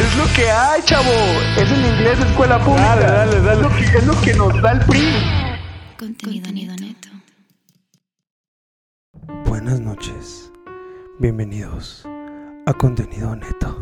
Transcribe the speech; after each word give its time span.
Es 0.00 0.16
lo 0.16 0.24
que 0.34 0.50
hay, 0.50 0.82
chavo. 0.84 1.12
Es 1.58 1.70
en 1.70 1.84
inglés 1.84 2.18
de 2.18 2.24
escuela 2.24 2.58
pública. 2.58 2.96
Dale, 2.96 3.04
dale, 3.04 3.38
dale. 3.42 3.52
Es 3.52 3.60
lo 3.60 3.68
que, 3.68 3.84
es 3.98 4.06
lo 4.06 4.18
que 4.22 4.32
nos 4.32 4.62
da 4.62 4.72
el 4.72 4.80
PRI. 4.86 5.12
Contenido, 5.98 6.74
neto. 6.80 7.10
Buenas 9.44 9.78
noches. 9.78 10.50
Bienvenidos 11.18 12.08
a 12.64 12.72
Contenido 12.72 13.36
Neto. 13.36 13.76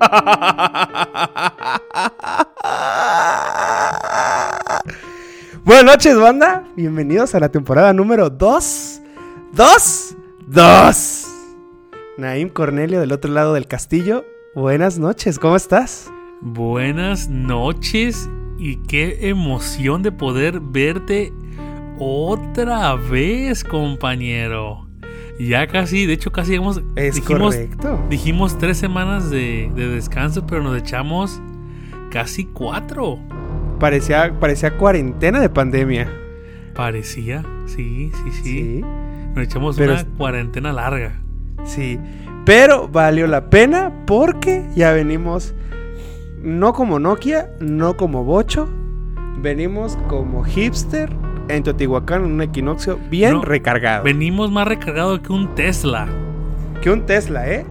Buenas 5.64 5.84
noches, 5.84 6.18
banda. 6.18 6.64
Bienvenidos 6.76 7.34
a 7.34 7.40
la 7.40 7.48
temporada 7.48 7.94
número 7.94 8.28
2. 8.28 9.00
2. 9.54 10.16
2. 10.48 11.26
Naim 12.18 12.50
Cornelio 12.50 13.00
del 13.00 13.12
otro 13.12 13.32
lado 13.32 13.54
del 13.54 13.66
castillo. 13.66 14.26
Buenas 14.54 14.98
noches, 14.98 15.38
¿cómo 15.38 15.54
estás? 15.54 16.10
Buenas 16.40 17.28
noches 17.28 18.28
y 18.58 18.76
qué 18.78 19.28
emoción 19.28 20.02
de 20.02 20.10
poder 20.10 20.58
verte 20.58 21.32
otra 22.00 22.96
vez, 22.96 23.62
compañero. 23.62 24.88
Ya 25.38 25.68
casi, 25.68 26.04
de 26.04 26.14
hecho 26.14 26.32
casi 26.32 26.56
hemos 26.56 26.82
Es 26.96 27.14
dijimos, 27.14 27.54
correcto. 27.54 28.04
dijimos 28.10 28.58
tres 28.58 28.76
semanas 28.76 29.30
de, 29.30 29.70
de 29.76 29.86
descanso, 29.86 30.44
pero 30.48 30.64
nos 30.64 30.76
echamos 30.76 31.40
casi 32.10 32.44
cuatro. 32.44 33.20
Parecía, 33.78 34.34
parecía 34.40 34.76
cuarentena 34.76 35.38
de 35.38 35.48
pandemia. 35.48 36.10
Parecía, 36.74 37.44
sí, 37.66 38.10
sí, 38.12 38.30
sí. 38.32 38.42
Sí. 38.42 38.80
Nos 39.32 39.44
echamos 39.44 39.76
Pero 39.76 39.92
una 39.92 40.04
cuarentena 40.04 40.72
larga. 40.72 41.20
Sí, 41.64 42.00
pero 42.50 42.88
valió 42.88 43.28
la 43.28 43.48
pena 43.48 43.92
porque 44.08 44.66
ya 44.74 44.90
venimos 44.90 45.54
no 46.42 46.72
como 46.72 46.98
Nokia, 46.98 47.48
no 47.60 47.96
como 47.96 48.24
Bocho, 48.24 48.68
venimos 49.36 49.96
como 50.08 50.42
hipster 50.42 51.14
en 51.46 51.62
Teotihuacán 51.62 52.24
en 52.24 52.32
un 52.32 52.42
equinoccio 52.42 52.98
bien 53.08 53.34
No, 53.34 53.42
recargado. 53.42 54.02
Venimos 54.02 54.50
más 54.50 54.66
recargado 54.66 55.22
que 55.22 55.32
un 55.32 55.54
Tesla. 55.54 56.08
que 56.82 56.90
un 56.90 57.06
Tesla, 57.06 57.48
¿eh? 57.48 57.64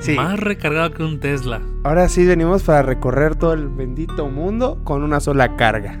Sí. 0.00 0.14
Más 0.14 0.40
recargado 0.40 0.94
que 0.94 1.02
un 1.02 1.20
Tesla. 1.20 1.60
Ahora 1.84 2.08
sí 2.08 2.24
venimos 2.24 2.62
para 2.62 2.80
recorrer 2.80 3.34
todo 3.36 3.52
el 3.52 3.68
bendito 3.68 4.30
mundo 4.30 4.80
con 4.82 5.02
una 5.02 5.20
sola 5.20 5.56
carga. 5.56 6.00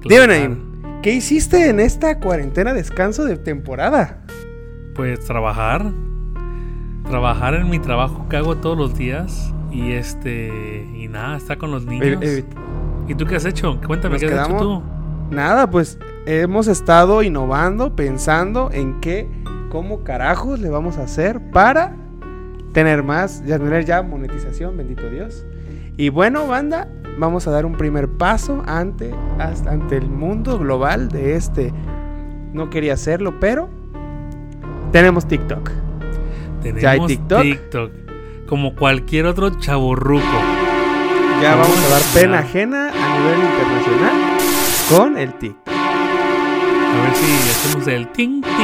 Claro. 0.00 0.32
Dime, 0.32 0.56
¿qué 1.00 1.12
hiciste 1.12 1.68
en 1.68 1.78
esta 1.78 2.18
cuarentena 2.18 2.74
descanso 2.74 3.24
de 3.24 3.36
temporada? 3.36 4.24
Pues 4.96 5.20
trabajar. 5.20 5.92
Trabajar 7.08 7.54
en 7.54 7.68
mi 7.68 7.78
trabajo 7.78 8.26
que 8.28 8.36
hago 8.36 8.56
todos 8.56 8.76
los 8.76 8.94
días. 8.96 9.52
Y 9.70 9.92
este. 9.92 10.86
Y 10.94 11.08
nada, 11.08 11.36
está 11.36 11.56
con 11.56 11.70
los 11.70 11.84
niños. 11.86 12.06
Eh, 12.22 12.38
eh, 12.40 12.44
¿Y 13.08 13.14
tú 13.14 13.26
qué 13.26 13.36
has 13.36 13.44
hecho? 13.44 13.80
Cuéntame, 13.86 14.18
¿qué 14.18 14.26
has 14.26 14.48
hecho 14.48 14.56
tú? 14.58 14.82
Nada, 15.30 15.68
pues 15.70 15.98
hemos 16.26 16.68
estado 16.68 17.22
innovando, 17.22 17.96
pensando 17.96 18.70
en 18.72 19.00
qué, 19.00 19.28
cómo 19.70 20.04
carajos 20.04 20.60
le 20.60 20.68
vamos 20.68 20.98
a 20.98 21.04
hacer 21.04 21.40
para 21.50 21.96
tener 22.72 23.02
más, 23.02 23.42
ya 23.44 23.58
tener 23.58 23.84
ya 23.86 24.02
monetización, 24.02 24.76
bendito 24.76 25.08
Dios. 25.08 25.44
Y 25.96 26.10
bueno, 26.10 26.46
banda, 26.46 26.88
vamos 27.18 27.46
a 27.48 27.50
dar 27.50 27.64
un 27.66 27.72
primer 27.72 28.08
paso 28.08 28.62
ante, 28.66 29.14
hasta- 29.38 29.70
ante 29.72 29.96
el 29.96 30.08
mundo 30.08 30.58
global 30.58 31.08
de 31.08 31.34
este. 31.34 31.72
No 32.52 32.68
quería 32.70 32.92
hacerlo, 32.94 33.40
pero 33.40 33.68
tenemos 34.92 35.26
TikTok. 35.26 35.70
Tenemos 36.62 36.82
¿Ya 36.82 36.90
hay 36.92 37.00
TikTok? 37.06 37.42
TikTok. 37.42 37.92
Como 38.46 38.74
cualquier 38.74 39.26
otro 39.26 39.50
chaborruco. 39.60 40.22
Ya 41.42 41.56
vamos 41.56 41.76
a 41.86 41.88
dar 41.88 42.02
pena 42.14 42.38
ajena 42.40 42.88
a 42.88 43.18
nivel 43.18 43.38
internacional 43.40 44.38
con 44.88 45.18
el 45.18 45.32
TikTok. 45.34 45.68
A 45.74 47.02
ver 47.04 47.14
si 47.14 47.50
hacemos 47.50 47.88
el 47.88 48.08
ting, 48.12 48.42
ting, 48.42 48.42
ting, 48.42 48.56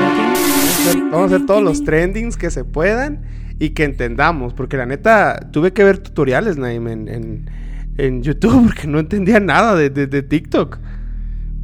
Vamos 0.00 0.02
a 0.02 0.80
hacer- 0.80 0.92
ting, 0.94 1.10
Vamos 1.10 1.22
a 1.22 1.24
hacer 1.26 1.38
ting, 1.38 1.46
todos 1.46 1.62
los 1.62 1.84
trendings 1.84 2.36
que 2.36 2.50
se 2.50 2.64
puedan 2.64 3.22
y 3.58 3.70
que 3.70 3.84
entendamos. 3.84 4.54
Porque 4.54 4.76
la 4.76 4.86
neta, 4.86 5.38
tuve 5.52 5.72
que 5.72 5.84
ver 5.84 5.98
tutoriales, 5.98 6.56
Naim, 6.56 6.88
en, 6.88 7.08
en, 7.08 7.50
en 7.98 8.22
YouTube 8.22 8.64
porque 8.66 8.86
no 8.88 8.98
entendía 8.98 9.38
nada 9.38 9.74
de, 9.76 9.90
de- 9.90 10.06
de 10.06 10.22
TikTok. 10.22 10.78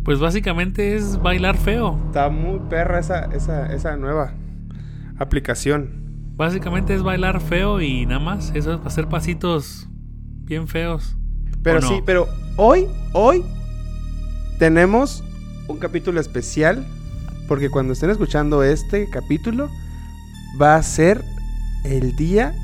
Pues 0.05 0.19
básicamente 0.21 0.95
es 0.97 1.21
bailar 1.23 1.57
feo. 1.57 1.99
Está 2.09 2.29
muy 2.29 2.59
perra 2.69 2.99
esa, 3.01 3.27
esa, 3.35 3.73
esa 3.73 3.97
nueva 3.97 4.35
aplicación. 5.23 6.03
Básicamente 6.37 6.95
es 6.95 7.03
bailar 7.03 7.41
feo 7.41 7.81
y 7.81 8.07
nada 8.07 8.21
más. 8.21 8.53
Eso 8.55 8.75
es 8.75 8.87
hacer 8.87 9.09
pasitos 9.09 9.89
bien 10.45 10.69
feos. 10.69 11.17
Pero 11.63 11.83
sí, 11.83 12.03
pero 12.05 12.29
hoy, 12.57 12.87
hoy 13.13 13.45
tenemos 14.59 15.23
un 15.69 15.79
capítulo 15.79 16.21
especial. 16.21 16.87
Porque 17.49 17.71
cuando 17.71 17.93
estén 17.93 18.11
escuchando 18.11 18.63
este 18.63 19.11
capítulo, 19.11 19.69
va 20.61 20.77
a 20.77 20.83
ser 20.83 21.23
el 21.85 22.15
día 22.17 22.55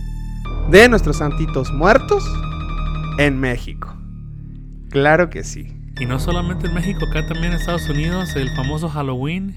de 0.70 0.88
nuestros 0.88 1.18
santitos 1.18 1.72
muertos 1.72 2.24
en 3.18 3.38
México. 3.38 3.94
Claro 4.90 5.30
que 5.30 5.44
sí. 5.44 5.74
Y 6.00 6.06
no 6.06 6.20
solamente 6.20 6.68
en 6.68 6.74
México, 6.74 7.04
acá 7.10 7.26
también 7.26 7.52
en 7.52 7.58
Estados 7.58 7.88
Unidos, 7.88 8.36
el 8.36 8.48
famoso 8.50 8.88
Halloween. 8.88 9.56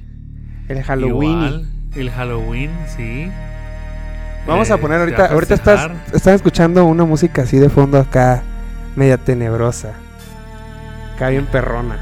El 0.67 0.81
Halloween. 0.81 1.31
Igual, 1.31 1.67
el 1.95 2.09
Halloween, 2.11 2.71
sí. 2.87 3.31
Vamos 4.47 4.69
Eh, 4.69 4.73
a 4.73 4.77
poner 4.77 4.97
se 4.97 5.03
ahorita, 5.03 5.25
a 5.25 5.33
ahorita 5.33 5.53
estás, 5.55 5.91
escuchando 6.35 6.85
una 6.85 7.05
música 7.05 7.43
así 7.43 7.57
de 7.59 7.69
fondo 7.69 7.99
acá, 7.99 8.41
media 8.95 9.17
tenebrosa. 9.17 9.93
Acá 11.15 11.29
bien 11.29 11.45
perrona. 11.45 11.97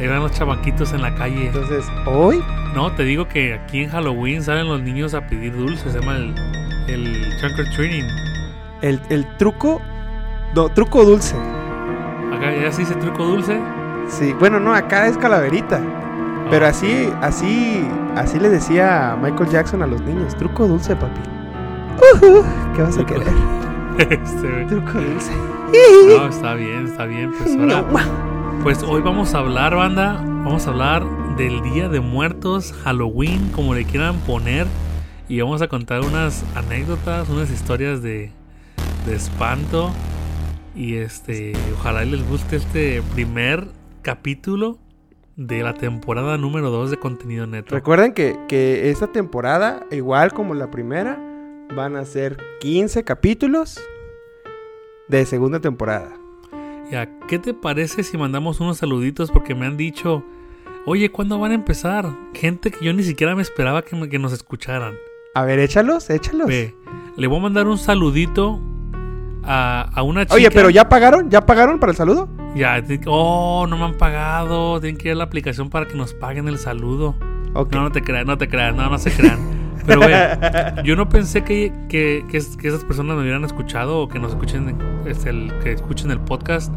Eran 0.00 0.20
los 0.20 0.32
chamaquitos 0.32 0.92
en 0.92 1.02
la 1.02 1.14
calle. 1.14 1.46
Entonces, 1.46 1.84
hoy, 2.06 2.42
No, 2.74 2.92
te 2.92 3.04
digo 3.04 3.28
que 3.28 3.54
aquí 3.54 3.84
en 3.84 3.90
Halloween 3.90 4.42
salen 4.42 4.66
los 4.66 4.80
niños 4.82 5.14
a 5.14 5.26
pedir 5.26 5.54
dulces. 5.54 5.92
Se 5.92 6.00
llama 6.00 6.16
el, 6.16 6.34
el 6.88 7.36
trunk 7.38 7.58
or 7.58 7.66
treating. 7.76 8.06
el, 8.80 9.00
el 9.10 9.36
truco, 9.36 9.80
no, 10.56 10.70
truco 10.70 11.04
dulce. 11.04 11.36
Acá 12.34 12.50
ya 12.60 12.72
se 12.72 12.80
dice 12.80 12.94
truco 12.96 13.24
dulce. 13.24 13.60
Sí, 14.08 14.32
bueno, 14.40 14.58
no, 14.58 14.74
acá 14.74 15.06
es 15.06 15.16
calaverita. 15.18 15.80
Pero 16.50 16.66
así, 16.66 17.08
así, 17.20 17.86
así 18.16 18.38
le 18.38 18.50
decía 18.50 19.16
Michael 19.20 19.50
Jackson 19.50 19.82
a 19.82 19.86
los 19.86 20.00
niños, 20.02 20.36
truco 20.36 20.66
dulce, 20.66 20.94
papi. 20.96 21.20
¿Qué 22.74 22.82
vas 22.82 22.98
a 22.98 23.06
querer? 23.06 23.28
este, 23.98 24.64
Truco 24.66 25.00
dulce. 25.00 25.32
no, 26.08 26.28
está 26.30 26.54
bien, 26.54 26.86
está 26.86 27.06
bien. 27.06 27.32
Pues 27.32 27.56
ahora, 27.56 27.84
pues 28.62 28.82
hoy 28.82 29.02
vamos 29.02 29.34
a 29.34 29.38
hablar, 29.38 29.74
banda. 29.76 30.22
Vamos 30.24 30.66
a 30.66 30.70
hablar 30.70 31.04
del 31.36 31.62
Día 31.62 31.88
de 31.88 32.00
Muertos, 32.00 32.72
Halloween, 32.84 33.50
como 33.52 33.74
le 33.74 33.84
quieran 33.84 34.16
poner. 34.20 34.66
Y 35.28 35.40
vamos 35.40 35.62
a 35.62 35.68
contar 35.68 36.00
unas 36.00 36.44
anécdotas, 36.54 37.28
unas 37.28 37.50
historias 37.50 38.02
de, 38.02 38.30
de 39.06 39.14
espanto. 39.14 39.90
Y 40.74 40.96
este, 40.96 41.52
ojalá 41.78 42.04
les 42.04 42.26
guste 42.28 42.56
este 42.56 43.02
primer 43.14 43.68
capítulo 44.02 44.78
de 45.36 45.62
la 45.62 45.74
temporada 45.74 46.36
número 46.38 46.70
2 46.70 46.90
de 46.90 46.98
contenido 46.98 47.46
neto. 47.46 47.74
Recuerden 47.74 48.12
que, 48.12 48.38
que 48.48 48.90
esta 48.90 49.06
temporada, 49.06 49.86
igual 49.90 50.32
como 50.32 50.54
la 50.54 50.70
primera, 50.70 51.18
van 51.74 51.96
a 51.96 52.04
ser 52.04 52.36
15 52.60 53.02
capítulos 53.04 53.80
de 55.08 55.24
segunda 55.26 55.60
temporada. 55.60 56.12
Ya, 56.90 57.08
¿qué 57.28 57.38
te 57.38 57.54
parece 57.54 58.02
si 58.02 58.18
mandamos 58.18 58.60
unos 58.60 58.78
saluditos? 58.78 59.30
Porque 59.30 59.54
me 59.54 59.64
han 59.66 59.76
dicho, 59.78 60.22
oye, 60.84 61.10
¿cuándo 61.10 61.38
van 61.38 61.52
a 61.52 61.54
empezar? 61.54 62.14
Gente 62.34 62.70
que 62.70 62.84
yo 62.84 62.92
ni 62.92 63.02
siquiera 63.02 63.34
me 63.34 63.40
esperaba 63.42 63.82
que, 63.82 63.96
me- 63.96 64.08
que 64.10 64.18
nos 64.18 64.32
escucharan. 64.32 64.94
A 65.34 65.44
ver, 65.44 65.58
échalos, 65.58 66.10
échalos. 66.10 66.46
Ve, 66.46 66.74
le 67.16 67.26
voy 67.26 67.38
a 67.38 67.42
mandar 67.42 67.66
un 67.66 67.78
saludito 67.78 68.60
a, 69.42 69.90
a 69.94 70.02
una 70.02 70.24
chica. 70.26 70.34
Oye, 70.34 70.50
pero 70.50 70.68
¿ya 70.68 70.88
pagaron? 70.90 71.30
¿Ya 71.30 71.40
pagaron 71.46 71.78
para 71.80 71.92
el 71.92 71.96
saludo? 71.96 72.28
Ya, 72.54 72.82
oh, 73.06 73.66
no 73.68 73.76
me 73.76 73.84
han 73.84 73.94
pagado. 73.94 74.80
Tienen 74.80 74.98
que 74.98 75.08
ir 75.08 75.12
a 75.12 75.16
la 75.16 75.24
aplicación 75.24 75.70
para 75.70 75.86
que 75.86 75.94
nos 75.94 76.12
paguen 76.14 76.48
el 76.48 76.58
saludo. 76.58 77.14
No, 77.54 77.64
no 77.70 77.92
te 77.92 78.02
creas, 78.02 78.26
no 78.26 78.38
te 78.38 78.48
creas, 78.48 78.74
no, 78.74 78.88
no 78.88 78.98
se 78.98 79.10
crean. 79.12 79.38
Pero 79.86 80.00
ve, 80.00 80.14
yo 80.84 80.94
no 80.96 81.08
pensé 81.08 81.42
que, 81.44 81.72
que, 81.88 82.24
que 82.30 82.36
es- 82.36 82.56
que 82.56 82.68
esas 82.68 82.84
personas 82.84 83.16
me 83.16 83.22
hubieran 83.22 83.44
escuchado 83.44 83.98
o 84.00 84.08
que 84.08 84.18
nos 84.18 84.30
escuchen, 84.32 84.76
es 85.06 85.24
el, 85.26 85.52
que 85.62 85.72
escuchen 85.72 86.10
el 86.10 86.20
podcast. 86.20 86.72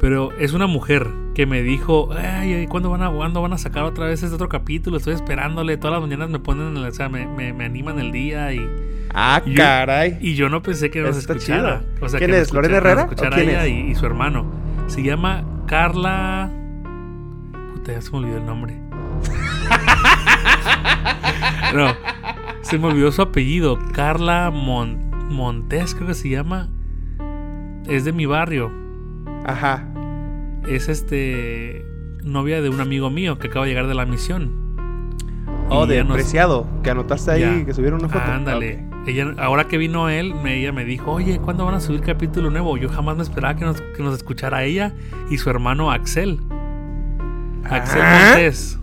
Pero 0.00 0.30
es 0.38 0.52
una 0.52 0.66
mujer 0.66 1.06
que 1.34 1.46
me 1.46 1.62
dijo, 1.62 2.10
ay, 2.14 2.66
¿cuándo 2.66 2.90
van 2.90 3.02
a, 3.02 3.10
cuándo 3.10 3.40
van 3.42 3.52
a 3.54 3.58
sacar 3.58 3.84
otra 3.84 4.06
vez 4.06 4.22
este 4.22 4.34
otro 4.34 4.48
capítulo? 4.48 4.96
Estoy 4.98 5.14
esperándole, 5.14 5.76
todas 5.78 5.92
las 5.94 6.02
mañanas 6.02 6.28
me 6.28 6.38
ponen, 6.38 6.76
o 6.76 6.90
sea, 6.92 7.08
me, 7.08 7.26
me, 7.26 7.52
me 7.52 7.64
animan 7.64 7.98
el 7.98 8.12
día 8.12 8.52
y... 8.52 8.60
Ah, 9.14 9.40
y- 9.44 9.54
caray. 9.54 10.18
Y 10.20 10.34
yo 10.34 10.48
no 10.50 10.62
pensé 10.62 10.90
que 10.90 11.00
nos 11.00 11.16
escuchara. 11.16 11.82
O 12.00 12.08
sea, 12.08 12.18
¿Quién 12.18 12.30
que 12.30 12.40
es? 12.40 12.52
¿Lorena 12.52 12.76
Herrera? 12.76 13.04
¿O 13.04 13.14
quién 13.14 13.32
ella 13.48 13.64
es? 13.64 13.70
Y, 13.72 13.74
y 13.90 13.94
su 13.94 14.04
hermano. 14.04 14.44
Se 14.86 15.02
llama 15.02 15.44
Carla... 15.66 16.50
Puta, 17.74 17.92
ya 17.92 18.00
se 18.00 18.10
me 18.12 18.18
olvidó 18.18 18.38
el 18.38 18.46
nombre. 18.46 18.80
no, 21.74 21.88
se 22.62 22.78
me 22.78 22.86
olvidó 22.88 23.12
su 23.12 23.22
apellido. 23.22 23.78
Carla 23.92 24.50
Mon- 24.50 25.10
Montes, 25.32 25.94
creo 25.94 26.08
que 26.08 26.14
se 26.14 26.28
llama. 26.28 26.68
Es 27.86 28.04
de 28.04 28.12
mi 28.12 28.26
barrio. 28.26 28.70
Ajá. 29.44 29.84
Es 30.68 30.88
este 30.88 31.84
novia 32.24 32.60
de 32.60 32.68
un 32.68 32.80
amigo 32.80 33.10
mío 33.10 33.38
que 33.38 33.48
acaba 33.48 33.64
de 33.66 33.70
llegar 33.72 33.86
de 33.86 33.94
la 33.94 34.06
misión. 34.06 34.66
Oh, 35.68 35.84
Y 35.84 35.88
de 35.88 36.04
nos- 36.04 36.14
Preciado, 36.14 36.66
que 36.82 36.90
anotaste 36.90 37.30
ahí 37.32 37.40
Ya. 37.40 37.64
que 37.64 37.74
subieron 37.74 38.00
una 38.00 38.08
foto. 38.08 38.24
Ándale. 38.24 38.84
Ok. 38.88 38.95
Ella, 39.06 39.34
ahora 39.38 39.68
que 39.68 39.78
vino 39.78 40.08
él, 40.08 40.34
me- 40.34 40.58
ella 40.58 40.72
me 40.72 40.84
dijo, 40.84 41.12
oye, 41.12 41.38
¿cuándo 41.38 41.64
van 41.64 41.74
a 41.76 41.80
subir 41.80 42.00
capítulo 42.00 42.50
nuevo? 42.50 42.76
Yo 42.76 42.88
jamás 42.88 43.16
me 43.16 43.22
esperaba 43.22 43.54
que 43.56 43.64
nos, 43.64 43.80
que 43.80 44.02
nos 44.02 44.14
escuchara 44.16 44.64
ella 44.64 44.92
y 45.30 45.38
su 45.38 45.48
hermano 45.48 45.90
Axel. 45.92 46.40
Axel 47.64 48.02
Ah. 48.02 48.24
Montes. 48.30 48.78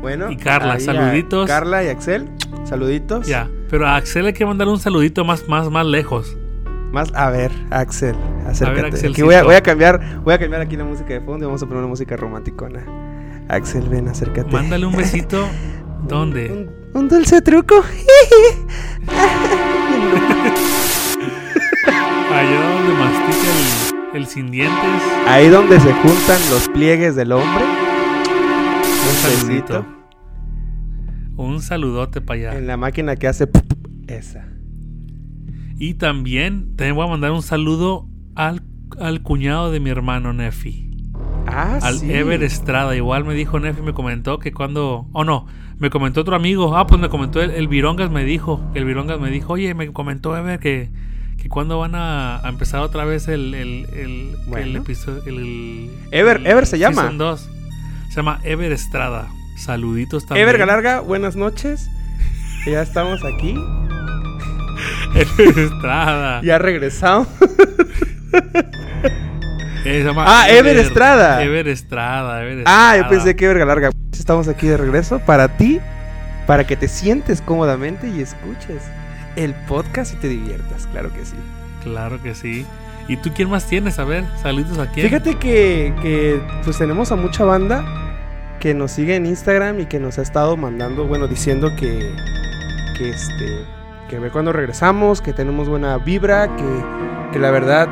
Bueno. 0.00 0.30
Y 0.30 0.36
Carla, 0.36 0.74
ahí 0.74 0.80
saluditos. 0.80 1.46
Carla 1.48 1.82
y 1.84 1.88
Axel, 1.88 2.28
saluditos. 2.64 3.26
Ya, 3.26 3.48
pero 3.70 3.86
a 3.86 3.96
Axel 3.96 4.26
hay 4.26 4.32
que 4.34 4.44
mandar 4.46 4.68
un 4.68 4.78
saludito 4.78 5.24
más, 5.24 5.48
más, 5.48 5.70
más 5.70 5.86
lejos. 5.86 6.36
Más, 6.92 7.12
a 7.14 7.30
ver, 7.30 7.50
Axel, 7.70 8.14
acércate. 8.46 9.08
Aquí 9.08 9.22
voy 9.22 9.34
a, 9.34 9.42
voy 9.42 9.54
a 9.54 9.62
cambiar, 9.62 10.20
voy 10.22 10.34
a 10.34 10.38
cambiar 10.38 10.62
aquí 10.62 10.76
la 10.76 10.84
música 10.84 11.14
de 11.14 11.20
fondo 11.20 11.44
y 11.44 11.46
vamos 11.46 11.62
a 11.62 11.66
poner 11.66 11.78
una 11.80 11.88
música 11.88 12.16
romanticona. 12.16 12.84
Axel, 13.48 13.88
ven, 13.88 14.08
acércate. 14.08 14.50
Mándale 14.50 14.86
un 14.86 14.94
besito. 14.96 15.44
Un, 16.00 16.08
¿Dónde? 16.08 16.68
Un 16.96 17.08
dulce 17.08 17.42
truco. 17.42 17.74
Allá 22.32 22.70
donde 22.70 22.94
mastica 22.94 23.48
el, 24.12 24.16
el 24.16 24.26
sin 24.26 24.50
dientes. 24.50 25.02
Ahí 25.26 25.48
donde 25.48 25.78
se 25.78 25.92
juntan 25.92 26.40
los 26.50 26.68
pliegues 26.70 27.14
del 27.14 27.32
hombre. 27.32 27.64
Un 27.64 29.22
besito. 29.22 29.74
saludito. 29.74 29.86
Un 31.36 31.60
saludote 31.60 32.22
para 32.22 32.40
allá. 32.40 32.58
En 32.58 32.66
la 32.66 32.78
máquina 32.78 33.16
que 33.16 33.28
hace 33.28 33.46
esa. 34.06 34.48
Y 35.78 35.94
también, 35.94 36.76
también 36.76 36.96
voy 36.96 37.06
a 37.06 37.10
mandar 37.10 37.32
un 37.32 37.42
saludo 37.42 38.08
al, 38.34 38.62
al 38.98 39.22
cuñado 39.22 39.70
de 39.70 39.80
mi 39.80 39.90
hermano 39.90 40.32
Nefi. 40.32 40.86
Ah, 41.46 41.78
al 41.82 41.98
sí. 41.98 42.10
Ever 42.10 42.42
Estrada. 42.42 42.96
Igual 42.96 43.24
me 43.24 43.34
dijo 43.34 43.60
Nefi, 43.60 43.82
me 43.82 43.92
comentó 43.92 44.38
que 44.38 44.52
cuando. 44.52 45.08
Oh, 45.12 45.24
no, 45.24 45.46
me 45.78 45.90
comentó 45.90 46.20
otro 46.22 46.36
amigo. 46.36 46.76
Ah, 46.76 46.86
pues 46.86 47.00
me 47.00 47.08
comentó 47.08 47.42
el, 47.42 47.50
el 47.50 47.68
Virongas, 47.68 48.10
me 48.10 48.24
dijo. 48.24 48.60
El 48.74 48.84
Virongas 48.84 49.20
me 49.20 49.30
dijo, 49.30 49.52
oye, 49.54 49.74
me 49.74 49.92
comentó 49.92 50.36
Ever 50.36 50.58
que, 50.58 50.88
que 51.40 51.48
cuando 51.48 51.78
van 51.78 51.94
a, 51.94 52.38
a 52.44 52.48
empezar 52.48 52.80
otra 52.80 53.04
vez 53.04 53.28
el, 53.28 53.54
el, 53.54 53.86
el, 53.92 54.36
Bueno. 54.46 54.64
el 54.66 54.76
episodio. 54.76 55.22
El, 55.26 55.90
Ever- 56.12 56.46
Ever 56.46 56.66
se 56.66 56.78
llama. 56.78 57.10
dos. 57.10 57.48
Se 58.10 58.16
llama 58.16 58.40
Ever 58.44 58.72
Estrada. 58.72 59.28
Saluditos 59.58 60.26
también. 60.26 60.48
Ever 60.48 60.58
Galarga, 60.58 61.00
buenas 61.00 61.36
noches. 61.36 61.88
Ya 62.66 62.82
estamos 62.82 63.20
aquí. 63.24 63.54
Ever 65.14 65.58
Estrada. 65.58 66.42
Ya 66.42 66.58
regresamos. 66.58 67.28
Eh, 69.86 70.00
se 70.00 70.04
llama 70.04 70.24
Ah, 70.26 70.48
Ever 70.50 70.76
Estrada. 70.76 71.42
Ever 71.42 71.68
Estrada, 71.68 72.42
Ever 72.42 72.64
Ah, 72.66 72.96
yo 72.98 73.08
pensé 73.08 73.36
que 73.36 73.44
Ever 73.44 73.58
Galarga. 73.58 73.90
Estamos 74.12 74.48
aquí 74.48 74.66
de 74.66 74.76
regreso 74.76 75.20
para 75.20 75.56
ti, 75.56 75.80
para 76.46 76.64
que 76.66 76.76
te 76.76 76.88
sientes 76.88 77.40
cómodamente 77.40 78.08
y 78.08 78.20
escuches 78.20 78.82
el 79.36 79.54
podcast 79.54 80.14
y 80.14 80.16
te 80.16 80.28
diviertas, 80.28 80.88
claro 80.88 81.12
que 81.12 81.24
sí. 81.24 81.36
Claro 81.84 82.20
que 82.20 82.34
sí. 82.34 82.66
¿Y 83.06 83.16
tú 83.18 83.30
quién 83.32 83.48
más 83.48 83.66
tienes? 83.66 84.00
A 84.00 84.04
ver, 84.04 84.24
saludos 84.42 84.78
a 84.78 84.90
quién. 84.90 85.06
Fíjate 85.06 85.36
que, 85.36 85.94
que, 86.02 86.40
pues 86.64 86.78
tenemos 86.78 87.12
a 87.12 87.16
mucha 87.16 87.44
banda 87.44 87.84
que 88.58 88.74
nos 88.74 88.90
sigue 88.90 89.14
en 89.14 89.26
Instagram 89.26 89.78
y 89.80 89.86
que 89.86 90.00
nos 90.00 90.18
ha 90.18 90.22
estado 90.22 90.56
mandando, 90.56 91.06
bueno, 91.06 91.28
diciendo 91.28 91.76
que, 91.76 92.12
que 92.98 93.10
este, 93.10 93.64
que 94.08 94.18
ve 94.18 94.30
cuando 94.30 94.52
regresamos, 94.52 95.20
que 95.20 95.32
tenemos 95.32 95.68
buena 95.68 95.96
vibra, 95.98 96.48
que, 96.56 97.32
que 97.32 97.38
la 97.38 97.52
verdad, 97.52 97.86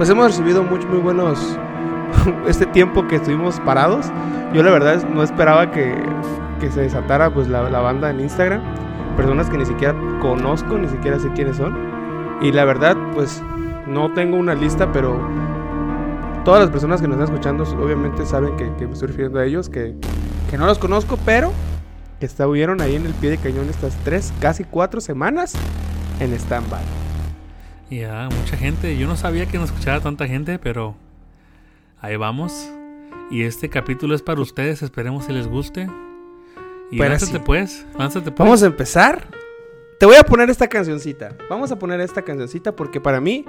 pues 0.00 0.08
hemos 0.08 0.28
recibido 0.28 0.62
muchos 0.62 0.88
muy 0.88 0.96
buenos 0.96 1.58
este 2.48 2.64
tiempo 2.64 3.06
que 3.06 3.16
estuvimos 3.16 3.60
parados. 3.60 4.06
Yo 4.54 4.62
la 4.62 4.70
verdad 4.70 5.06
no 5.06 5.22
esperaba 5.22 5.70
que, 5.70 5.94
que 6.58 6.70
se 6.70 6.80
desatara 6.80 7.28
pues 7.34 7.48
la, 7.48 7.68
la 7.68 7.80
banda 7.80 8.08
en 8.08 8.20
Instagram, 8.20 8.62
personas 9.14 9.50
que 9.50 9.58
ni 9.58 9.66
siquiera 9.66 9.94
conozco, 10.22 10.78
ni 10.78 10.88
siquiera 10.88 11.18
sé 11.18 11.28
quiénes 11.34 11.58
son. 11.58 11.76
Y 12.40 12.50
la 12.50 12.64
verdad, 12.64 12.96
pues 13.12 13.42
no 13.86 14.10
tengo 14.14 14.38
una 14.38 14.54
lista, 14.54 14.90
pero 14.90 15.20
todas 16.46 16.62
las 16.62 16.70
personas 16.70 17.02
que 17.02 17.06
nos 17.06 17.18
están 17.18 17.34
escuchando 17.34 17.64
obviamente 17.84 18.24
saben 18.24 18.56
que, 18.56 18.72
que 18.76 18.86
me 18.86 18.94
estoy 18.94 19.08
refiriendo 19.08 19.38
a 19.38 19.44
ellos, 19.44 19.68
que, 19.68 19.96
que 20.50 20.56
no 20.56 20.64
los 20.64 20.78
conozco, 20.78 21.18
pero 21.26 21.52
que 22.18 22.24
estuvieron 22.24 22.80
ahí 22.80 22.96
en 22.96 23.04
el 23.04 23.12
pie 23.12 23.28
de 23.28 23.36
cañón 23.36 23.68
estas 23.68 23.94
tres, 24.02 24.32
casi 24.40 24.64
cuatro 24.64 25.02
semanas 25.02 25.52
en 26.20 26.32
stand-by. 26.32 26.99
Ya, 27.90 28.28
mucha 28.30 28.56
gente. 28.56 28.96
Yo 28.96 29.06
no 29.06 29.16
sabía 29.16 29.46
que 29.46 29.58
nos 29.58 29.70
escuchara 29.70 30.00
tanta 30.00 30.26
gente, 30.28 30.58
pero 30.58 30.94
ahí 32.00 32.16
vamos. 32.16 32.70
Y 33.30 33.42
este 33.42 33.68
capítulo 33.68 34.14
es 34.14 34.22
para 34.22 34.40
ustedes. 34.40 34.82
Esperemos 34.82 35.26
que 35.26 35.32
les 35.32 35.48
guste. 35.48 35.88
Y 36.90 36.98
Pero 36.98 37.10
lánzate 37.10 37.32
sí. 37.38 37.42
pues. 37.44 37.86
Lánzate 37.98 38.30
pues. 38.30 38.38
Vamos 38.38 38.62
a 38.62 38.66
empezar. 38.66 39.28
Te 39.98 40.06
voy 40.06 40.16
a 40.16 40.22
poner 40.22 40.50
esta 40.50 40.68
cancioncita. 40.68 41.36
Vamos 41.48 41.70
a 41.72 41.78
poner 41.78 42.00
esta 42.00 42.22
cancioncita 42.22 42.74
porque 42.74 43.00
para 43.00 43.20
mí, 43.20 43.44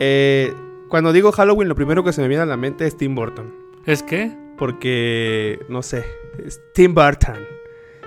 eh, 0.00 0.54
cuando 0.88 1.12
digo 1.12 1.30
Halloween, 1.32 1.68
lo 1.68 1.74
primero 1.74 2.02
que 2.02 2.12
se 2.12 2.22
me 2.22 2.28
viene 2.28 2.42
a 2.42 2.46
la 2.46 2.56
mente 2.56 2.86
es 2.86 2.96
Tim 2.96 3.14
Burton. 3.14 3.52
¿Es 3.84 4.02
que? 4.02 4.32
Porque, 4.58 5.58
no 5.68 5.82
sé, 5.82 6.04
es 6.44 6.60
Tim 6.74 6.94
Burton. 6.94 7.38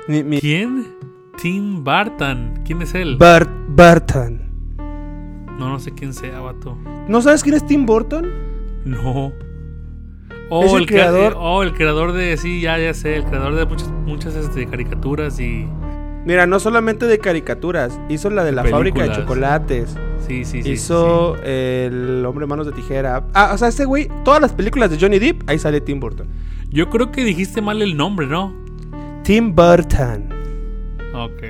Mi, 0.07 0.23
mi- 0.23 0.39
¿Quién? 0.39 0.95
Tim 1.41 1.83
Burton. 1.83 2.61
¿Quién 2.65 2.81
es 2.81 2.93
él? 2.95 3.17
Burt 3.17 3.49
Burton. 3.69 4.52
No, 5.57 5.69
no 5.69 5.79
sé 5.79 5.91
quién 5.93 6.13
sea, 6.13 6.39
vato. 6.39 6.77
¿No 7.07 7.21
sabes 7.21 7.43
quién 7.43 7.55
es 7.55 7.65
Tim 7.65 7.85
Burton? 7.85 8.29
No. 8.85 9.31
Oh, 10.49 10.65
Es 10.65 10.73
el 10.73 10.79
el, 10.81 10.85
crea- 10.87 11.09
creador- 11.11 11.31
eh, 11.33 11.37
oh, 11.39 11.63
el 11.63 11.73
creador 11.73 12.11
de. 12.13 12.37
Sí, 12.37 12.61
ya, 12.61 12.77
ya 12.77 12.93
sé. 12.93 13.15
El 13.17 13.23
creador 13.25 13.55
de 13.55 13.65
muchas, 13.65 13.89
muchas 14.05 14.35
este, 14.35 14.65
caricaturas 14.67 15.39
y. 15.39 15.65
Mira, 16.25 16.45
no 16.47 16.59
solamente 16.59 17.05
de 17.05 17.19
caricaturas, 17.19 17.99
hizo 18.07 18.29
la 18.29 18.43
de 18.45 18.53
la 18.53 18.63
fábrica 18.63 19.03
de 19.03 19.11
chocolates, 19.11 19.97
Sí, 20.25 20.45
sí, 20.45 20.63
sí. 20.63 20.71
hizo 20.71 21.35
El 21.43 22.25
hombre 22.25 22.45
manos 22.45 22.65
de 22.65 22.71
tijera. 22.71 23.25
Ah, 23.33 23.51
o 23.53 23.57
sea, 23.57 23.67
este 23.67 23.83
güey, 23.83 24.07
todas 24.23 24.41
las 24.41 24.53
películas 24.53 24.89
de 24.89 24.97
Johnny 24.99 25.19
Depp, 25.19 25.41
ahí 25.49 25.59
sale 25.59 25.81
Tim 25.81 25.99
Burton. 25.99 26.27
Yo 26.69 26.89
creo 26.89 27.11
que 27.11 27.25
dijiste 27.25 27.61
mal 27.61 27.81
el 27.81 27.97
nombre, 27.97 28.25
¿no? 28.27 28.53
Tim 29.23 29.53
Burton. 29.53 30.29
Ok. 31.13 31.43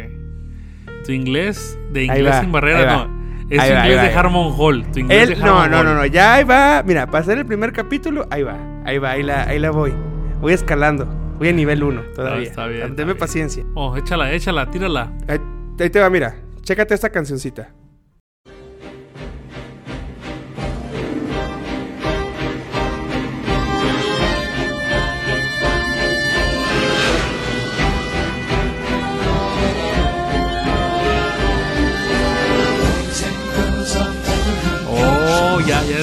Tu 1.06 1.12
inglés 1.12 1.78
de 1.92 2.06
inglés 2.06 2.34
va, 2.34 2.42
sin 2.42 2.52
va. 2.54 2.62
no. 3.08 3.23
Es 3.54 3.60
Ahí 3.62 3.72
inglés 3.72 3.98
va, 3.98 4.04
de 4.04 4.14
va. 4.14 4.20
Harmon 4.20 4.54
Hall. 4.58 4.86
Tu 4.92 5.00
inglés 5.00 5.30
Él, 5.30 5.36
de 5.36 5.36
no, 5.46 5.60
Harmon 5.60 5.72
no, 5.72 5.84
no, 5.84 5.90
Hall. 5.92 5.96
no, 5.98 6.06
ya 6.08 6.34
ahí 6.36 6.44
va. 6.44 6.82
Mira, 6.86 7.06
para 7.08 7.20
hacer 7.20 7.38
el 7.38 7.46
primer 7.46 7.72
capítulo, 7.72 8.26
ahí 8.32 8.44
va, 8.44 8.58
ahí 8.86 8.98
va, 8.98 9.12
ahí 9.12 9.24
la, 9.24 9.44
ahí 9.44 9.60
la 9.60 9.72
voy. 9.72 9.94
Voy 10.42 10.54
escalando, 10.54 11.06
voy 11.38 11.50
a 11.50 11.54
nivel 11.54 11.84
1 11.84 12.02
todavía. 12.16 12.48
está 12.50 12.68
bien, 12.68 12.82
está 12.82 12.96
Deme 12.96 13.14
bien. 13.14 13.18
paciencia. 13.18 13.64
Oh, 13.76 13.96
échala, 13.96 14.32
échala, 14.34 14.70
tírala. 14.72 15.12
Ahí, 15.28 15.40
ahí 15.80 15.90
te 15.90 16.00
va, 16.00 16.10
mira, 16.10 16.36
chécate 16.64 16.94
esta 16.94 17.10
cancioncita. 17.12 17.70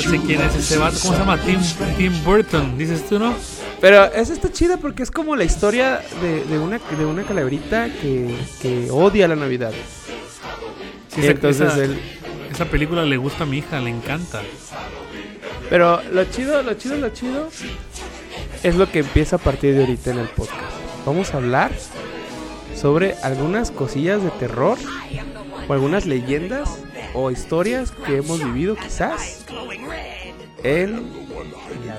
Ya 0.03 0.11
sé 0.11 0.21
quién 0.27 0.41
es 0.43 0.55
ese 0.55 0.79
vato. 0.79 0.97
¿Cómo 1.03 1.13
se 1.15 1.19
llama? 1.21 1.39
Tim, 1.39 1.59
Tim 1.97 2.25
Burton, 2.25 2.77
dices 2.79 3.09
tú, 3.09 3.19
¿no? 3.19 3.35
Pero 3.81 4.05
esa 4.13 4.33
está 4.33 4.53
chida 4.53 4.77
porque 4.77 5.03
es 5.03 5.11
como 5.11 5.37
la 5.37 5.45
historia 5.45 6.01
de, 6.21 6.45
de 6.45 6.59
una, 6.59 6.79
de 6.79 7.05
una 7.07 7.23
calaverita 7.23 7.87
que, 8.01 8.35
que 8.61 8.91
odia 8.91 9.27
la 9.29 9.37
Navidad. 9.37 9.73
Sí, 11.15 11.21
esa- 11.23 11.31
entonces 11.31 11.73
esa, 11.73 11.85
él... 11.85 11.99
esa 12.51 12.65
película 12.67 13.05
le 13.05 13.17
gusta 13.17 13.45
a 13.45 13.47
mi 13.47 13.59
hija, 13.59 13.81
le 13.81 13.91
encanta. 13.91 14.43
Pero 15.69 16.03
lo 16.13 16.25
chido, 16.25 16.63
lo 16.63 16.75
chido, 16.75 16.97
lo 16.97 17.09
chido 17.11 17.49
es 18.63 18.75
lo 18.77 18.91
que 18.91 18.99
empieza 19.01 19.37
a 19.37 19.39
partir 19.39 19.75
de 19.75 19.81
ahorita 19.81 20.11
en 20.11 20.19
el 20.19 20.29
podcast. 20.29 20.61
Vamos 21.07 21.33
a 21.33 21.39
hablar 21.39 21.71
sobre 22.79 23.15
algunas 23.23 23.71
cosillas 23.71 24.23
de 24.23 24.31
terror 24.31 24.77
o 25.71 25.73
algunas 25.73 26.05
leyendas 26.05 26.69
o 27.15 27.31
historias 27.31 27.93
que 28.05 28.17
hemos 28.17 28.43
vivido 28.43 28.75
quizás 28.75 29.45
en 30.65 30.89
en 30.93 30.93
la 31.87 31.97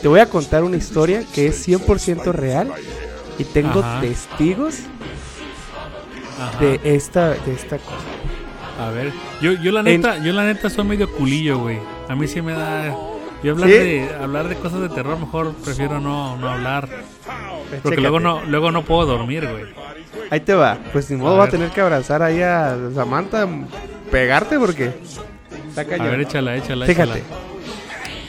Te 0.00 0.08
voy 0.08 0.20
a 0.20 0.26
contar 0.30 0.64
una 0.64 0.78
historia 0.78 1.22
que 1.34 1.46
es 1.46 1.68
100% 1.68 2.32
real 2.32 2.72
y 3.38 3.44
tengo 3.44 3.80
Ajá. 3.80 4.00
testigos 4.00 4.78
Ajá. 6.40 6.58
de 6.58 6.80
esta, 6.84 7.30
de 7.34 7.52
esta 7.52 7.76
cosa. 7.76 7.96
A 8.80 8.90
ver, 8.90 9.12
yo, 9.42 9.52
yo 9.52 9.72
la 9.72 9.80
En- 9.80 10.00
neta, 10.00 10.18
yo 10.24 10.32
la 10.32 10.44
neta 10.44 10.70
soy 10.70 10.84
medio 10.84 11.10
culillo, 11.12 11.58
güey. 11.58 11.78
A 12.08 12.14
mí 12.16 12.26
sí 12.26 12.40
me 12.40 12.52
da. 12.52 12.94
Yo 13.42 13.52
hablar 13.52 13.68
¿Sí? 13.68 13.74
de 13.76 14.10
hablar 14.20 14.48
de 14.48 14.56
cosas 14.56 14.80
de 14.80 14.88
terror 14.88 15.18
mejor 15.18 15.52
prefiero 15.64 16.00
no, 16.00 16.36
no 16.36 16.48
hablar. 16.48 16.88
Porque 16.88 17.80
Chécate. 17.82 18.00
luego 18.00 18.20
no, 18.20 18.42
luego 18.44 18.70
no 18.70 18.84
puedo 18.84 19.06
dormir, 19.06 19.46
güey. 19.48 19.64
Ahí 20.30 20.40
te 20.40 20.54
va. 20.54 20.78
Pues 20.92 21.10
ni 21.10 21.16
modo, 21.16 21.34
A 21.34 21.38
va 21.38 21.44
a 21.44 21.48
tener 21.48 21.70
que 21.70 21.80
abrazar 21.80 22.22
ahí 22.22 22.40
a 22.42 22.76
Samantha, 22.94 23.46
pegarte 24.10 24.58
porque 24.58 24.92
está 25.68 25.82
A 25.82 25.84
ver, 26.08 26.20
échala, 26.20 26.56
échala, 26.56 26.86
Fíjate. 26.86 27.18
échala. 27.20 27.24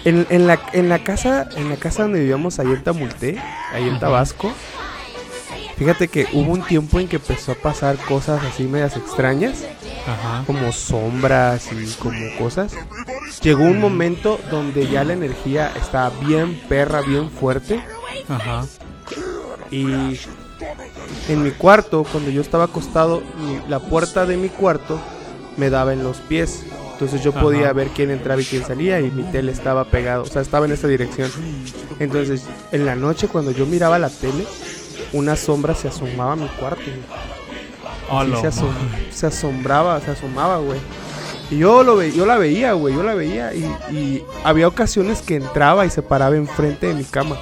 En, 0.05 0.25
en 0.29 0.47
la, 0.47 0.59
en 0.73 0.89
la 0.89 0.99
casa, 0.99 1.49
en 1.55 1.69
la 1.69 1.75
casa 1.75 2.03
donde 2.03 2.19
vivíamos 2.19 2.59
ahí 2.59 2.67
en 2.67 2.83
Tamulté, 2.83 3.39
ahí 3.73 3.87
en 3.89 3.99
Tabasco, 3.99 4.53
fíjate 5.77 6.07
que 6.07 6.27
hubo 6.33 6.51
un 6.53 6.61
tiempo 6.61 6.99
en 6.99 7.07
que 7.07 7.17
empezó 7.17 7.53
a 7.53 7.55
pasar 7.55 7.97
cosas 7.97 8.41
así 8.45 8.63
medias 8.63 8.95
extrañas, 8.95 9.65
Ajá. 10.07 10.43
como 10.47 10.71
sombras 10.71 11.69
y 11.71 11.85
como 11.99 12.17
cosas. 12.37 12.73
Llegó 13.41 13.63
un 13.63 13.79
momento 13.79 14.39
donde 14.49 14.87
ya 14.87 15.03
la 15.03 15.13
energía 15.13 15.71
estaba 15.75 16.09
bien 16.25 16.59
perra, 16.69 17.01
bien 17.01 17.29
fuerte. 17.29 17.83
Ajá. 18.29 18.65
Y 19.69 20.17
en 21.29 21.43
mi 21.43 21.51
cuarto, 21.51 22.05
cuando 22.11 22.31
yo 22.31 22.41
estaba 22.41 22.65
acostado, 22.65 23.21
la 23.67 23.79
puerta 23.79 24.25
de 24.25 24.37
mi 24.37 24.49
cuarto 24.49 24.99
me 25.57 25.69
daba 25.69 25.93
en 25.93 26.03
los 26.03 26.17
pies. 26.17 26.63
Entonces 26.93 27.21
yo 27.23 27.29
Ajá. 27.31 27.41
podía 27.41 27.73
ver 27.73 27.89
quién 27.89 28.09
entraba 28.09 28.41
y 28.41 28.45
quién 28.45 28.65
salía 28.65 28.99
y 29.01 29.11
mi 29.11 29.21
tele 29.23 29.51
estaba 29.51 29.85
pegado, 29.85 30.23
o 30.23 30.25
sea, 30.25 30.41
estaba 30.41 30.65
en 30.65 30.71
esa 30.71 30.87
dirección. 30.87 31.29
Entonces, 31.99 32.43
en 32.71 32.85
la 32.87 32.95
noche 32.95 33.27
cuando 33.27 33.51
yo 33.51 33.67
miraba 33.67 33.99
la 33.99 34.09
tele, 34.09 34.47
una 35.13 35.35
sombra 35.35 35.75
se 35.75 35.89
asomaba 35.89 36.31
a 36.33 36.35
mi 36.35 36.47
cuarto. 36.47 36.81
Hola. 38.09 38.35
Sí, 38.35 38.41
se, 38.41 38.47
asom- 38.47 39.11
se 39.11 39.27
asombraba, 39.27 39.99
se 40.01 40.11
asomaba, 40.11 40.57
güey. 40.57 40.79
Y 41.49 41.59
yo, 41.59 41.83
lo 41.83 41.95
ve 41.95 42.11
yo 42.11 42.25
la 42.25 42.37
veía, 42.37 42.73
güey, 42.73 42.93
yo 42.93 43.03
la 43.03 43.13
veía 43.13 43.53
y, 43.53 43.63
y 43.91 44.23
había 44.43 44.67
ocasiones 44.67 45.21
que 45.21 45.35
entraba 45.35 45.85
y 45.85 45.89
se 45.89 46.01
paraba 46.01 46.35
enfrente 46.35 46.87
de 46.87 46.93
mi 46.93 47.03
cama. 47.05 47.37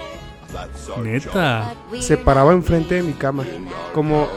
Neta. 1.03 1.73
se 1.99 2.17
paraba 2.17 2.53
enfrente 2.53 2.95
de 2.95 3.03
mi 3.03 3.13
cama. 3.13 3.43
Como 3.93 4.27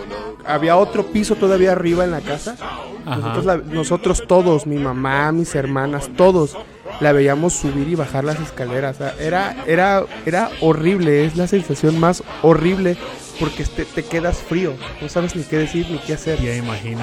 había 0.47 0.77
otro 0.77 1.05
piso 1.07 1.35
todavía 1.37 1.73
arriba 1.73 2.05
en 2.05 2.11
la 2.11 2.21
casa. 2.21 2.57
Nosotros, 3.05 3.45
la- 3.45 3.57
nosotros 3.59 4.25
todos, 4.27 4.67
mi 4.67 4.77
mamá, 4.77 5.33
mis 5.33 5.55
hermanas, 5.55 6.11
todos, 6.17 6.57
la 7.01 7.13
veíamos 7.13 7.53
subir 7.55 7.89
y 7.89 7.95
bajar 7.95 8.25
las 8.25 8.39
escaleras. 8.41 8.97
O 8.97 8.99
sea, 8.99 9.15
era, 9.19 9.57
era, 9.67 10.05
era 10.27 10.51
horrible, 10.61 11.25
es 11.25 11.37
la 11.37 11.47
sensación 11.47 11.99
más 12.01 12.23
horrible 12.43 12.97
porque 13.39 13.65
te, 13.65 13.85
te 13.85 14.05
quedas 14.05 14.39
frío. 14.39 14.75
No 15.01 15.09
sabes 15.09 15.35
ni 15.37 15.43
qué 15.45 15.59
decir 15.59 15.87
ni 15.91 15.99
qué 15.99 16.15
hacer. 16.15 16.41
Ya 16.41 16.55
imagino. 16.55 17.01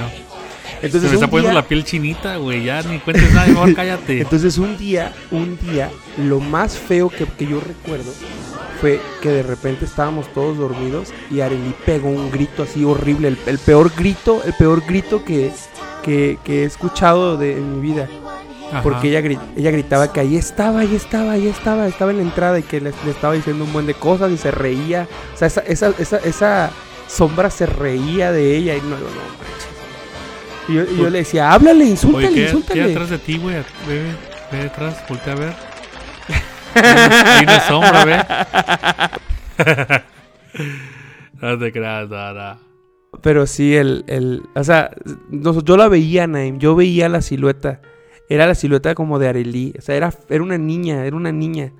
Entonces, 0.81 1.03
Se 1.03 1.07
me 1.09 1.13
está 1.15 1.27
poniendo 1.29 1.51
día- 1.51 1.61
la 1.61 1.67
piel 1.67 1.83
chinita, 1.83 2.37
güey. 2.37 2.63
Ya 2.65 2.81
ni 2.83 2.99
cuentes 2.99 3.31
nada, 3.33 3.47
mejor 3.47 3.73
cállate. 3.75 4.21
Entonces 4.21 4.57
un 4.57 4.77
día, 4.77 5.13
un 5.31 5.57
día, 5.59 5.89
lo 6.17 6.39
más 6.39 6.77
feo 6.77 7.09
que, 7.09 7.25
que 7.25 7.45
yo 7.47 7.59
recuerdo 7.59 8.11
fue 8.81 8.99
que 9.21 9.29
de 9.29 9.43
repente 9.43 9.85
estábamos 9.85 10.31
todos 10.33 10.57
dormidos 10.57 11.09
y 11.31 11.39
Arely 11.39 11.73
pegó 11.85 12.09
un 12.09 12.29
grito 12.29 12.63
así 12.63 12.83
horrible, 12.83 13.29
el, 13.29 13.37
el 13.45 13.57
peor 13.57 13.91
grito, 13.95 14.41
el 14.43 14.53
peor 14.53 14.83
grito 14.85 15.23
que, 15.23 15.51
que, 16.03 16.37
que 16.43 16.63
he 16.63 16.65
escuchado 16.65 17.37
de, 17.37 17.53
en 17.53 17.79
mi 17.79 17.87
vida. 17.93 18.09
Ajá. 18.71 18.81
Porque 18.81 19.09
ella, 19.09 19.21
gri- 19.21 19.39
ella 19.55 19.71
gritaba 19.71 20.11
que 20.11 20.19
ahí 20.19 20.35
estaba, 20.35 20.79
ahí 20.81 20.95
estaba, 20.95 21.31
ahí 21.33 21.47
estaba, 21.47 21.87
estaba 21.87 22.11
en 22.11 22.17
la 22.17 22.23
entrada 22.23 22.59
y 22.59 22.63
que 22.63 22.81
le, 22.81 22.91
le 23.05 23.11
estaba 23.11 23.33
diciendo 23.33 23.63
un 23.63 23.71
buen 23.73 23.85
de 23.85 23.93
cosas 23.93 24.31
y 24.31 24.37
se 24.37 24.51
reía. 24.51 25.07
O 25.33 25.37
sea, 25.37 25.47
esa, 25.47 25.61
esa, 25.61 25.91
esa, 25.99 26.17
esa 26.17 26.71
sombra 27.07 27.49
se 27.49 27.65
reía 27.67 28.31
de 28.31 28.55
ella 28.57 28.75
y 28.75 28.81
no, 28.81 28.89
no, 28.89 28.95
no. 28.97 29.35
Y 30.67 30.73
yo, 30.73 30.83
y 30.83 30.97
yo 30.97 31.09
le 31.11 31.19
decía, 31.19 31.51
háblale, 31.51 31.85
insúltale, 31.85 32.27
Oye, 32.27 32.35
¿qué, 32.35 32.43
insúltale. 32.45 32.79
¿qué 32.79 32.85
hay 32.87 32.91
atrás 32.93 33.09
de 33.11 33.17
ti, 33.19 33.37
güey? 33.37 33.55
Ve, 33.87 34.03
ve, 34.51 34.57
detrás, 34.63 35.03
voltea 35.07 35.33
a 35.33 35.35
ver. 35.35 35.53
Hay 36.75 37.43
una 37.43 37.59
sombra, 37.67 38.05
ve. 38.05 38.25
no 41.41 41.57
te 41.59 41.71
creas, 41.71 42.09
nada. 42.09 42.57
Pero 43.21 43.47
sí, 43.47 43.75
el, 43.75 44.03
el 44.07 44.41
o 44.55 44.63
sea, 44.63 44.91
yo 45.31 45.77
la 45.77 45.87
veía, 45.87 46.27
Naim, 46.27 46.57
yo 46.59 46.75
veía 46.75 47.07
la 47.09 47.21
silueta. 47.21 47.79
Era 48.29 48.47
la 48.47 48.55
silueta 48.55 48.95
como 48.95 49.19
de 49.19 49.27
Arely. 49.29 49.73
O 49.77 49.81
sea, 49.81 49.95
era, 49.95 50.13
era 50.29 50.43
una 50.43 50.57
niña, 50.57 51.05
era 51.05 51.15
una 51.15 51.31
niña. 51.31 51.71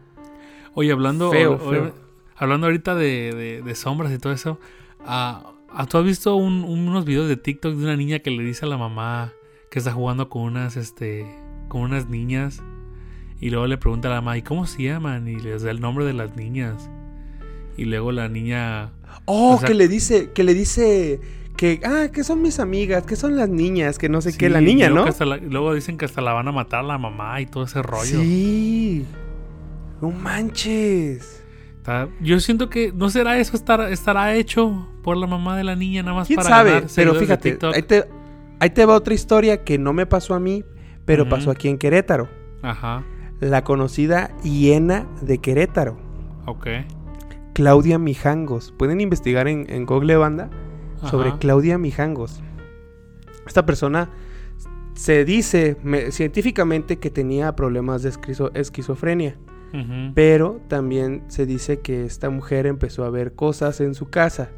Oye, 0.74 0.92
hablando, 0.92 1.32
Feo, 1.32 1.54
o- 1.54 1.70
feo. 1.72 1.94
hablando 2.36 2.68
ahorita 2.68 2.96
de, 2.96 3.34
de- 3.34 3.62
de 3.62 3.75
sombras 3.75 4.12
y 4.12 4.18
todo 4.20 4.34
eso, 4.34 4.60
ah, 5.06 5.54
¿tú 5.90 5.98
has 5.98 6.04
visto 6.06 6.36
un- 6.36 6.64
unos 6.64 7.06
videos 7.06 7.28
de 7.28 7.38
TikTok 7.38 7.74
de 7.75 7.84
una 7.84 7.96
niña 7.96 8.20
que 8.20 8.30
le 8.32 8.44
dice 8.44 8.66
a 8.66 8.70
la 8.70 8.78
mamá 8.78 9.32
que 9.72 9.80
está 9.80 9.92
jugando 9.92 10.30
con 10.30 10.44
unas, 10.44 10.75
este, 10.78 11.25
con 11.70 11.82
unas 11.82 12.10
niñas? 12.10 12.62
Y 13.42 13.50
luego 13.50 13.68
le 13.68 13.78
pregunta 13.78 14.08
a 14.08 14.12
la 14.12 14.22
mamá, 14.22 14.38
¿y 14.38 14.42
cómo 14.44 14.66
se 14.68 14.84
llaman? 14.84 15.28
Y 15.28 15.36
les 15.38 15.64
da 15.64 15.72
el 15.72 15.82
nombre 15.82 16.06
de 16.06 16.14
las 16.14 16.36
niñas. 16.36 16.90
Y 17.78 17.86
luego 17.86 18.12
la 18.14 18.30
niña... 18.30 18.92
Oh, 19.25 19.56
O 19.56 19.58
sea- 19.60 19.68
que 19.68 19.74
le 19.74 19.88
dice, 19.88 20.32
que 20.32 20.44
le 20.44 20.54
dice 20.54 21.20
que, 21.58 21.80
ah, 21.86 22.08
que 22.12 22.24
son 22.24 22.42
mis 22.42 22.60
amigas, 22.60 23.04
que 23.06 23.16
son 23.16 23.36
las 23.38 23.50
niñas, 23.50 23.98
que 23.98 24.10
no 24.10 24.22
sé 24.22 24.36
qué, 24.38 24.50
la 24.50 24.62
niña, 24.62 24.90
¿no? 24.90 25.06
la- 25.06 25.38
luego 25.38 25.74
dicen 25.74 25.98
que 25.98 26.06
hasta 26.06 26.22
la 26.22 26.34
van 26.34 26.48
a 26.48 26.52
matar 26.52 26.84
la 26.84 26.98
mamá 26.98 27.40
y 27.42 27.46
todo 27.46 27.64
ese 27.64 27.82
rollo. 27.82 28.20
Sí. 28.22 29.06
No 30.02 30.12
manches. 30.12 31.42
Está- 31.78 32.10
yo 32.22 32.40
siento 32.40 32.70
que 32.70 32.92
no 32.92 33.10
será 33.10 33.38
eso, 33.38 33.56
estará, 33.56 33.90
estará 33.90 34.34
hecho 34.36 34.88
por 35.04 35.18
la 35.18 35.28
mamá 35.28 35.56
de 35.56 35.64
la 35.64 35.76
niña 35.76 36.02
nada 36.04 36.16
más 36.16 36.28
¿Quién 36.28 36.38
para 36.38 36.50
sabe? 36.50 36.72
ganar 36.72 36.90
Pero 36.96 37.14
fíjate, 37.16 37.58
ahí 37.74 37.82
te, 37.84 38.06
ahí 38.60 38.70
te 38.72 38.86
va 38.86 38.96
otra 38.96 39.14
historia 39.14 39.64
que 39.64 39.78
no 39.78 39.94
me 39.94 40.06
pasó 40.06 40.34
a 40.34 40.40
mí, 40.40 40.64
pero 41.06 41.30
pasó 41.30 41.52
aquí 41.52 41.68
en 41.70 41.78
Querétaro. 41.78 42.28
Ajá, 42.64 43.04
La 43.40 43.64
conocida 43.64 44.32
hiena 44.44 45.06
de 45.22 45.38
Querétaro. 45.38 45.98
ok. 46.46 46.68
Claudia 47.54 47.98
Mijangos. 48.00 48.74
Pueden 48.78 49.00
investigar 49.00 49.48
en, 49.48 49.66
en 49.70 49.86
Google 49.86 50.18
Banda 50.18 50.50
sobre. 51.10 51.38
Claudia 51.38 51.78
Mijangos. 51.78 52.42
Esta 53.48 53.66
persona 53.66 54.10
se 54.94 55.26
dice 55.26 55.78
me- 55.84 56.12
científicamente 56.12 56.98
que 57.00 57.10
tenía 57.10 57.56
problemas 57.56 58.02
de 58.04 58.10
esquizo- 58.12 58.52
esquizofrenia, 58.54 59.38
pero 60.16 60.62
también 60.70 61.24
se 61.28 61.46
dice 61.46 61.80
que 61.82 62.06
esta 62.06 62.30
mujer 62.30 62.66
empezó 62.66 63.04
a 63.04 63.10
ver 63.10 63.34
cosas 63.36 63.82
en 63.82 63.94
su 63.94 64.10
casa. 64.10 64.50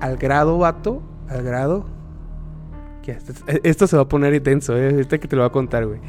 Al 0.00 0.16
grado, 0.16 0.58
vato, 0.58 1.02
al 1.28 1.42
grado. 1.42 1.86
que 3.02 3.10
esto, 3.12 3.32
esto 3.64 3.86
se 3.86 3.96
va 3.96 4.02
a 4.04 4.08
poner 4.08 4.32
intenso, 4.34 4.74
¿eh? 4.76 4.98
Este 5.00 5.20
que 5.20 5.28
te 5.28 5.36
lo 5.36 5.42
voy 5.42 5.48
a 5.48 5.52
contar, 5.52 5.84
güey. 5.86 6.00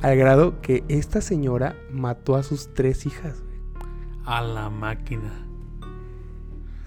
Al 0.00 0.16
grado 0.16 0.62
que 0.62 0.82
esta 0.88 1.20
señora 1.20 1.74
mató 1.92 2.36
a 2.36 2.42
sus 2.42 2.72
tres 2.72 3.04
hijas, 3.04 3.42
güey. 3.42 3.58
A 4.24 4.40
la 4.40 4.70
máquina. 4.70 5.46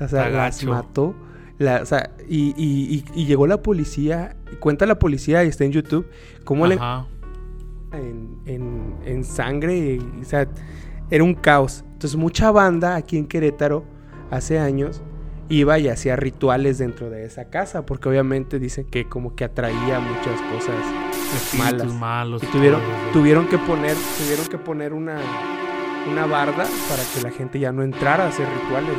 O 0.01 0.07
sea, 0.07 0.23
las 0.29 0.55
mató. 0.71 1.15
La, 1.57 1.81
o 1.81 1.85
sea, 1.85 2.09
y, 2.27 2.53
y- 2.57 3.03
y- 3.15 3.21
y 3.21 3.25
llegó 3.25 3.45
la 3.47 3.61
policía. 3.61 4.35
Cuenta 4.59 4.85
la 4.85 4.97
policía 4.97 5.43
y 5.43 5.47
está 5.47 5.63
en 5.63 5.71
YouTube. 5.71 6.07
Cómo 6.43 6.65
le 6.67 6.75
en, 7.93 8.37
en- 8.45 8.95
en 9.05 9.23
sangre. 9.23 9.99
o 10.21 10.25
sea, 10.25 10.47
era 11.09 11.23
un 11.23 11.35
caos. 11.35 11.83
Entonces, 11.93 12.17
mucha 12.17 12.51
banda 12.51 12.95
aquí 12.95 13.17
en 13.17 13.27
Querétaro, 13.27 13.83
hace 14.31 14.57
años, 14.59 15.01
iba 15.49 15.77
y 15.77 15.87
hacía 15.89 16.15
rituales 16.15 16.77
dentro 16.79 17.09
de 17.09 17.25
esa 17.25 17.49
casa. 17.49 17.85
Porque 17.85 18.09
obviamente 18.09 18.57
dicen 18.59 18.85
que 18.85 19.07
como 19.07 19.35
que 19.35 19.43
atraía 19.43 19.99
muchas 19.99 20.41
cosas. 20.51 20.75
Espíritus 21.35 21.93
malas. 21.93 21.93
malos. 21.93 22.43
Y 22.43 22.47
tuvieron, 22.47 22.81
tuvieron 23.13 23.47
que 23.47 23.57
poner, 23.59 23.95
tuvieron 24.17 24.47
que 24.47 24.57
poner 24.57 24.93
una, 24.93 25.17
una 26.11 26.25
barda 26.25 26.65
para 26.89 27.03
que 27.13 27.21
la 27.21 27.29
gente 27.29 27.59
ya 27.59 27.71
no 27.71 27.83
entrara 27.83 28.25
a 28.25 28.27
hacer 28.29 28.47
rituales. 28.63 28.95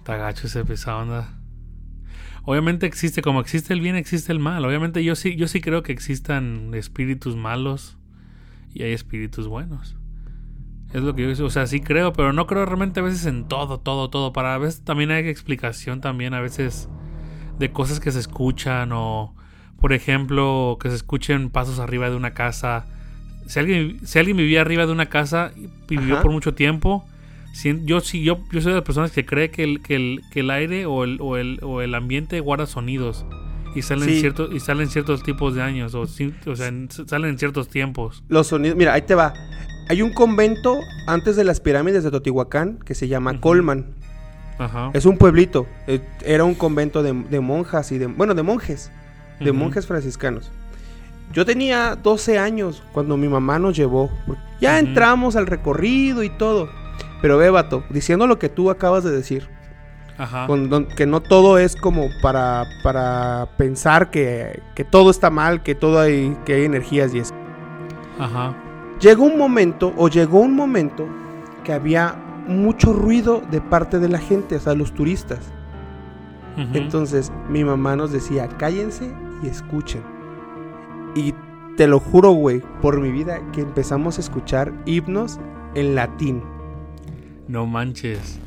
Está 0.00 0.16
gacho 0.16 0.46
ese 0.46 0.64
esa 0.72 0.96
onda. 0.96 1.36
Obviamente 2.44 2.86
existe, 2.86 3.22
como 3.22 3.40
existe 3.40 3.72
el 3.72 3.80
bien, 3.80 3.96
existe 3.96 4.32
el 4.32 4.38
mal. 4.38 4.64
Obviamente 4.64 5.04
yo 5.04 5.14
sí, 5.14 5.36
yo 5.36 5.46
sí 5.46 5.60
creo 5.60 5.82
que 5.82 5.92
existan 5.92 6.72
espíritus 6.74 7.36
malos 7.36 7.98
y 8.72 8.82
hay 8.82 8.92
espíritus 8.92 9.46
buenos. 9.46 9.96
Es 10.92 11.02
lo 11.02 11.14
que 11.14 11.34
yo 11.34 11.46
o 11.46 11.50
sea, 11.50 11.66
sí 11.66 11.80
creo, 11.80 12.12
pero 12.12 12.32
no 12.32 12.46
creo 12.46 12.64
realmente 12.66 13.00
a 13.00 13.02
veces 13.02 13.26
en 13.26 13.46
todo, 13.46 13.78
todo, 13.78 14.10
todo. 14.10 14.32
Para 14.32 14.54
a 14.54 14.58
veces 14.58 14.82
también 14.82 15.10
hay 15.10 15.28
explicación 15.28 16.00
también 16.00 16.34
a 16.34 16.40
veces 16.40 16.88
de 17.58 17.70
cosas 17.70 18.00
que 18.00 18.10
se 18.10 18.18
escuchan 18.18 18.90
o, 18.92 19.34
por 19.78 19.92
ejemplo, 19.92 20.78
que 20.80 20.88
se 20.88 20.96
escuchen 20.96 21.50
pasos 21.50 21.78
arriba 21.78 22.08
de 22.10 22.16
una 22.16 22.32
casa. 22.32 22.86
Si 23.46 23.58
alguien, 23.58 24.04
si 24.04 24.18
alguien 24.18 24.38
vivía 24.38 24.62
arriba 24.62 24.86
de 24.86 24.92
una 24.92 25.06
casa 25.06 25.52
y 25.54 25.68
vivió 25.94 26.14
Ajá. 26.14 26.22
por 26.22 26.32
mucho 26.32 26.54
tiempo, 26.54 27.06
yo 27.84 28.00
sí, 28.00 28.22
yo, 28.22 28.38
yo 28.52 28.60
soy 28.60 28.72
de 28.72 28.76
las 28.78 28.84
personas 28.84 29.10
que 29.12 29.26
cree 29.26 29.50
que 29.50 29.64
el, 29.64 29.80
que 29.82 29.96
el, 29.96 30.20
que 30.32 30.40
el 30.40 30.50
aire 30.50 30.86
o 30.86 31.04
el, 31.04 31.18
o, 31.20 31.36
el, 31.36 31.58
o 31.62 31.80
el 31.82 31.94
ambiente 31.94 32.40
guarda 32.40 32.66
sonidos. 32.66 33.24
Y 33.74 33.82
salen, 33.82 34.08
Sí. 34.08 34.18
ciertos, 34.20 34.50
y 34.52 34.58
salen 34.58 34.88
ciertos 34.88 35.22
tipos 35.22 35.54
de 35.54 35.62
años, 35.62 35.94
o, 35.94 36.00
o 36.00 36.06
sea, 36.56 36.66
en- 36.68 36.88
salen 36.90 37.30
en 37.30 37.38
ciertos 37.38 37.68
tiempos. 37.68 38.24
Los 38.28 38.48
sonidos, 38.48 38.76
mira, 38.76 38.92
ahí 38.94 39.02
te 39.02 39.14
va. 39.14 39.32
Hay 39.88 40.02
un 40.02 40.12
convento 40.12 40.76
antes 41.06 41.36
de 41.36 41.44
las 41.44 41.60
pirámides 41.60 42.02
de 42.02 42.10
Teotihuacán 42.10 42.78
que 42.84 42.94
se 42.96 43.06
llama. 43.08 43.40
Colman. 43.40 43.86
Ajá. 44.58 44.90
Es 44.92 45.06
un 45.06 45.16
pueblito. 45.18 45.66
eh, 45.86 46.00
Era 46.24 46.44
un 46.44 46.54
convento 46.54 47.02
de, 47.04 47.12
de 47.12 47.40
monjas 47.40 47.90
y 47.92 47.98
de. 47.98 48.06
Bueno, 48.06 48.34
de 48.34 48.42
monjes. 48.42 48.90
De 49.40 49.52
monjes 49.52 49.86
franciscanos. 49.86 50.50
Yo 51.32 51.46
tenía 51.46 51.96
12 51.96 52.38
años 52.38 52.82
cuando 52.92 53.16
mi 53.16 53.28
mamá 53.28 53.58
nos 53.58 53.76
llevó. 53.76 54.10
Ya 54.60 54.78
entramos 54.80 55.34
al 55.36 55.46
recorrido 55.46 56.22
y 56.24 56.28
todo. 56.30 56.68
Pero 57.22 57.36
ve, 57.38 57.50
vato, 57.50 57.84
diciendo 57.90 58.26
lo 58.26 58.38
que 58.38 58.48
tú 58.48 58.70
acabas 58.70 59.04
de 59.04 59.10
decir. 59.10 59.48
Ajá. 60.18 60.46
con- 60.46 60.68
don- 60.68 60.84
que 60.86 61.06
no 61.06 61.22
todo 61.22 61.56
es 61.56 61.74
como 61.76 62.08
para, 62.20 62.66
para 62.82 63.48
pensar 63.56 64.10
que, 64.10 64.60
que 64.74 64.84
todo 64.84 65.10
está 65.10 65.30
mal, 65.30 65.62
que 65.62 65.74
todo 65.74 65.98
hay, 65.98 66.36
que 66.44 66.52
hay 66.56 66.64
energías 66.66 67.14
y 67.14 67.20
eso. 67.20 67.32
Ajá. 68.18 68.54
Llegó 69.00 69.24
un 69.24 69.38
momento, 69.38 69.94
o 69.96 70.08
llegó 70.08 70.40
un 70.40 70.54
momento, 70.54 71.06
que 71.64 71.72
había 71.72 72.16
mucho 72.46 72.92
ruido 72.92 73.40
de 73.50 73.62
parte 73.62 73.98
de 73.98 74.08
la 74.10 74.18
gente, 74.18 74.56
o 74.56 74.60
sea, 74.60 74.74
los 74.74 74.92
turistas. 74.92 75.38
Entonces 76.74 77.32
mi 77.48 77.64
mamá 77.64 77.96
nos 77.96 78.12
decía, 78.12 78.46
cállense 78.58 79.10
y 79.42 79.46
escuchen. 79.46 80.02
Y 81.14 81.32
te 81.78 81.86
lo 81.86 81.98
juro, 81.98 82.32
güey, 82.32 82.60
por 82.82 83.00
mi 83.00 83.10
vida, 83.10 83.38
que 83.52 83.62
empezamos 83.62 84.18
a 84.18 84.20
escuchar 84.20 84.70
himnos 84.84 85.40
en 85.74 85.94
latín. 85.94 86.42
No 87.50 87.66
manches. 87.66 88.38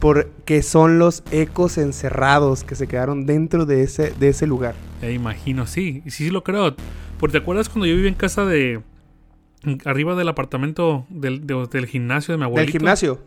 Porque 0.00 0.62
son 0.62 0.98
los 0.98 1.22
ecos 1.30 1.78
encerrados 1.78 2.64
que 2.64 2.74
se 2.74 2.86
quedaron 2.86 3.24
dentro 3.26 3.64
de 3.64 3.82
ese, 3.82 4.12
de 4.18 4.28
ese 4.28 4.46
lugar. 4.46 4.74
Eh, 5.02 5.12
imagino, 5.12 5.66
sí. 5.66 6.02
Sí, 6.04 6.10
sí 6.10 6.30
lo 6.30 6.44
creo. 6.44 6.74
Porque 7.18 7.32
te 7.32 7.38
acuerdas 7.38 7.68
cuando 7.68 7.86
yo 7.86 7.94
vivía 7.94 8.08
en 8.10 8.14
casa 8.14 8.44
de... 8.44 8.82
Arriba 9.84 10.14
del 10.14 10.28
apartamento 10.28 11.06
del, 11.08 11.46
de- 11.46 11.66
del 11.70 11.86
gimnasio 11.86 12.32
de 12.32 12.38
mi 12.38 12.44
abuelito. 12.44 12.72
Del 12.72 12.80
gimnasio. 12.80 13.20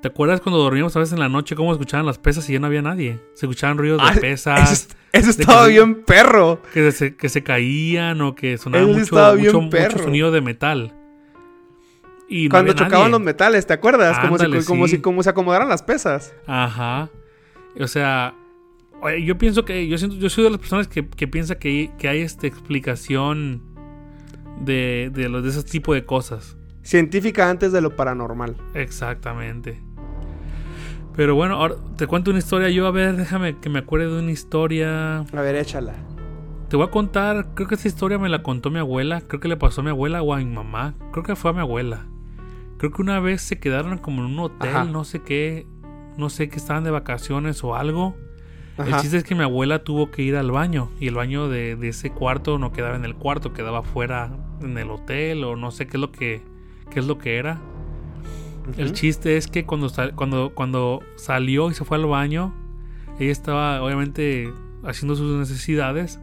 ¿Te 0.00 0.08
acuerdas 0.08 0.40
cuando 0.40 0.58
dormíamos 0.60 0.96
a 0.96 0.98
veces 0.98 1.12
en 1.12 1.20
la 1.20 1.28
noche 1.28 1.54
cómo 1.54 1.70
escuchaban 1.72 2.04
las 2.06 2.18
pesas 2.18 2.48
y 2.50 2.54
ya 2.54 2.58
no 2.58 2.66
había 2.66 2.82
nadie? 2.82 3.20
Se 3.34 3.46
escuchaban 3.46 3.78
ruidos 3.78 4.02
de 4.02 4.08
Ah, 4.08 4.20
pesas. 4.20 4.88
Eso, 5.12 5.30
estaba 5.30 5.66
que- 5.66 5.72
bien 5.72 6.02
perro. 6.04 6.60
que 6.72 6.90
se, 6.90 7.14
que 7.14 7.28
se 7.28 7.42
caían 7.44 8.20
o 8.22 8.34
que 8.34 8.58
sonaba 8.58 8.84
mucho, 8.86 9.14
mucho, 9.36 9.60
mucho 9.60 9.98
sonido 9.98 10.32
de 10.32 10.40
metal. 10.40 10.94
Y 12.32 12.44
no 12.44 12.50
Cuando 12.50 12.72
chocaban 12.72 12.98
nadie. 13.00 13.10
los 13.12 13.20
metales, 13.20 13.66
¿te 13.66 13.74
acuerdas? 13.74 14.18
como, 14.18 14.38
si, 14.38 14.44
Ándale, 14.46 14.64
como, 14.64 14.86
sí. 14.86 14.96
si, 14.96 15.02
como 15.02 15.22
se 15.22 15.30
acomodaran 15.30 15.68
las 15.68 15.82
pesas. 15.82 16.34
Ajá. 16.46 17.10
O 17.78 17.86
sea, 17.86 18.34
yo 19.24 19.36
pienso 19.36 19.64
que 19.64 19.86
yo 19.86 19.98
siento, 19.98 20.16
yo 20.16 20.30
soy 20.30 20.44
de 20.44 20.50
las 20.50 20.58
personas 20.58 20.88
que, 20.88 21.06
que 21.08 21.28
piensa 21.28 21.56
que, 21.58 21.90
que 21.98 22.08
hay 22.08 22.20
esta 22.20 22.46
explicación 22.46 23.62
de, 24.60 25.10
de, 25.12 25.28
los, 25.28 25.42
de 25.42 25.50
ese 25.50 25.62
tipo 25.62 25.92
de 25.92 26.04
cosas. 26.04 26.56
Científica 26.82 27.50
antes 27.50 27.70
de 27.72 27.80
lo 27.80 27.96
paranormal. 27.96 28.56
Exactamente. 28.74 29.80
Pero 31.14 31.34
bueno, 31.34 31.56
ahora 31.56 31.74
te 31.96 32.06
cuento 32.06 32.30
una 32.30 32.38
historia. 32.38 32.70
Yo, 32.70 32.86
a 32.86 32.90
ver, 32.90 33.16
déjame 33.16 33.58
que 33.58 33.68
me 33.68 33.80
acuerde 33.80 34.06
de 34.08 34.18
una 34.20 34.30
historia. 34.30 35.18
A 35.18 35.40
ver, 35.42 35.54
échala. 35.56 35.94
Te 36.68 36.76
voy 36.76 36.86
a 36.86 36.90
contar, 36.90 37.48
creo 37.54 37.68
que 37.68 37.74
esta 37.74 37.88
historia 37.88 38.16
me 38.18 38.30
la 38.30 38.42
contó 38.42 38.70
mi 38.70 38.78
abuela, 38.78 39.20
creo 39.20 39.38
que 39.40 39.48
le 39.48 39.58
pasó 39.58 39.82
a 39.82 39.84
mi 39.84 39.90
abuela 39.90 40.22
o 40.22 40.32
a 40.32 40.38
mi 40.38 40.46
mamá, 40.46 40.94
creo 41.12 41.22
que 41.22 41.36
fue 41.36 41.50
a 41.50 41.54
mi 41.54 41.60
abuela. 41.60 42.06
Creo 42.82 42.90
que 42.90 43.00
una 43.00 43.20
vez 43.20 43.42
se 43.42 43.60
quedaron 43.60 43.96
como 43.98 44.24
en 44.24 44.32
un 44.32 44.38
hotel, 44.40 44.70
Ajá. 44.74 44.84
no 44.84 45.04
sé 45.04 45.22
qué, 45.22 45.68
no 46.16 46.28
sé 46.30 46.48
que 46.48 46.56
estaban 46.56 46.82
de 46.82 46.90
vacaciones 46.90 47.62
o 47.62 47.76
algo. 47.76 48.16
El 48.76 48.96
chiste 48.96 49.18
es 49.18 49.22
que 49.22 49.36
mi 49.36 49.42
abuela 49.44 49.84
tuvo 49.84 50.10
que 50.10 50.22
ir 50.22 50.34
al 50.34 50.50
baño 50.50 50.90
y 50.98 51.06
el 51.06 51.14
baño 51.14 51.48
de, 51.48 51.76
de 51.76 51.88
ese 51.90 52.10
cuarto 52.10 52.58
no 52.58 52.72
quedaba 52.72 52.96
en 52.96 53.04
el 53.04 53.14
cuarto, 53.14 53.52
quedaba 53.52 53.78
afuera 53.80 54.36
en 54.62 54.76
el 54.78 54.90
hotel 54.90 55.44
o 55.44 55.54
no 55.54 55.70
sé 55.70 55.86
qué 55.86 55.96
es 55.96 56.00
lo 56.00 56.10
que, 56.10 56.42
qué 56.90 56.98
es 56.98 57.06
lo 57.06 57.18
que 57.18 57.36
era. 57.36 57.60
El 58.76 58.92
chiste 58.94 59.36
es 59.36 59.46
que 59.46 59.64
cuando, 59.64 59.88
sal- 59.88 60.14
cuando, 60.16 60.52
cuando 60.54 61.02
salió 61.14 61.70
y 61.70 61.74
se 61.74 61.84
fue 61.84 61.98
al 61.98 62.06
baño, 62.06 62.52
ella 63.20 63.30
estaba 63.30 63.80
obviamente 63.82 64.52
haciendo 64.84 65.14
sus 65.14 65.38
necesidades 65.38 66.18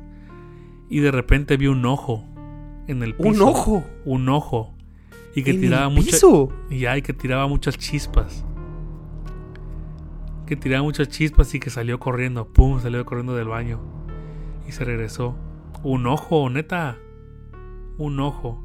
y 0.89 0.99
de 0.99 1.11
repente 1.11 1.55
vio 1.55 1.71
un 1.71 1.85
ojo 1.85 2.25
en 2.87 3.03
el 3.03 3.15
piso. 3.15 3.29
Un 3.29 3.41
ojo. 3.41 3.85
Un 4.03 4.27
ojo. 4.27 4.73
Y 5.39 5.43
que 5.43 5.51
¿En 5.51 5.61
tiraba 5.61 5.87
el 5.87 5.93
mucha- 5.95 6.11
piso? 6.11 6.49
y 6.69 6.79
ya, 6.79 6.97
y 6.97 7.01
que 7.01 7.13
tiraba 7.13 7.47
muchas 7.47 7.77
chispas. 7.77 8.45
Que 10.45 10.55
tiraba 10.55 10.83
muchas 10.83 11.07
chispas 11.09 11.53
y 11.53 11.59
que 11.59 11.69
salió 11.69 11.99
corriendo. 11.99 12.47
Pum, 12.47 12.79
salió 12.79 13.05
corriendo 13.05 13.35
del 13.35 13.47
baño. 13.47 13.79
Y 14.67 14.71
se 14.71 14.83
regresó. 14.83 15.35
Un 15.83 16.07
ojo, 16.07 16.49
neta. 16.49 16.97
Un 17.97 18.19
ojo. 18.19 18.63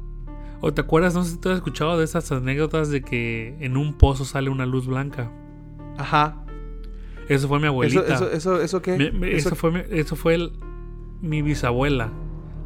¿O 0.61 0.73
te 0.73 0.81
acuerdas? 0.81 1.13
No 1.13 1.23
sé 1.23 1.31
si 1.31 1.37
tú 1.37 1.49
has 1.49 1.55
escuchado 1.57 1.97
de 1.97 2.05
esas 2.05 2.31
anécdotas 2.31 2.89
de 2.89 3.01
que 3.01 3.55
en 3.59 3.77
un 3.77 3.93
pozo 3.93 4.25
sale 4.25 4.49
una 4.49 4.65
luz 4.65 4.87
blanca. 4.87 5.31
Ajá. 5.97 6.43
Eso 7.29 7.47
fue 7.47 7.59
mi 7.59 7.67
abuelita. 7.67 8.01
¿Eso, 8.01 8.13
eso, 8.13 8.31
eso, 8.31 8.61
eso 8.61 8.81
qué? 8.81 8.97
Me- 8.97 9.11
me- 9.11 9.31
Eso- 9.35 9.49
eso 9.49 9.55
fue, 9.55 9.71
mi- 9.71 9.81
eso 9.91 10.15
fue 10.15 10.35
el- 10.35 10.53
mi 11.21 11.41
bisabuela. 11.41 12.11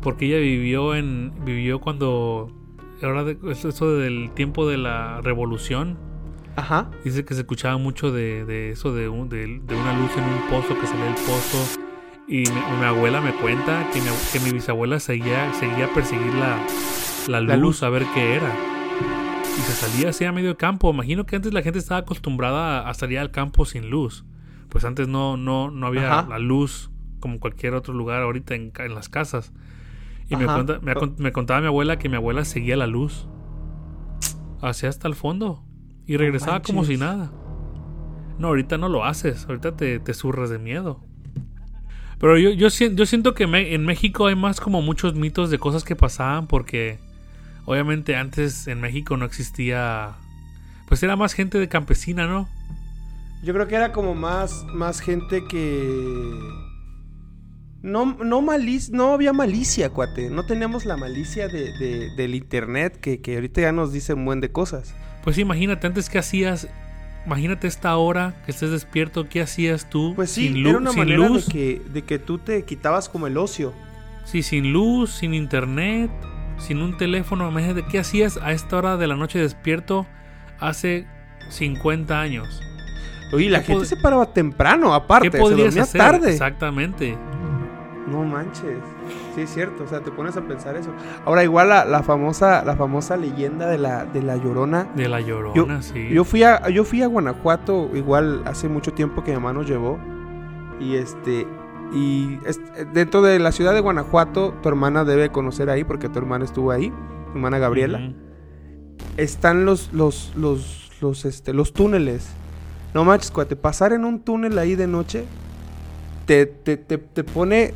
Porque 0.01 0.27
ella 0.27 0.37
vivió 0.39 0.95
en. 0.95 1.33
vivió 1.43 1.79
cuando. 1.79 2.51
Ahora 3.01 3.23
de, 3.23 3.37
eso 3.51 3.97
del 3.97 4.31
tiempo 4.33 4.67
de 4.67 4.77
la 4.77 5.21
revolución. 5.21 5.97
Ajá. 6.55 6.89
Dice 7.05 7.23
que 7.23 7.33
se 7.35 7.41
escuchaba 7.41 7.77
mucho 7.77 8.11
de, 8.11 8.43
de 8.45 8.71
eso, 8.71 8.93
de, 8.93 9.07
un- 9.07 9.29
de, 9.29 9.61
de 9.63 9.75
una 9.75 9.97
luz 9.97 10.11
en 10.17 10.23
un 10.23 10.41
pozo 10.49 10.77
que 10.79 10.85
salía 10.87 11.05
del 11.05 11.13
pozo. 11.15 11.79
Y 12.27 12.43
mi, 12.43 12.77
mi 12.79 12.85
abuela 12.85 13.21
me 13.21 13.31
cuenta 13.33 13.87
que 13.93 14.01
mi, 14.01 14.07
ab- 14.07 14.31
que 14.33 14.39
mi 14.41 14.51
bisabuela 14.51 14.99
seguía, 14.99 15.51
seguía 15.53 15.85
a 15.85 15.93
perseguir 15.93 16.33
la, 16.33 16.57
la, 17.27 17.39
luz, 17.39 17.49
La 17.49 17.57
luz. 17.57 17.83
a 17.83 17.89
ver 17.89 18.05
qué 18.13 18.35
era. 18.35 18.53
Y 19.57 19.61
se 19.61 19.71
salía 19.73 20.09
así 20.09 20.25
a 20.25 20.31
medio 20.31 20.57
campo. 20.57 20.91
Imagino 20.91 21.25
que 21.25 21.35
antes 21.37 21.53
la 21.53 21.61
gente 21.61 21.79
estaba 21.79 22.01
acostumbrada 22.01 22.87
a 22.89 22.93
salir 22.93 23.19
al 23.19 23.31
campo 23.31 23.65
sin 23.65 23.89
luz. 23.89 24.25
Pues 24.69 24.83
antes 24.85 25.07
no, 25.07 25.37
no, 25.37 25.71
no 25.71 25.87
había 25.87 26.19
Ajá. 26.19 26.27
la 26.29 26.39
luz 26.39 26.91
como 27.19 27.39
cualquier 27.39 27.73
otro 27.73 27.93
lugar 27.93 28.21
ahorita 28.21 28.53
en, 28.55 28.71
en 28.77 28.93
las 28.95 29.09
casas. 29.09 29.51
Y 30.29 30.35
me, 30.35 30.45
cuenta- 30.45 30.79
me, 30.81 30.93
me 31.17 31.31
contaba 31.31 31.59
mi 31.61 31.67
abuela 31.67 31.97
que 31.99 32.09
mi 32.09 32.15
abuela 32.15 32.45
seguía 32.45 32.75
la 32.77 32.87
luz. 32.87 33.27
Hacia 34.61 34.89
hasta 34.89 35.07
el 35.07 35.15
fondo. 35.15 35.63
Y 36.05 36.17
regresaba 36.17 36.61
como 36.61 36.83
si 36.85 36.97
nada. 36.97 37.31
No, 38.37 38.47
ahorita 38.49 38.77
no 38.77 38.89
lo 38.89 39.05
haces. 39.05 39.45
Ahorita 39.47 39.75
te, 39.75 39.99
te 39.99 40.13
zurras 40.13 40.49
de 40.49 40.59
miedo. 40.59 41.01
Pero 42.19 42.37
yo, 42.37 42.49
yo, 42.51 42.67
yo 42.69 43.05
siento 43.05 43.33
que 43.33 43.47
me- 43.47 43.73
en 43.73 43.85
México 43.85 44.27
hay 44.27 44.35
más 44.35 44.59
como 44.59 44.81
muchos 44.81 45.15
mitos 45.15 45.49
de 45.49 45.57
cosas 45.59 45.83
que 45.83 45.95
pasaban 45.95 46.47
porque 46.47 46.99
obviamente 47.65 48.15
antes 48.15 48.67
en 48.67 48.81
México 48.81 49.15
no 49.17 49.25
existía... 49.25 50.15
Pues 50.87 51.01
era 51.03 51.15
más 51.15 51.33
gente 51.33 51.59
de 51.59 51.69
campesina, 51.69 52.27
¿no? 52.27 52.49
Yo 53.43 53.53
creo 53.53 53.67
que 53.67 53.75
era 53.75 53.93
como 53.93 54.15
más, 54.15 54.65
más 54.73 54.99
gente 54.99 55.45
que. 55.47 56.33
No, 57.81 58.05
no, 58.05 58.41
malic- 58.41 58.89
no 58.91 59.13
había 59.13 59.31
malicia, 59.33 59.89
cuate. 59.89 60.29
No 60.29 60.45
teníamos 60.45 60.85
la 60.85 60.97
malicia 60.97 61.47
de, 61.47 61.71
de- 61.77 62.09
del 62.15 62.35
internet 62.35 62.97
que, 62.99 63.21
que 63.21 63.35
ahorita 63.35 63.61
ya 63.61 63.71
nos 63.71 63.93
dice 63.93 64.13
un 64.13 64.25
buen 64.25 64.41
de 64.41 64.51
cosas. 64.51 64.93
Pues 65.23 65.37
imagínate, 65.37 65.87
antes 65.87 66.09
que 66.09 66.17
hacías... 66.19 66.67
Imagínate 67.25 67.67
esta 67.67 67.95
hora 67.97 68.41
que 68.45 68.51
estés 68.51 68.71
despierto, 68.71 69.27
¿qué 69.29 69.41
hacías 69.41 69.89
tú? 69.89 70.13
Pues 70.15 70.31
sí, 70.31 70.47
sin, 70.47 70.65
era 70.65 70.77
una 70.77 70.91
sin 70.91 70.99
manera 70.99 71.27
luz. 71.27 71.45
de 71.47 71.51
que, 71.51 71.81
de 71.93 72.01
que 72.03 72.17
tú 72.17 72.37
te 72.39 72.63
quitabas 72.63 73.09
como 73.09 73.27
el 73.27 73.37
ocio. 73.37 73.73
Sí, 74.23 74.41
sin 74.41 74.71
luz, 74.73 75.11
sin 75.11 75.33
internet, 75.33 76.09
sin 76.57 76.81
un 76.81 76.97
teléfono. 76.97 77.47
Imagínate, 77.49 77.85
¿qué 77.91 77.99
hacías 77.99 78.37
a 78.41 78.53
esta 78.53 78.77
hora 78.77 78.97
de 78.97 79.05
la 79.07 79.15
noche 79.17 79.37
despierto 79.37 80.07
hace 80.59 81.07
50 81.49 82.19
años? 82.19 82.61
Oye, 83.33 83.49
la 83.49 83.59
¿Qué 83.59 83.73
gente 83.73 83.85
se 83.85 83.97
paraba 83.97 84.33
temprano, 84.33 84.93
aparte. 84.93 85.29
¿Qué 85.29 85.37
se 85.37 85.41
podrías 85.41 85.65
dormía 85.75 85.83
hacer? 85.83 85.99
tarde. 86.01 86.31
Exactamente. 86.31 87.17
No 88.11 88.23
manches. 88.23 88.79
Sí, 89.35 89.41
es 89.41 89.53
cierto. 89.53 89.83
O 89.83 89.87
sea, 89.87 90.01
te 90.01 90.11
pones 90.11 90.35
a 90.37 90.41
pensar 90.41 90.75
eso. 90.75 90.91
Ahora, 91.25 91.43
igual 91.43 91.69
la, 91.69 91.85
la 91.85 92.03
famosa, 92.03 92.63
la 92.63 92.75
famosa 92.75 93.17
leyenda 93.17 93.67
de 93.67 93.77
la, 93.77 94.05
de 94.05 94.21
la 94.21 94.37
llorona. 94.37 94.87
De 94.95 95.07
la 95.07 95.21
llorona, 95.21 95.81
sí. 95.81 96.09
Yo 96.09 96.23
fui 96.23 96.43
a, 96.43 96.69
yo 96.69 96.83
fui 96.83 97.01
a 97.01 97.07
Guanajuato 97.07 97.89
igual 97.93 98.43
hace 98.45 98.67
mucho 98.67 98.93
tiempo 98.93 99.23
que 99.23 99.31
mi 99.31 99.37
mamá 99.37 99.53
nos 99.53 99.67
llevó. 99.67 99.99
Y 100.79 100.95
este. 100.95 101.47
Y 101.93 102.37
dentro 102.93 103.21
de 103.21 103.39
la 103.39 103.51
ciudad 103.51 103.73
de 103.73 103.79
Guanajuato, 103.79 104.53
tu 104.61 104.69
hermana 104.69 105.03
debe 105.03 105.31
conocer 105.31 105.69
ahí, 105.69 105.83
porque 105.83 106.07
tu 106.07 106.19
hermana 106.19 106.45
estuvo 106.45 106.71
ahí, 106.71 106.89
tu 106.89 107.31
hermana 107.33 107.57
Gabriela. 107.57 108.13
Están 109.17 109.65
los, 109.65 109.91
los, 109.91 110.33
los, 110.35 110.91
los, 111.01 111.25
este, 111.25 111.51
los 111.53 111.73
túneles. 111.73 112.29
No 112.93 113.05
manches, 113.05 113.31
cuate, 113.31 113.55
pasar 113.55 113.93
en 113.93 114.05
un 114.05 114.19
túnel 114.19 114.57
ahí 114.59 114.75
de 114.75 114.87
noche 114.87 115.25
te, 116.29 116.45
te, 116.45 116.77
te, 116.77 116.99
te 116.99 117.23
pone. 117.23 117.73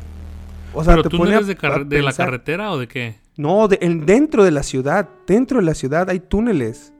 O 0.74 0.84
sea, 0.84 0.94
¿Pero 0.94 1.04
te 1.04 1.10
pone. 1.10 1.30
túneles 1.36 1.44
a- 1.48 1.54
de, 1.54 1.66
a 1.82 1.84
de 1.84 2.02
la 2.02 2.12
carretera 2.12 2.72
o 2.72 2.78
de 2.78 2.88
qué? 2.88 3.16
No, 3.36 3.68
de- 3.68 3.78
en- 3.80 4.04
dentro 4.06 4.44
de 4.44 4.50
la 4.50 4.62
ciudad. 4.62 5.08
Dentro 5.26 5.58
de 5.60 5.64
la 5.64 5.74
ciudad 5.74 6.08
hay 6.10 6.20
túneles. 6.20 6.92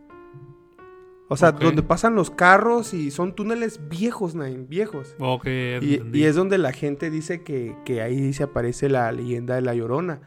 O 1.28 1.36
sea, 1.36 1.52
donde 1.52 1.82
pasan 1.82 2.14
los 2.14 2.30
carros 2.30 2.92
y 2.94 3.10
son 3.10 3.34
túneles 3.34 3.80
viejos, 3.88 4.34
Naim, 4.34 4.68
viejos. 4.68 5.16
Ok, 5.18 5.46
Y, 5.80 6.22
es 6.22 6.36
donde 6.36 6.58
la 6.58 6.70
gente 6.72 7.10
dice 7.10 7.42
que, 7.42 7.74
que 7.84 8.02
ahí 8.02 8.32
se 8.34 8.42
aparece 8.44 8.88
la 8.88 9.10
leyenda 9.10 9.54
de 9.54 9.62
la 9.62 9.74
Llorona. 9.74 10.20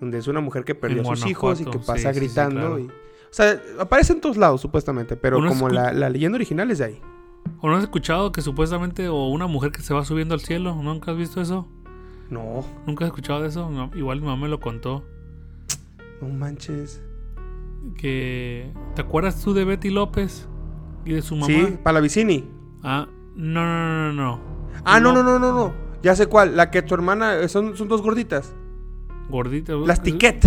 Donde 0.00 0.18
es 0.18 0.26
una 0.26 0.40
mujer 0.40 0.64
que 0.64 0.74
perdió 0.74 1.02
En 1.02 1.06
a 1.06 1.16
sus 1.16 1.26
hijos 1.26 1.60
y 1.60 1.64
que 1.66 1.78
pasa 1.78 1.96
sí, 1.96 2.02
sí, 2.08 2.14
sí, 2.14 2.20
gritando. 2.20 2.60
claro. 2.60 2.78
y- 2.80 2.86
o 2.86 3.36
sea, 3.36 3.60
aparece 3.80 4.12
en 4.12 4.20
todos 4.20 4.36
lados, 4.36 4.60
supuestamente. 4.60 5.16
Pero 5.16 5.44
como 5.46 5.68
la 5.68 6.08
leyenda 6.08 6.36
original 6.36 6.70
es 6.70 6.78
de 6.78 6.84
ahí. 6.86 7.00
¿O 7.60 7.68
no 7.68 7.76
has 7.76 7.82
escuchado 7.82 8.32
que 8.32 8.40
supuestamente 8.40 9.08
o 9.08 9.28
una 9.28 9.46
mujer 9.46 9.72
que 9.72 9.82
se 9.82 9.92
va 9.92 10.04
subiendo 10.04 10.34
al 10.34 10.40
cielo? 10.40 10.74
¿Nunca 10.74 11.10
has 11.12 11.16
visto 11.18 11.40
eso? 11.40 11.68
No, 12.30 12.64
¿Nunca 12.86 13.04
has 13.04 13.08
escuchado 13.10 13.42
de 13.42 13.48
eso? 13.48 13.70
Igual 13.94 14.20
mi 14.20 14.26
mamá 14.26 14.42
me 14.42 14.48
lo 14.48 14.58
contó. 14.60 15.04
no 16.20 16.28
manches. 16.28 17.02
Que... 17.98 18.72
¿Te 18.94 19.02
acuerdas 19.02 19.42
tú 19.42 19.52
de 19.52 19.64
Betty 19.64 19.90
López? 19.90 20.48
Y 21.04 21.12
de 21.12 21.22
su 21.22 21.36
mamá. 21.36 21.46
Sí, 21.46 21.76
Palavicini. 21.82 22.48
Ah, 22.82 23.06
no, 23.36 23.60
no, 23.64 23.88
no, 23.88 24.12
no, 24.12 24.22
no. 24.22 24.40
Ah, 24.84 25.00
no, 25.00 25.12
no, 25.12 25.22
no, 25.22 25.38
no, 25.38 25.52
no. 25.52 25.72
Ya 26.02 26.16
sé 26.16 26.26
cuál. 26.26 26.56
La 26.56 26.70
que 26.70 26.80
tu 26.82 26.94
hermana. 26.94 27.36
eh, 27.36 27.48
Son, 27.48 27.76
son 27.76 27.88
dos 27.88 28.00
gorditas. 28.02 28.54
Gordita. 29.28 29.74
Las 29.74 30.02
Tiquet. 30.02 30.44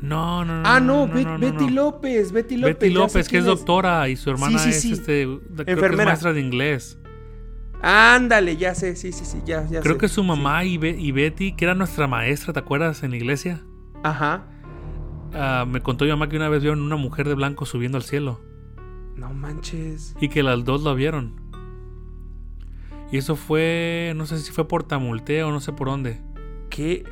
No, 0.00 0.44
no, 0.44 0.60
no. 0.60 0.68
Ah, 0.68 0.80
no, 0.80 1.06
no, 1.06 1.14
Bet- 1.14 1.24
no, 1.26 1.32
no, 1.32 1.38
Betty. 1.38 1.70
López. 1.70 2.30
Betty 2.32 2.56
López. 2.58 2.78
Betty 2.78 2.90
López, 2.94 3.28
que 3.28 3.38
es 3.38 3.44
doctora 3.44 4.08
y 4.08 4.16
su 4.16 4.30
hermana 4.30 4.58
sí, 4.58 4.70
es 4.70 4.80
sí. 4.82 4.92
este, 4.92 5.26
que 5.56 5.62
es 5.62 5.68
Enfermera. 5.68 6.04
maestra 6.10 6.32
de 6.32 6.40
inglés. 6.40 6.98
Ándale, 7.86 8.56
ya 8.56 8.74
sé, 8.74 8.96
sí, 8.96 9.12
sí, 9.12 9.24
sí, 9.24 9.38
ya, 9.44 9.66
ya 9.68 9.80
Creo 9.80 9.94
sé. 9.94 10.00
que 10.00 10.08
su 10.08 10.24
mamá 10.24 10.64
y, 10.64 10.78
Be- 10.78 10.96
y 10.98 11.12
Betty, 11.12 11.52
que 11.54 11.64
era 11.66 11.74
nuestra 11.74 12.06
maestra, 12.06 12.52
¿te 12.52 12.60
acuerdas? 12.60 13.02
En 13.02 13.10
la 13.10 13.16
iglesia. 13.16 13.62
Ajá. 14.02 14.44
Ah, 15.34 15.66
me 15.68 15.80
contó 15.80 16.04
mi 16.04 16.10
mamá 16.10 16.28
que 16.28 16.36
una 16.36 16.48
vez 16.48 16.62
vieron 16.62 16.80
una 16.80 16.96
mujer 16.96 17.28
de 17.28 17.34
blanco 17.34 17.66
subiendo 17.66 17.98
al 17.98 18.04
cielo. 18.04 18.40
No 19.16 19.32
manches. 19.34 20.14
Y 20.20 20.28
que 20.28 20.42
las 20.42 20.64
dos 20.64 20.82
la 20.82 20.94
vieron. 20.94 21.40
Y 23.12 23.18
eso 23.18 23.36
fue, 23.36 24.12
no 24.16 24.26
sé 24.26 24.38
si 24.38 24.50
fue 24.50 24.66
por 24.66 24.82
Tamultea 24.84 25.46
o 25.46 25.50
no 25.50 25.60
sé 25.60 25.72
por 25.72 25.88
dónde. 25.88 26.20
Qué, 26.70 27.04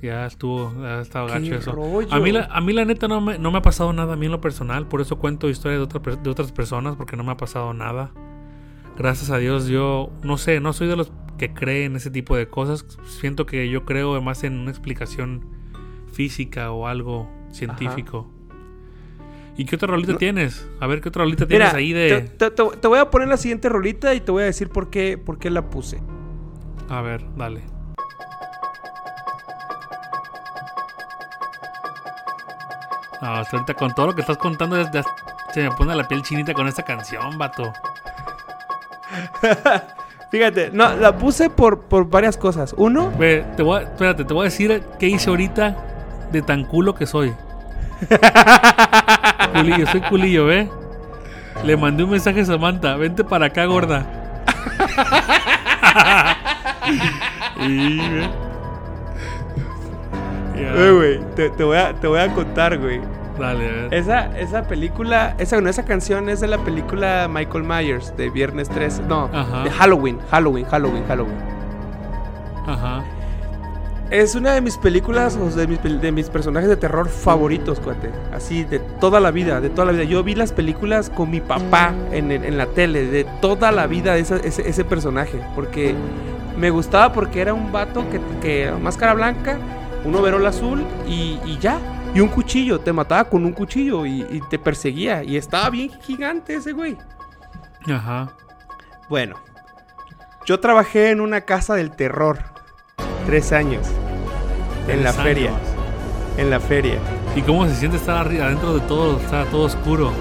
Ya 0.00 0.24
estuvo, 0.26 0.72
ya 0.80 1.00
estaba 1.00 1.28
gacho 1.28 1.54
eso. 1.56 1.72
rollo. 1.72 2.06
A 2.12 2.20
mí, 2.20 2.30
la, 2.32 2.44
a 2.44 2.60
mí 2.60 2.72
la 2.72 2.84
neta 2.84 3.08
no 3.08 3.20
me, 3.20 3.38
no 3.38 3.50
me 3.50 3.58
ha 3.58 3.62
pasado 3.62 3.92
nada 3.92 4.14
a 4.14 4.16
mí 4.16 4.26
en 4.26 4.32
lo 4.32 4.40
personal, 4.40 4.86
por 4.86 5.00
eso 5.00 5.18
cuento 5.18 5.48
historias 5.48 5.80
de, 5.80 5.84
otra 5.84 6.00
per- 6.00 6.18
de 6.20 6.30
otras 6.30 6.52
personas, 6.52 6.94
porque 6.96 7.16
no 7.16 7.24
me 7.24 7.32
ha 7.32 7.36
pasado 7.36 7.74
nada. 7.74 8.12
Gracias 8.98 9.30
a 9.30 9.38
Dios 9.38 9.68
yo, 9.68 10.10
no 10.22 10.36
sé, 10.38 10.58
no 10.60 10.72
soy 10.72 10.88
de 10.88 10.96
los 10.96 11.12
que 11.38 11.54
creen 11.54 11.94
ese 11.94 12.10
tipo 12.10 12.36
de 12.36 12.48
cosas. 12.48 12.84
Siento 13.06 13.46
que 13.46 13.68
yo 13.70 13.84
creo 13.84 14.20
más 14.20 14.42
en 14.42 14.58
una 14.58 14.70
explicación 14.70 15.46
física 16.12 16.72
o 16.72 16.88
algo 16.88 17.30
científico. 17.52 18.28
¿Y 19.56 19.64
qué 19.64 19.76
otra 19.76 19.88
rolita 19.88 20.12
No- 20.12 20.18
tienes? 20.18 20.68
A 20.80 20.86
ver, 20.88 21.00
¿qué 21.00 21.08
otra 21.10 21.22
rolita 21.24 21.46
tienes 21.46 21.72
ahí 21.74 21.92
de...? 21.92 22.28
te, 22.36 22.50
te- 22.50 22.64
te 22.76 22.88
voy 22.88 22.98
a 22.98 23.10
poner 23.10 23.28
la 23.28 23.36
siguiente 23.36 23.68
rolita 23.68 24.14
y 24.14 24.20
te 24.20 24.32
voy 24.32 24.42
a 24.42 24.46
decir 24.46 24.68
por 24.68 24.90
qué, 24.90 25.16
por 25.16 25.38
qué 25.38 25.50
la 25.50 25.70
puse. 25.70 26.00
A 26.88 27.00
ver, 27.00 27.24
dale. 27.36 27.62
No, 33.20 33.28
hasta 33.34 33.56
ahorita 33.56 33.74
con 33.74 33.92
todo 33.94 34.06
lo 34.06 34.14
que 34.14 34.20
estás 34.20 34.38
contando 34.38 34.76
se 35.52 35.62
me 35.62 35.70
pone 35.72 35.94
la 35.96 36.06
piel 36.06 36.22
chinita 36.22 36.54
con 36.54 36.68
esta 36.68 36.82
canción, 36.84 37.36
vato. 37.36 37.72
Fíjate, 40.30 40.70
no, 40.72 40.94
la 40.96 41.16
puse 41.16 41.48
por, 41.48 41.80
por 41.82 42.10
varias 42.10 42.36
cosas. 42.36 42.74
Uno, 42.76 43.10
Ve, 43.18 43.44
te 43.56 43.62
voy 43.62 43.78
a, 43.78 43.82
espérate, 43.84 44.24
te 44.24 44.34
voy 44.34 44.42
a 44.42 44.44
decir 44.44 44.82
qué 44.98 45.08
hice 45.08 45.30
ahorita 45.30 45.76
de 46.30 46.42
tan 46.42 46.64
culo 46.64 46.94
que 46.94 47.06
soy. 47.06 47.32
culillo, 49.54 49.86
soy 49.86 50.00
culillo, 50.02 50.44
¿ve? 50.46 50.68
Le 51.64 51.76
mandé 51.76 52.04
un 52.04 52.10
mensaje 52.10 52.42
a 52.42 52.44
Samantha, 52.44 52.96
vente 52.96 53.24
para 53.24 53.46
acá, 53.46 53.64
gorda. 53.64 54.06
y, 57.66 57.98
ve. 57.98 58.28
Ya, 60.56 60.74
eh, 60.74 60.92
güey, 60.92 61.20
te, 61.36 61.50
te 61.50 61.64
voy 61.64 61.78
a, 61.78 61.94
te 61.94 62.06
voy 62.06 62.20
a 62.20 62.28
contar, 62.34 62.78
güey. 62.78 63.00
Dale, 63.38 63.68
a 63.68 63.72
ver. 63.72 63.94
Esa, 63.94 64.38
esa 64.38 64.62
película, 64.68 65.34
esa, 65.38 65.56
bueno, 65.56 65.70
esa 65.70 65.84
canción 65.84 66.28
es 66.28 66.40
de 66.40 66.48
la 66.48 66.58
película 66.58 67.28
Michael 67.30 67.64
Myers 67.64 68.16
de 68.16 68.30
Viernes 68.30 68.68
13. 68.68 69.02
No, 69.02 69.28
Ajá. 69.32 69.62
de 69.64 69.70
Halloween, 69.70 70.18
Halloween, 70.30 70.64
Halloween, 70.66 71.04
Halloween. 71.06 71.36
Ajá. 72.66 73.02
Es 74.10 74.34
una 74.34 74.52
de 74.52 74.62
mis 74.62 74.78
películas, 74.78 75.36
o 75.36 75.50
de 75.50 75.66
mis, 75.66 75.82
de 75.82 76.12
mis 76.12 76.30
personajes 76.30 76.68
de 76.70 76.76
terror 76.78 77.08
favoritos, 77.10 77.78
cuate. 77.78 78.10
Así, 78.32 78.64
de 78.64 78.78
toda 78.78 79.20
la 79.20 79.30
vida, 79.30 79.60
de 79.60 79.68
toda 79.68 79.84
la 79.86 79.92
vida. 79.92 80.04
Yo 80.04 80.24
vi 80.24 80.34
las 80.34 80.52
películas 80.52 81.10
con 81.10 81.30
mi 81.30 81.40
papá 81.42 81.92
en, 82.10 82.32
en 82.32 82.56
la 82.56 82.66
tele, 82.66 83.04
de 83.06 83.24
toda 83.42 83.70
la 83.70 83.86
vida 83.86 84.16
esa- 84.16 84.36
ese, 84.38 84.66
ese 84.66 84.84
personaje. 84.84 85.38
Porque 85.54 85.94
me 86.56 86.70
gustaba 86.70 87.12
porque 87.12 87.42
era 87.42 87.52
un 87.52 87.70
vato 87.70 88.02
que, 88.10 88.18
que 88.40 88.72
máscara 88.82 89.12
blanca, 89.12 89.58
un 90.06 90.14
overol 90.14 90.46
azul 90.46 90.84
y, 91.06 91.38
y 91.44 91.58
ya. 91.60 91.76
Y 92.14 92.20
un 92.20 92.28
cuchillo, 92.28 92.80
te 92.80 92.92
mataba 92.92 93.24
con 93.24 93.44
un 93.44 93.52
cuchillo 93.52 94.04
y, 94.06 94.22
y 94.30 94.40
te 94.48 94.58
perseguía. 94.58 95.22
Y 95.22 95.36
estaba 95.36 95.70
bien 95.70 95.90
gigante 96.02 96.54
ese 96.54 96.72
güey. 96.72 96.96
Ajá. 97.92 98.30
Bueno, 99.08 99.36
yo 100.46 100.58
trabajé 100.60 101.10
en 101.10 101.20
una 101.20 101.42
casa 101.42 101.74
del 101.74 101.90
terror. 101.90 102.38
Tres 103.26 103.52
años. 103.52 103.86
En 104.88 105.04
la 105.04 105.12
feria. 105.12 105.50
En 106.38 106.50
la 106.50 106.60
feria. 106.60 106.98
¿Y 107.36 107.42
cómo 107.42 107.66
se 107.66 107.74
siente 107.74 107.98
estar 107.98 108.16
arriba, 108.16 108.46
adentro 108.46 108.74
de 108.74 108.80
todo? 108.86 109.18
Está 109.20 109.44
todo 109.44 109.62
oscuro. 109.64 110.12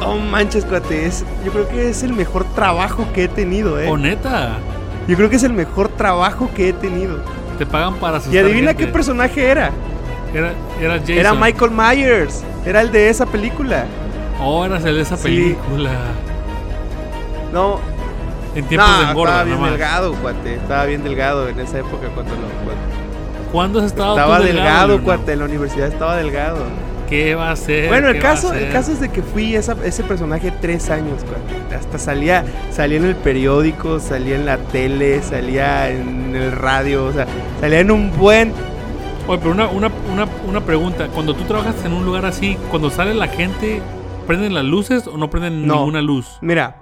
Oh 0.00 0.16
manches, 0.16 0.64
cuate. 0.64 1.06
es- 1.06 1.24
yo 1.44 1.52
creo 1.52 1.68
que 1.68 1.90
es 1.90 2.02
el 2.02 2.12
mejor 2.12 2.44
trabajo 2.54 3.06
que 3.14 3.24
he 3.24 3.28
tenido, 3.28 3.78
eh. 3.80 3.88
¿O 3.88 3.96
neta? 3.96 4.56
Yo 5.06 5.16
creo 5.16 5.30
que 5.30 5.36
es 5.36 5.42
el 5.44 5.52
mejor 5.52 5.88
trabajo 5.88 6.50
que 6.54 6.70
he 6.70 6.72
tenido. 6.72 7.22
Te 7.58 7.64
pagan 7.66 7.94
para 7.96 8.16
asustar 8.18 8.34
Y 8.34 8.38
adivina 8.38 8.68
gente. 8.68 8.86
qué 8.86 8.92
personaje 8.92 9.46
era. 9.48 9.70
Era, 10.36 10.52
era 10.80 10.98
Jason. 10.98 11.16
Era 11.18 11.34
Michael 11.34 11.70
Myers. 11.70 12.42
Era 12.64 12.80
el 12.82 12.92
de 12.92 13.08
esa 13.08 13.26
película. 13.26 13.84
Oh, 14.40 14.64
eras 14.64 14.84
el 14.84 14.96
de 14.96 15.02
esa 15.02 15.16
Sí. 15.16 15.22
película. 15.24 15.90
No, 17.52 17.80
En 18.54 18.64
tiempos 18.66 18.90
no, 18.90 18.98
de 19.04 19.10
engorda, 19.10 19.30
estaba 19.32 19.44
bien 19.44 19.56
nomás. 19.56 19.70
delgado, 19.72 20.12
cuate. 20.14 20.54
Estaba 20.54 20.84
bien 20.86 21.04
delgado 21.04 21.48
en 21.48 21.60
esa 21.60 21.78
época 21.78 22.08
cuando 22.14 22.32
lo. 22.34 22.40
cuando- 22.40 23.52
¿Cuándo 23.52 23.78
has 23.80 23.86
estado 23.86 24.14
tú 24.14 24.20
Estaba 24.20 24.40
delgado, 24.40 24.88
Bruno? 24.88 25.04
cuate. 25.04 25.32
En 25.32 25.38
la 25.38 25.44
universidad 25.46 25.88
estaba 25.88 26.16
delgado. 26.16 26.58
¿Qué 27.08 27.34
va 27.36 27.50
a 27.50 27.52
hacer? 27.52 27.88
Bueno, 27.88 28.08
el 28.08 28.14
¿Qué 28.14 28.20
va 28.22 28.30
a 28.30 28.34
caso, 28.34 28.52
el 28.52 28.72
caso 28.72 28.90
es 28.92 29.00
de 29.00 29.08
que 29.10 29.22
fui 29.22 29.54
esa- 29.54 29.76
ese 29.84 30.02
personaje 30.02 30.52
tres 30.60 30.90
años, 30.90 31.22
cuate. 31.24 31.74
Hasta 31.76 31.98
salía, 31.98 32.44
salía 32.72 32.98
en 32.98 33.04
el 33.04 33.14
periódico, 33.14 34.00
salía 34.00 34.34
en 34.34 34.44
la 34.44 34.56
tele, 34.58 35.22
salía 35.22 35.88
en 35.88 36.34
el 36.34 36.50
radio, 36.52 37.04
o 37.06 37.12
sea, 37.12 37.26
salía 37.60 37.78
en 37.80 37.92
un 37.92 38.10
buen. 38.18 38.52
Oye, 39.28 39.38
pero 39.38 39.52
una, 39.52 39.68
una, 39.68 39.88
una, 40.16 40.28
una 40.48 40.64
pregunta. 40.64 41.08
Cuando 41.08 41.34
tú 41.34 41.44
trabajas 41.44 41.84
en 41.84 41.92
un 41.92 42.04
lugar 42.06 42.24
así, 42.24 42.56
cuando 42.70 42.88
sale 42.90 43.12
la 43.14 43.28
gente, 43.28 43.82
¿prenden 44.26 44.54
las 44.54 44.64
luces 44.64 45.06
o 45.06 45.18
no 45.18 45.28
prenden 45.28 45.66
No. 45.66 45.74
ninguna 45.76 46.00
luz? 46.00 46.38
Mira, 46.40 46.76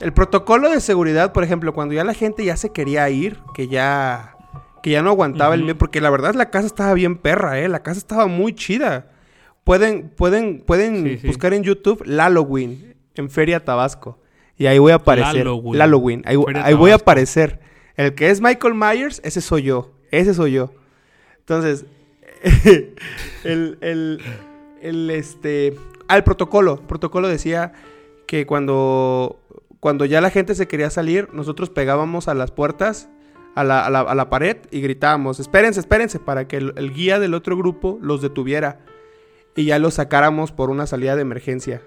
el 0.00 0.12
protocolo 0.14 0.70
de 0.70 0.80
seguridad, 0.80 1.32
por 1.34 1.44
ejemplo, 1.44 1.74
cuando 1.74 1.94
ya 1.94 2.02
la 2.04 2.14
gente 2.14 2.44
ya 2.46 2.56
se 2.56 2.70
quería 2.72 3.08
ir, 3.10 3.40
que 3.52 3.68
ya, 3.68 4.36
que 4.82 4.90
ya 4.90 5.02
no 5.02 5.10
aguantaba 5.10 5.54
el 5.54 5.60
Ujú. 5.60 5.64
miedo, 5.66 5.78
porque 5.78 6.00
la 6.00 6.08
verdad 6.08 6.34
la 6.34 6.48
casa 6.48 6.66
estaba 6.66 6.94
bien 6.94 7.16
perra, 7.18 7.58
eh, 7.60 7.68
la 7.68 7.82
casa 7.82 7.98
estaba 7.98 8.26
muy 8.26 8.54
chida. 8.54 9.10
Pueden, 9.64 10.08
pueden, 10.08 10.62
pueden 10.66 11.04
Sí, 11.04 11.18
sí. 11.18 11.26
buscar 11.26 11.52
en 11.52 11.62
YouTube 11.62 12.02
Halloween 12.06 12.96
en 13.16 13.28
Feria 13.28 13.62
Tabasco 13.62 14.18
y 14.56 14.64
ahí 14.66 14.78
voy 14.78 14.92
a 14.92 14.94
aparecer. 14.94 15.44
Halloween. 15.76 16.22
Ahí, 16.24 16.36
ahí 16.62 16.72
voy 16.74 16.92
a 16.92 16.94
aparecer. 16.94 17.60
El 17.96 18.14
que 18.14 18.30
es 18.30 18.40
Michael 18.40 18.72
Myers, 18.74 19.20
ese 19.24 19.42
soy 19.42 19.64
yo, 19.64 19.92
ese 20.10 20.32
soy 20.32 20.52
yo. 20.52 20.70
Entonces, 21.40 21.84
el, 23.44 23.78
el, 23.80 24.20
el, 24.82 25.10
este, 25.10 25.74
al 26.08 26.24
protocolo, 26.24 26.78
el 26.80 26.86
protocolo 26.86 27.28
decía 27.28 27.72
que 28.26 28.46
cuando, 28.46 29.40
cuando 29.80 30.04
ya 30.04 30.20
la 30.20 30.30
gente 30.30 30.54
se 30.54 30.68
quería 30.68 30.90
salir, 30.90 31.28
nosotros 31.32 31.70
pegábamos 31.70 32.28
a 32.28 32.34
las 32.34 32.50
puertas, 32.50 33.08
a 33.54 33.64
la, 33.64 33.84
a 33.84 33.90
la- 33.90 34.00
a 34.02 34.14
la 34.14 34.30
pared 34.30 34.56
y 34.70 34.80
gritábamos, 34.80 35.40
espérense, 35.40 35.80
espérense, 35.80 36.18
para 36.20 36.46
que 36.46 36.58
el, 36.58 36.72
el 36.76 36.92
guía 36.92 37.18
del 37.18 37.34
otro 37.34 37.56
grupo 37.56 37.98
los 38.00 38.22
detuviera 38.22 38.80
y 39.56 39.64
ya 39.64 39.78
los 39.80 39.94
sacáramos 39.94 40.52
por 40.52 40.70
una 40.70 40.86
salida 40.86 41.16
de 41.16 41.22
emergencia. 41.22 41.82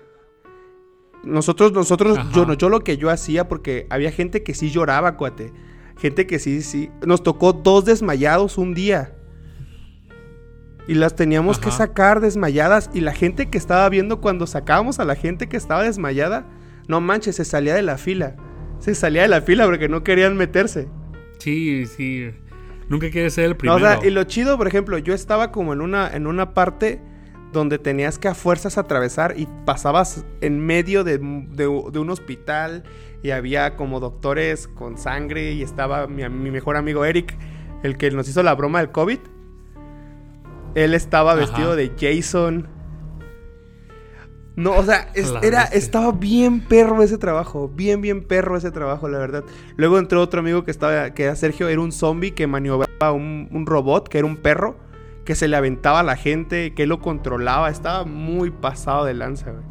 Nosotros, 1.24 1.72
nosotros, 1.72 2.18
Ajá. 2.18 2.30
yo, 2.34 2.46
no- 2.46 2.54
yo 2.56 2.68
lo 2.70 2.82
que 2.82 2.98
yo 2.98 3.10
hacía, 3.10 3.48
porque 3.48 3.86
había 3.90 4.12
gente 4.12 4.44
que 4.44 4.54
sí 4.54 4.72
lloraba, 4.72 5.16
cuate. 5.18 5.54
Gente 5.98 6.26
que 6.26 6.40
sí, 6.40 6.62
sí. 6.64 6.90
Nos 7.06 7.22
tocó 7.22 7.54
dos 7.54 7.86
desmayados 7.86 8.58
un 8.58 8.74
día. 8.74 9.16
Y 10.92 10.96
las 10.96 11.16
teníamos 11.16 11.58
que 11.60 11.72
sacar 11.72 12.20
desmayadas. 12.20 12.90
Y 12.94 13.02
la 13.02 13.14
gente 13.14 13.50
que 13.50 13.58
estaba 13.58 13.88
viendo 13.90 14.20
cuando 14.22 14.46
sacábamos 14.48 15.00
a 15.00 15.06
la 15.06 15.16
gente 15.16 15.48
que 15.48 15.58
estaba 15.58 15.84
desmayada, 15.84 16.46
no 16.88 17.00
manches, 17.02 17.36
se 17.38 17.46
salía 17.46 17.74
de 17.76 17.82
la 17.82 17.98
fila. 17.98 18.36
Se 18.80 18.96
salía 18.96 19.22
de 19.22 19.28
la 19.28 19.42
fila 19.42 19.66
porque 19.66 19.88
no 19.90 20.04
querían 20.04 20.36
meterse. 20.38 20.88
Sí, 21.40 21.86
sí. 21.86 22.32
Nunca 22.90 23.10
quieres 23.10 23.34
ser 23.34 23.46
el 23.46 23.52
No, 23.52 23.58
primero. 23.58 23.78
o 23.78 23.80
sea, 23.80 24.00
y 24.06 24.10
lo 24.12 24.24
chido, 24.26 24.58
por 24.58 24.68
ejemplo, 24.68 24.98
yo 24.98 25.14
estaba 25.14 25.52
como 25.52 25.72
en 25.74 25.82
una, 25.82 26.10
en 26.14 26.28
una 26.28 26.54
parte 26.54 27.02
donde 27.54 27.80
tenías 27.80 28.18
que 28.20 28.28
a 28.28 28.34
fuerzas 28.34 28.78
atravesar 28.78 29.34
y 29.38 29.48
pasabas 29.66 30.26
en 30.42 30.60
medio 30.66 31.04
de, 31.04 31.18
de- 31.18 31.82
de 31.92 32.00
un 32.00 32.10
hospital 32.10 32.84
y 33.24 33.32
había 33.32 33.76
como 33.76 34.00
doctores 34.00 34.68
con 34.68 34.98
sangre 34.98 35.52
y 35.54 35.62
estaba 35.62 36.08
mi, 36.08 36.28
mi 36.30 36.50
mejor 36.52 36.76
amigo 36.78 37.06
Eric, 37.06 37.38
el 37.84 37.98
que 37.98 38.10
nos 38.12 38.28
hizo 38.30 38.42
la 38.44 38.56
broma 38.56 38.80
del 38.80 38.92
COVID. 38.92 39.20
Él 40.76 40.94
estaba 40.94 41.32
Ajá. 41.32 41.40
vestido 41.42 41.76
de 41.76 41.92
Jason. 42.00 42.68
No, 44.56 44.76
o 44.76 44.84
sea, 44.84 45.10
es- 45.16 45.34
era, 45.42 45.64
estaba 45.64 46.12
bien 46.12 46.62
perro 46.62 47.02
ese 47.02 47.18
trabajo. 47.18 47.70
Bien, 47.70 48.02
bien 48.02 48.24
perro 48.28 48.58
ese 48.58 48.70
trabajo, 48.72 49.08
la 49.08 49.18
verdad. 49.18 49.44
Luego 49.78 49.98
entró 49.98 50.22
otro 50.22 50.42
amigo 50.42 50.64
que 50.66 50.72
estaba, 50.72 51.14
que 51.14 51.24
era 51.24 51.36
Sergio, 51.36 51.70
era 51.70 51.80
un 51.82 51.92
zombie 51.92 52.32
que 52.32 52.48
maniobraba 52.48 53.12
un, 53.14 53.48
un 53.52 53.66
robot, 53.66 54.10
que 54.10 54.18
era 54.18 54.28
un 54.28 54.36
perro, 54.38 54.78
que 55.26 55.36
se 55.36 55.48
le 55.48 55.56
aventaba 55.56 56.02
a 56.02 56.04
la 56.04 56.18
gente, 56.18 56.74
que 56.74 56.86
lo 56.86 57.00
controlaba. 57.00 57.70
Estaba 57.70 58.04
muy 58.04 58.52
pasado 58.52 59.06
de 59.06 59.14
lanza, 59.14 59.52
güey. 59.52 59.64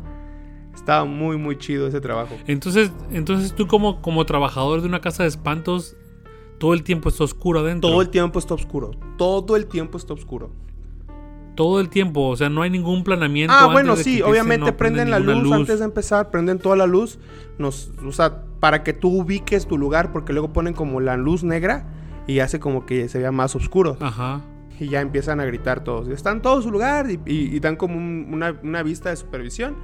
Estaba 0.74 1.04
muy, 1.04 1.36
muy 1.36 1.58
chido 1.58 1.86
ese 1.86 2.00
trabajo. 2.00 2.34
Entonces, 2.46 2.90
entonces 3.12 3.54
tú 3.54 3.66
como, 3.66 4.00
como 4.00 4.24
trabajador 4.24 4.80
de 4.80 4.88
una 4.88 5.00
casa 5.02 5.24
de 5.24 5.28
espantos, 5.28 5.94
todo 6.58 6.72
el 6.72 6.82
tiempo 6.84 7.10
está 7.10 7.24
oscuro 7.24 7.60
adentro. 7.60 7.90
Todo 7.90 8.00
el 8.00 8.08
tiempo 8.08 8.38
está 8.38 8.54
oscuro. 8.54 8.92
Todo 9.18 9.56
el 9.56 9.66
tiempo 9.66 9.98
está 9.98 10.14
oscuro. 10.14 10.50
Todo 11.62 11.80
el 11.80 11.90
tiempo, 11.90 12.28
o 12.28 12.36
sea, 12.36 12.48
no 12.48 12.62
hay 12.62 12.70
ningún 12.70 13.04
planeamiento. 13.04 13.52
Ah, 13.52 13.64
antes 13.64 13.72
bueno, 13.74 13.96
de 13.96 14.02
sí, 14.04 14.22
obviamente 14.22 14.70
no 14.70 14.76
prenden 14.78 15.10
la 15.10 15.18
luz, 15.18 15.52
antes 15.52 15.78
de 15.80 15.84
empezar, 15.84 16.30
prenden 16.30 16.58
toda 16.58 16.74
la 16.74 16.86
luz, 16.86 17.18
nos, 17.58 17.90
o 18.06 18.12
sea, 18.12 18.44
para 18.60 18.82
que 18.82 18.94
tú 18.94 19.08
ubiques 19.10 19.66
tu 19.66 19.76
lugar, 19.76 20.10
porque 20.10 20.32
luego 20.32 20.54
ponen 20.54 20.72
como 20.72 21.00
la 21.00 21.18
luz 21.18 21.44
negra 21.44 21.86
y 22.26 22.38
hace 22.38 22.60
como 22.60 22.86
que 22.86 23.08
se 23.10 23.18
vea 23.18 23.30
más 23.30 23.54
oscuro. 23.56 23.98
Ajá. 24.00 24.40
Y 24.78 24.88
ya 24.88 25.02
empiezan 25.02 25.38
a 25.40 25.44
gritar 25.44 25.84
todos. 25.84 26.08
Están 26.08 26.40
todos 26.40 26.58
en 26.58 26.62
su 26.62 26.70
lugar 26.70 27.10
y, 27.10 27.20
y- 27.26 27.54
y 27.54 27.60
dan 27.60 27.76
como 27.76 27.98
un- 27.98 28.28
una, 28.32 28.54
una 28.62 28.82
vista 28.82 29.10
de 29.10 29.16
supervisión 29.16 29.76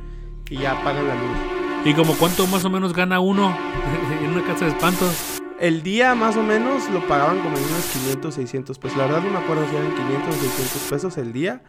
y 0.49 0.57
ya 0.57 0.73
apagan 0.81 1.07
la 1.07 1.15
luz. 1.15 1.37
¿Y 1.85 1.93
como 1.93 2.15
cuánto 2.15 2.47
más 2.47 2.65
o 2.65 2.71
menos 2.71 2.95
gana 2.95 3.21
uno 3.21 3.55
en 4.25 4.31
una 4.31 4.43
casa 4.45 4.65
de 4.65 4.71
espantos? 4.71 5.36
El 5.61 5.83
día 5.83 6.15
más 6.15 6.37
o 6.37 6.43
menos 6.43 6.89
lo 6.91 7.07
pagaban 7.09 7.39
como 7.39 7.57
en 7.57 7.65
unos 7.65 7.85
500, 7.93 8.35
600 8.35 8.79
pesos. 8.79 8.97
La 8.99 9.05
verdad 9.07 9.23
no 9.23 9.31
me 9.31 9.39
acuerdo 9.39 9.67
si 9.71 9.77
eran 9.77 9.91
500 9.95 10.29
o 10.29 10.39
600 10.39 10.83
pesos 10.91 11.17
el 11.19 11.33
día. 11.33 11.63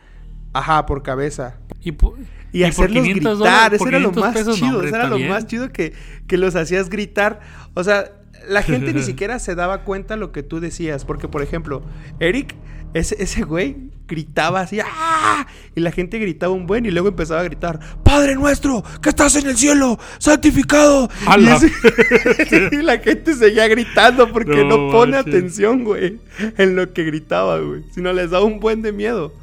Ajá, 0.54 0.86
por 0.86 1.04
cabeza. 1.04 1.58
Y, 1.82 2.64
hacerlos 2.64 3.04
500 3.04 3.14
gritar, 3.14 3.38
dólares- 3.38 3.74
eso 3.74 3.80
por 3.80 3.88
era 3.90 4.00
lo 4.00 4.10
500 4.12 4.24
más 4.24 4.34
pesos, 4.34 4.48
no, 4.48 4.54
chido, 4.66 4.76
hombre, 4.78 4.88
eso 4.88 4.96
era 4.98 5.08
lo 5.08 5.16
bien. 5.18 5.30
más 5.30 5.46
chido 5.48 5.72
que, 5.72 5.94
que 6.28 6.38
los 6.38 6.56
hacías 6.56 6.90
gritar. 6.90 7.40
O 7.76 7.84
sea, 7.84 8.12
la 8.48 8.62
gente 8.62 8.94
ni 8.94 9.02
siquiera 9.04 9.40
se 9.40 9.56
daba 9.56 9.84
cuenta 9.84 10.16
lo 10.18 10.32
que 10.32 10.44
tú 10.44 10.60
decías, 10.60 11.06
porque 11.06 11.28
por 11.28 11.42
ejemplo, 11.42 11.82
Eric, 12.20 12.56
ese, 12.94 13.16
ese 13.22 13.44
güey 13.44 13.76
gritaba 14.08 14.62
así, 14.62 14.80
¡ah! 14.82 15.46
Y 15.76 15.82
la 15.82 15.92
gente 15.92 16.18
gritaba 16.18 16.54
un 16.54 16.66
buen 16.66 16.86
y 16.86 16.92
luego 16.92 17.10
empezaba 17.10 17.42
a 17.42 17.44
gritar, 17.44 17.80
Padre 18.04 18.36
nuestro, 18.36 18.84
que 19.02 19.10
estás 19.10 19.36
en 19.36 19.48
el 19.48 19.58
cielo, 19.58 20.00
santificado. 20.18 21.10
Y, 21.24 21.30
¡Hala! 21.30 21.56
ese- 21.58 22.70
y 22.72 22.82
la 22.82 22.98
gente 23.00 23.34
seguía 23.36 23.68
gritando 23.68 24.32
porque 24.32 24.64
no, 24.64 24.78
No 24.88 24.92
pone 24.92 25.18
atención, 25.18 25.84
güey, 25.84 26.20
en 26.58 26.76
lo 26.76 26.94
que 26.94 27.04
gritaba, 27.04 27.60
güey. 27.60 27.84
Sino 27.92 28.14
les 28.14 28.30
daba 28.32 28.46
un 28.46 28.60
buen 28.60 28.82
de 28.82 28.92
miedo. 28.94 29.34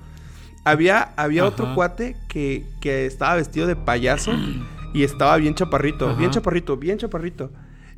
Había, 0.65 1.11
había 1.17 1.45
otro 1.45 1.75
cuate 1.75 2.17
que, 2.29 2.65
que 2.81 3.05
estaba 3.05 3.35
vestido 3.35 3.67
de 3.67 3.77
payaso 3.77 4.33
y 4.95 5.03
estaba 5.03 5.37
bien 5.37 5.55
chaparrito, 5.55 6.17
bien 6.17 6.31
chaparrito, 6.31 6.79
bien 6.79 6.97
chaparrito. 6.97 7.51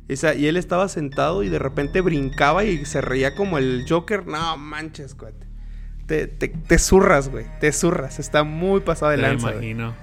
Esa- 0.07 0.35
y 0.35 0.47
él 0.47 0.57
estaba 0.57 0.87
sentado 0.87 1.43
y 1.43 1.49
de 1.49 1.59
repente 1.59 2.01
brincaba 2.01 2.63
y 2.63 2.85
se 2.85 3.01
reía 3.01 3.35
como 3.35 3.57
el 3.57 3.85
Joker. 3.87 4.25
No 4.25 4.57
manches, 4.57 5.15
cuate. 5.15 5.45
Te, 6.05 6.27
te, 6.27 6.47
te 6.47 6.79
zurras, 6.79 7.29
güey. 7.29 7.45
Te 7.59 7.71
zurras. 7.73 8.17
Está 8.19 8.43
muy 8.43 8.79
pasado 8.79 9.11
de 9.11 9.17
Me 9.17 9.23
lanza, 9.23 9.47
güey. 9.51 9.71
imagino. 9.71 9.93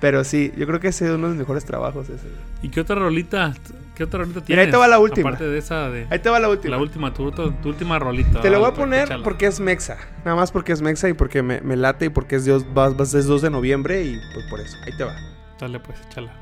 Pero 0.00 0.22
sí, 0.24 0.52
yo 0.56 0.66
creo 0.66 0.78
que 0.80 0.88
ese 0.88 1.06
es 1.06 1.10
uno 1.12 1.24
de 1.24 1.30
los 1.30 1.36
mejores 1.38 1.64
trabajos 1.64 2.08
ese. 2.08 2.26
¿Y 2.62 2.68
qué 2.68 2.80
otra 2.80 2.96
rolita? 2.96 3.52
¿Qué 3.96 4.04
otra 4.04 4.20
rolita 4.20 4.40
tienes? 4.42 4.48
Mira, 4.48 4.62
ahí 4.62 4.70
te 4.70 4.76
va 4.76 4.86
la 4.86 4.98
última. 5.00 5.30
Aparte 5.30 5.46
de 5.48 5.58
esa 5.58 5.88
de 5.90 6.06
Ahí 6.08 6.20
te 6.20 6.30
va 6.30 6.38
la 6.38 6.48
última. 6.48 6.76
la 6.76 6.82
última, 6.82 7.12
tu, 7.12 7.30
tu- 7.32 7.50
tu 7.52 7.68
última 7.68 7.98
rolita. 7.98 8.40
Te 8.40 8.48
lo 8.50 8.58
voy 8.60 8.70
Dale, 8.70 8.74
a 8.74 9.06
poner 9.06 9.22
porque 9.24 9.46
es 9.46 9.58
Mexa. 9.58 9.96
Nada 10.24 10.36
más 10.36 10.52
porque 10.52 10.72
es 10.72 10.82
Mexa 10.82 11.08
y 11.08 11.14
porque 11.14 11.42
me, 11.42 11.60
me 11.62 11.74
late 11.76 12.06
y 12.06 12.08
porque 12.10 12.36
es, 12.36 12.44
Dios, 12.44 12.64
va- 12.76 12.90
va- 12.90 13.02
es 13.04 13.26
2 13.26 13.42
de 13.42 13.50
noviembre 13.50 14.02
y 14.04 14.20
pues 14.34 14.46
por 14.50 14.60
eso. 14.60 14.76
Ahí 14.86 14.96
te 14.96 15.02
va. 15.04 15.14
Dale 15.58 15.80
pues, 15.80 15.98
échala. 16.08 16.32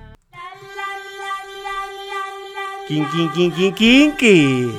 Kin, 2.87 3.05
kin, 3.11 3.31
kin, 3.33 3.51
kin, 3.53 3.73
kinky. 3.75 4.73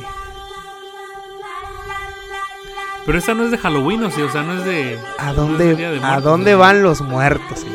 Pero 3.06 3.18
esa 3.18 3.34
no 3.34 3.44
es 3.46 3.52
de 3.52 3.58
Halloween, 3.58 4.04
o 4.04 4.12
sí, 4.12 4.22
o 4.22 4.30
sea, 4.32 4.44
no 4.44 4.54
es 4.54 4.66
de. 4.66 5.00
¿A 5.18 5.32
no 5.34 5.52
es 5.54 5.58
de 5.58 5.76
Día 5.76 5.90
dónde, 5.90 6.00
de 6.00 6.06
¿a 6.06 6.20
dónde 6.22 6.56
van 6.56 6.84
los 6.84 7.02
muertos? 7.02 7.66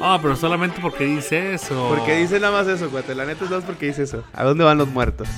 Ah, 0.00 0.18
pero 0.20 0.36
solamente 0.36 0.80
porque 0.82 1.04
dice 1.04 1.54
eso. 1.54 1.86
Porque 1.88 2.16
dice 2.16 2.38
nada 2.38 2.52
más 2.58 2.66
eso, 2.68 2.90
cuate. 2.90 3.14
La 3.14 3.24
neta 3.24 3.44
es 3.44 3.50
más 3.50 3.64
porque 3.64 3.86
dice 3.86 4.02
eso. 4.02 4.22
¿A 4.34 4.44
dónde 4.44 4.62
van 4.64 4.76
los 4.78 4.88
muertos? 4.88 5.28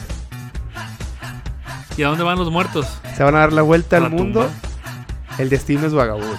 ¿Y 1.96 2.02
a 2.02 2.08
dónde 2.08 2.24
van 2.24 2.38
los 2.38 2.50
muertos? 2.50 2.86
Se 3.16 3.22
van 3.22 3.36
a 3.36 3.40
dar 3.40 3.52
la 3.52 3.62
vuelta 3.62 3.96
A 3.96 3.98
al 3.98 4.02
la 4.04 4.08
mundo. 4.10 4.42
tumba. 4.44 4.54
El 5.38 5.48
destino 5.50 5.86
es 5.86 5.94
vagabundo. 5.94 6.36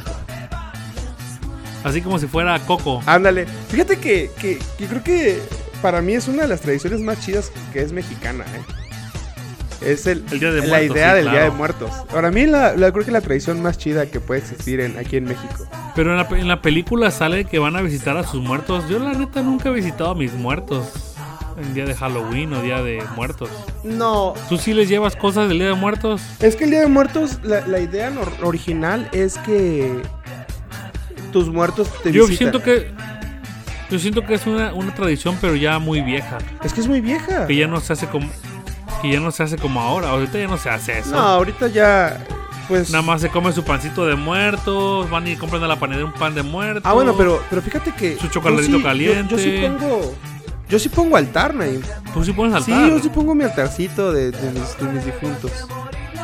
Así 1.83 2.01
como 2.01 2.19
si 2.19 2.27
fuera 2.27 2.59
Coco. 2.59 3.01
Ándale. 3.05 3.45
Fíjate 3.69 3.97
que, 3.97 4.29
que, 4.39 4.59
que 4.77 4.85
creo 4.87 5.03
que 5.03 5.39
para 5.81 6.01
mí 6.01 6.13
es 6.13 6.27
una 6.27 6.43
de 6.43 6.47
las 6.49 6.61
tradiciones 6.61 6.99
más 7.01 7.19
chidas 7.19 7.51
que 7.71 7.81
es 7.81 7.91
mexicana, 7.91 8.43
¿eh? 8.55 8.61
Es 9.79 10.07
el, 10.07 10.25
El 10.31 10.39
Día 10.39 10.51
de 10.51 10.61
la 10.61 10.67
Muertos, 10.67 10.95
idea 10.97 11.09
sí, 11.11 11.15
del 11.17 11.29
Día 11.29 11.41
de 11.43 11.51
Muertos. 11.51 11.91
Para 12.11 12.31
mí 12.31 12.47
la, 12.47 12.75
la- 12.75 12.91
creo 12.91 13.05
que 13.05 13.11
la 13.11 13.21
tradición 13.21 13.61
más 13.61 13.77
chida 13.77 14.07
que 14.07 14.19
puede 14.19 14.39
existir 14.41 14.79
en, 14.79 14.97
aquí 14.97 15.17
en 15.17 15.25
México. 15.25 15.67
Pero 15.95 16.11
en 16.11 16.17
la, 16.17 16.27
en 16.39 16.47
la 16.47 16.61
película 16.63 17.11
sale 17.11 17.45
que 17.45 17.59
van 17.59 17.75
a 17.75 17.81
visitar 17.81 18.17
a 18.17 18.23
sus 18.25 18.41
muertos. 18.41 18.89
Yo 18.89 18.97
la 18.97 19.13
neta 19.13 19.43
nunca 19.43 19.69
he 19.69 19.71
visitado 19.71 20.09
a 20.11 20.15
mis 20.15 20.33
muertos. 20.33 20.87
En 21.61 21.73
día 21.73 21.85
de 21.85 21.95
Halloween 21.95 22.53
o 22.53 22.61
día 22.61 22.81
de 22.83 23.03
muertos. 23.15 23.49
No, 23.83 24.33
¿Tú 24.49 24.57
sí 24.59 24.73
les 24.73 24.89
llevas 24.89 25.15
cosas 25.15 25.47
del 25.47 25.57
día 25.59 25.67
de 25.69 25.73
muertos? 25.73 26.21
Es 26.39 26.55
que 26.55 26.65
el 26.65 26.69
Día 26.69 26.81
de 26.81 26.87
Muertos, 26.87 27.39
la, 27.43 27.65
la 27.65 27.79
idea 27.79 28.11
original 28.43 29.09
es 29.11 29.39
que 29.39 30.01
tus 31.27 31.49
muertos 31.49 31.89
te 32.03 32.11
Yo 32.11 32.25
visitan. 32.27 32.51
siento 32.51 32.63
que. 32.63 32.91
Yo 33.89 33.99
siento 33.99 34.25
que 34.25 34.33
es 34.33 34.45
una, 34.45 34.73
una 34.73 34.93
tradición, 34.93 35.37
pero 35.39 35.55
ya 35.55 35.79
muy 35.79 36.01
vieja. 36.01 36.39
Es 36.63 36.73
que 36.73 36.81
es 36.81 36.87
muy 36.87 36.99
vieja. 37.01 37.47
Que 37.47 37.55
ya 37.55 37.67
no 37.67 37.79
se 37.79 37.93
hace 37.93 38.07
como. 38.07 38.29
Que 39.01 39.11
ya 39.13 39.19
no 39.19 39.31
se 39.31 39.43
hace 39.43 39.57
como 39.57 39.79
ahora. 39.79 40.09
Ahorita 40.09 40.37
ya 40.39 40.47
no 40.47 40.57
se 40.57 40.69
hace 40.69 40.99
eso. 40.99 41.11
No, 41.11 41.19
ahorita 41.19 41.67
ya, 41.67 42.25
pues... 42.67 42.89
Nada 42.89 43.01
más 43.03 43.21
se 43.21 43.29
come 43.29 43.53
su 43.53 43.63
pancito 43.63 44.05
de 44.05 44.15
muertos. 44.15 45.09
Van 45.09 45.25
y 45.27 45.35
compran 45.35 45.63
a 45.63 45.67
la 45.67 45.77
panadería 45.77 46.05
un 46.11 46.19
pan 46.19 46.33
de 46.35 46.43
muertos. 46.43 46.83
Ah, 46.85 46.93
bueno, 46.93 47.15
pero, 47.15 47.41
pero 47.49 47.61
fíjate 47.61 47.91
que... 47.93 48.17
Su 48.17 48.27
chocolatito 48.27 48.77
sí- 48.77 48.83
caliente. 48.83 49.35
Yo, 49.35 49.41
yo 49.41 49.43
sí 49.43 49.57
pongo... 49.61 50.15
Yo 50.69 50.79
sí 50.79 50.89
pongo 50.89 51.15
altar, 51.15 51.53
Naim. 51.55 51.81
Tú 52.13 52.25
sí 52.25 52.33
pones 52.33 52.61
Sí, 52.65 52.73
altar. 52.73 52.89
yo 52.89 52.99
sí 52.99 53.07
pongo 53.09 53.33
mi 53.35 53.45
altarcito 53.45 54.11
de, 54.11 54.31
de 54.31 54.51
mis, 54.51 54.77
de 54.77 54.83
mis 54.91 55.05
difuntos. 55.05 55.51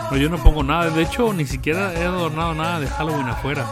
Pero 0.10 0.22
yo 0.22 0.30
no 0.30 0.38
pongo 0.38 0.64
nada. 0.64 0.90
De 0.90 1.02
hecho, 1.04 1.32
ni 1.32 1.46
siquiera 1.46 1.94
he 1.94 2.04
adornado 2.04 2.54
nada 2.54 2.80
de 2.82 2.88
Halloween 2.88 3.30
afuera. 3.30 3.66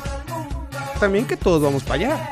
También 1.02 1.26
que 1.26 1.36
todos 1.36 1.62
vamos 1.62 1.84
para 1.84 1.96
allá. 1.96 2.30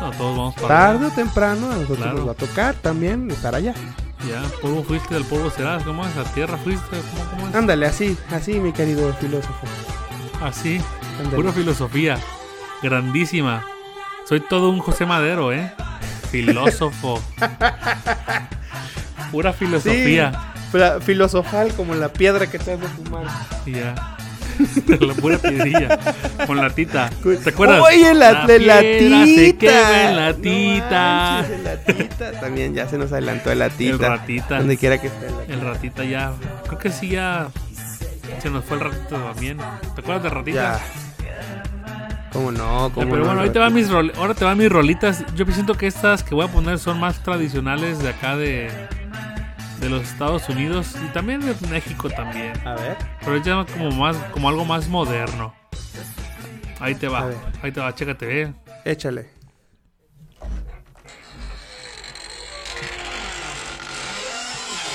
No, 0.00 0.10
todos 0.10 0.36
vamos 0.36 0.54
para 0.56 0.66
Tarde 0.68 1.06
o 1.06 1.10
temprano 1.10 1.66
a 1.70 1.74
nosotros 1.76 1.98
Claro. 1.98 2.18
nos 2.18 2.26
va 2.28 2.32
a 2.32 2.34
tocar 2.34 2.74
también 2.74 3.30
estar 3.30 3.54
allá. 3.54 3.72
Ya, 4.28 4.42
polvo 4.60 4.82
fuiste, 4.82 5.14
del 5.14 5.24
polvo 5.24 5.48
serás. 5.50 5.82
¿Cómo 5.84 6.04
es? 6.04 6.16
A 6.16 6.24
tierra 6.34 6.58
fuiste. 6.58 6.84
¿Cómo, 6.90 7.30
cómo 7.30 7.48
es? 7.48 7.54
Ándale, 7.54 7.86
así, 7.86 8.18
así, 8.32 8.54
mi 8.58 8.72
querido 8.72 9.12
filósofo. 9.14 9.66
Así. 10.42 10.80
Ándale. 11.18 11.36
Pura 11.36 11.52
filosofía. 11.52 12.18
Grandísima. 12.82 13.64
Soy 14.28 14.40
todo 14.40 14.70
un 14.70 14.80
José 14.80 15.06
Madero, 15.06 15.52
¿eh? 15.52 15.72
Filósofo. 16.30 17.20
Pura 19.30 19.52
filosofía. 19.52 20.32
Filosofal 21.02 21.72
como 21.74 21.94
la 21.94 22.08
piedra 22.08 22.48
que 22.50 22.58
te 22.58 22.72
hace 22.72 22.88
fumar. 22.88 23.24
Y 23.66 23.72
ya. 23.72 23.94
la 25.00 25.14
pura 25.14 25.38
piedrilla. 25.38 25.98
Con 26.46 26.56
la 26.58 26.70
tita. 26.70 27.10
¿Te 27.42 27.50
acuerdas? 27.50 27.80
Oye, 27.86 28.14
la, 28.14 28.46
de 28.46 28.58
la 28.60 28.80
piedra 28.80 29.24
tita. 29.24 29.34
se 29.34 29.56
quema 29.56 30.08
en 30.10 30.16
la 30.16 30.28
No 30.32 30.34
tita. 30.36 31.38
manches, 31.42 31.60
la 31.62 31.76
tita. 31.76 32.32
También 32.40 32.74
ya 32.74 32.88
se 32.88 32.98
nos 32.98 33.12
adelantó 33.12 33.50
el 33.50 33.52
el 33.52 33.58
latita. 33.60 34.08
ratita. 34.08 34.58
Donde 34.58 34.76
quiera 34.76 34.98
que 35.00 35.06
esté. 35.08 35.26
la- 35.30 35.54
El 35.54 35.60
ratita 35.60 36.04
ya. 36.04 36.32
Creo 36.66 36.78
que 36.78 36.90
sí 36.90 37.08
ya. 37.10 37.48
Se 38.40 38.50
nos 38.50 38.64
fue 38.64 38.76
el 38.78 38.84
ratito 38.84 39.16
también. 39.16 39.58
¿Te 39.94 40.00
acuerdas 40.00 40.22
del 40.22 40.32
ratita? 40.32 40.80
Ya. 40.80 40.80
¿Cómo 42.32 42.50
no? 42.50 42.88
Ya, 42.88 42.94
¿Cómo 42.94 43.10
pero 43.10 43.18
no, 43.18 43.24
bueno, 43.26 43.40
ratita? 43.42 43.60
van 43.60 43.74
mis 43.74 43.90
ahora 43.90 44.34
te 44.34 44.44
van 44.44 44.56
mis 44.56 44.70
rolitas. 44.70 45.22
Yo 45.34 45.44
siento 45.46 45.74
que 45.74 45.86
estas 45.86 46.22
que 46.22 46.34
voy 46.34 46.46
a 46.46 46.48
poner 46.48 46.78
son 46.78 46.98
más 46.98 47.22
tradicionales 47.22 47.98
de 48.02 48.08
acá 48.08 48.36
de, 48.36 48.70
de 49.82 49.90
los 49.90 50.02
Estados 50.04 50.48
Unidos 50.48 50.94
y 51.04 51.08
también 51.12 51.40
de 51.40 51.54
México 51.68 52.08
también. 52.08 52.52
A 52.66 52.74
ver. 52.74 52.96
Pero 53.20 53.36
es 53.36 53.42
ya 53.44 53.66
como 53.66 53.90
más 53.90 54.16
como 54.30 54.48
algo 54.48 54.64
más 54.64 54.88
moderno. 54.88 55.52
Ahí 56.78 56.94
te 56.94 57.08
va, 57.08 57.28
ahí 57.62 57.72
te 57.72 57.80
va, 57.80 57.92
chécate, 57.92 58.26
ve. 58.26 58.52
Échale. 58.84 59.28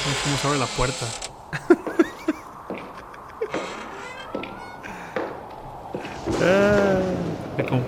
Es 0.09 0.17
como 0.23 0.37
se 0.37 0.47
abre 0.47 0.59
la 0.59 0.65
puerta. 0.67 1.05
Ve 7.57 7.65
cómo, 7.67 7.81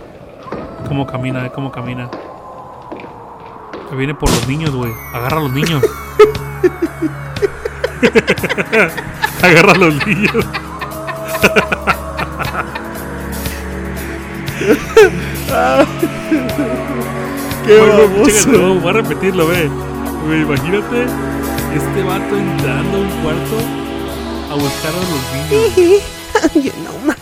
cómo 0.88 1.06
camina, 1.06 1.44
ve 1.44 1.52
cómo 1.52 1.72
camina. 1.72 2.10
Que 3.90 3.96
viene 3.96 4.16
por 4.16 4.30
los 4.30 4.48
niños, 4.48 4.72
güey. 4.72 4.92
Agarra 5.14 5.38
a 5.38 5.42
los 5.42 5.54
niños. 5.54 5.84
Agarra 9.42 9.74
los 9.76 10.06
niños. 10.08 10.46
¡Qué 17.66 17.78
baboso! 17.80 18.30
chécate, 18.30 18.58
no, 18.58 18.76
voy 18.76 18.90
a 18.90 18.94
repetirlo, 18.94 19.48
ve. 19.48 19.70
Güey, 20.26 20.42
imagínate 20.42 21.04
este 21.04 22.04
vato 22.04 22.38
entrando 22.38 22.98
a 22.98 23.02
un 23.02 23.10
cuarto 23.22 23.58
a 24.52 24.56
buscar 24.56 24.92
a 24.94 24.98
los 24.98 25.78
niños. 25.78 26.02
Ay, 26.56 26.72
no, 26.84 26.92
ma. 27.08 27.16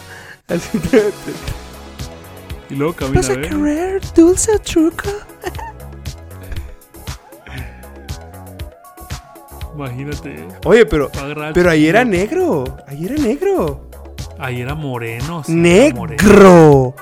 Así 0.48 0.78
te, 0.80 1.00
te- 1.00 1.12
Y 2.70 2.76
luego 2.76 2.94
camina, 2.94 3.20
¿Vas 3.22 3.30
a 3.30 3.36
querer 3.42 4.02
dulce 4.16 4.58
truco? 4.60 5.10
Imagínate. 9.78 10.48
Oye, 10.66 10.88
pero, 10.88 11.12
pero 11.54 11.70
ahí 11.70 11.86
era 11.86 12.04
negro. 12.04 12.64
Ahí 12.88 13.06
era 13.06 13.16
negro. 13.16 13.88
Ahí 14.40 14.62
era 14.62 14.74
moreno. 14.74 15.44
sí, 15.44 15.52
era 15.54 15.96
Moreno. 15.96 16.24
¡Negro! 16.24 16.96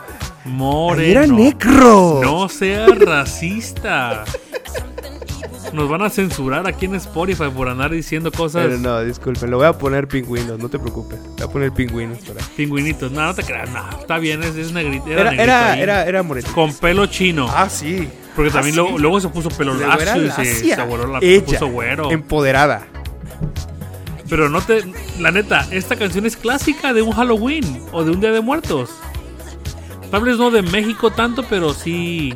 Moreno. 0.44 1.02
Ahí 1.02 1.12
era 1.12 1.26
negro. 1.26 2.20
No 2.22 2.50
seas 2.50 3.00
racista. 3.00 4.26
Nos 5.76 5.90
van 5.90 6.02
a 6.04 6.10
censurar 6.10 6.66
aquí 6.68 6.86
en 6.86 6.96
Spotify 6.96 7.50
por 7.54 7.68
andar 7.68 7.92
diciendo 7.92 8.32
cosas. 8.32 8.66
Pero 8.66 8.78
no, 8.78 9.02
disculpen, 9.02 9.52
lo 9.52 9.58
voy 9.58 9.68
a 9.68 9.74
poner 9.74 10.08
pingüinos, 10.08 10.58
no 10.58 10.70
te 10.70 10.80
preocupes. 10.80 11.20
Voy 11.22 11.44
a 11.44 11.48
poner 11.48 11.72
pingüinos 11.74 12.20
por 12.20 12.38
ahí. 12.38 12.44
Pingüinitos. 12.56 13.12
No, 13.12 13.24
no 13.24 13.36
te 13.36 13.44
creas. 13.44 13.70
No, 13.72 14.00
está 14.00 14.18
bien, 14.18 14.42
es, 14.42 14.56
es 14.56 14.72
negrito. 14.72 15.08
Era, 15.10 15.22
Era, 15.22 15.32
negrito 15.32 15.44
era, 15.44 15.76
era, 15.76 16.06
era 16.06 16.24
moretito. 16.24 16.54
Con 16.54 16.74
pelo 16.74 17.08
chino. 17.08 17.48
Ah, 17.54 17.70
sí. 17.70 18.08
porque 18.36 18.52
también 18.52 18.80
ah, 18.80 18.96
luego, 18.98 19.20
se 19.20 19.28
puso 19.28 19.50
pelo 19.50 19.74
lacio 19.74 20.26
y 20.26 20.32
se, 20.32 20.76
se 20.76 20.82
voló 20.84 21.08
la 21.08 21.20
se 21.20 21.36
Ella, 21.36 21.46
puso 21.46 21.68
güero. 21.68 22.10
Empoderada. 22.10 22.88
Pero 24.30 24.50
no 24.50 24.62
te. 24.62 24.82
La 25.20 25.32
neta, 25.32 25.68
esta 25.72 25.98
canción 25.98 26.26
es 26.26 26.38
clásica 26.38 26.94
de 26.94 27.02
un 27.02 27.12
Halloween 27.12 27.82
o 27.92 28.04
de 28.04 28.12
un 28.12 28.22
Día 28.22 28.32
de 28.32 28.42
Muertos. 28.42 28.92
Tal 30.10 30.24
vez 30.24 30.38
no 30.38 30.52
de 30.52 30.62
México 30.62 31.12
tanto, 31.12 31.44
pero 31.44 31.74
sí 31.74 32.34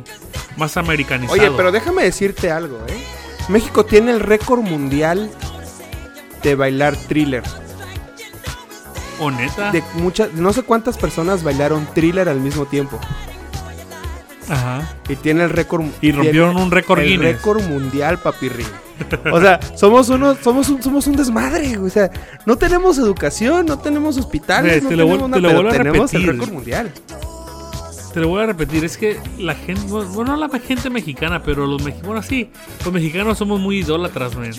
más 0.56 0.76
americanizado. 0.76 1.40
Oye, 1.40 1.50
pero 1.56 1.72
déjame 1.72 2.02
decirte 2.02 2.50
algo, 2.50 2.78
¿eh? 2.88 3.02
México 3.50 3.84
tiene 3.84 4.12
el 4.12 4.20
récord 4.20 4.60
mundial 4.60 5.30
de 6.42 6.54
bailar 6.54 6.96
thriller. 6.96 7.42
¿O 9.18 9.30
neta? 9.30 9.70
De 9.72 9.82
muchas, 9.94 10.32
no 10.32 10.52
sé 10.52 10.62
cuántas 10.62 10.96
personas 10.96 11.42
bailaron 11.42 11.86
thriller 11.94 12.28
al 12.28 12.40
mismo 12.40 12.64
tiempo. 12.66 12.98
Ajá. 14.48 14.82
Y 15.08 15.16
tiene 15.16 15.44
el 15.44 15.50
récord. 15.50 15.84
Y 16.00 16.12
rompieron 16.12 16.56
un 16.56 16.70
récord 16.70 17.00
el 17.00 17.08
Guinness. 17.08 17.36
récord 17.36 17.62
mundial, 17.68 18.18
papirrín. 18.18 18.66
O 19.32 19.40
sea, 19.40 19.58
somos 19.76 20.10
unos, 20.10 20.38
somos 20.42 20.68
un, 20.68 20.82
somos 20.82 21.06
un 21.06 21.16
desmadre. 21.16 21.78
O 21.78 21.88
sea, 21.88 22.10
no 22.44 22.56
tenemos 22.56 22.98
educación, 22.98 23.64
no 23.66 23.78
tenemos 23.78 24.18
hospitales, 24.18 24.74
Ve, 24.74 24.80
no 24.82 24.88
te 24.90 24.96
lo 24.96 25.04
tenemos 25.06 25.22
te 25.22 25.28
nada, 25.28 25.40
lo 25.40 25.48
pero 25.48 25.54
vuelvo 25.54 25.70
a 25.70 25.72
tenemos 25.72 26.14
el 26.14 26.26
récord 26.26 26.52
mundial. 26.52 26.92
Te 28.12 28.20
lo 28.20 28.28
voy 28.28 28.42
a 28.42 28.46
repetir, 28.46 28.84
es 28.84 28.96
que 28.96 29.20
la 29.38 29.54
gente, 29.54 29.82
bueno, 29.86 30.36
no 30.36 30.36
la 30.36 30.58
gente 30.58 30.90
mexicana, 30.90 31.42
pero 31.42 31.66
los 31.66 31.82
mexicanos, 31.82 32.26
sí, 32.26 32.50
los 32.84 32.92
mexicanos 32.92 33.38
somos 33.38 33.60
muy 33.60 33.78
idólatras, 33.78 34.34
man. 34.34 34.50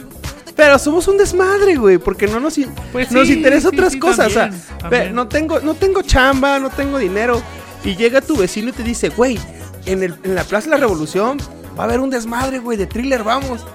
Pero 0.56 0.80
somos 0.80 1.08
un 1.08 1.18
desmadre, 1.18 1.76
güey, 1.76 1.98
porque 1.98 2.28
no 2.28 2.40
nos, 2.40 2.58
Pues 2.92 3.12
nos 3.12 3.30
interesa 3.30 3.70
sí, 3.70 3.76
otras 3.76 3.94
sí, 3.94 4.00
cosas. 4.00 4.34
también, 4.34 4.62
o 4.78 4.80
sea, 4.80 4.90
ve, 4.90 5.10
no 5.12 5.28
tengo, 5.28 5.60
no 5.60 5.74
tengo 5.74 6.02
chamba, 6.02 6.60
no 6.60 6.70
tengo 6.70 6.98
dinero. 6.98 7.42
Y 7.84 7.96
llega 7.96 8.22
tu 8.22 8.38
vecino 8.38 8.70
y 8.70 8.72
te 8.74 8.84
dice, 8.84 9.10
güey, 9.10 9.40
en, 9.86 10.04
el, 10.04 10.16
en 10.24 10.36
la 10.36 10.44
Plaza 10.44 10.66
de 10.66 10.72
la 10.72 10.78
Revolución 10.78 11.38
va 11.78 11.84
a 11.84 11.88
haber 11.88 12.00
un 12.00 12.10
desmadre, 12.10 12.60
güey, 12.60 12.78
de 12.78 12.86
thriller, 12.86 13.24
vamos. 13.24 13.66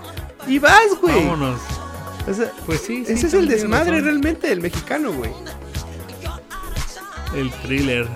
Y 0.46 0.58
vas, 0.58 0.88
güey. 1.02 1.16
Vámonos. 1.24 1.60
O 2.28 2.32
sea, 2.34 2.50
Pues 2.66 2.80
sí, 2.80 3.04
sí, 3.04 3.12
ese 3.12 3.26
es 3.26 3.34
el 3.34 3.48
desmadre 3.48 3.90
razón. 3.90 4.04
realmente 4.04 4.48
del 4.48 4.60
mexicano, 4.60 5.12
güey. 5.12 5.32
El 7.34 7.50
thriller. 7.62 8.06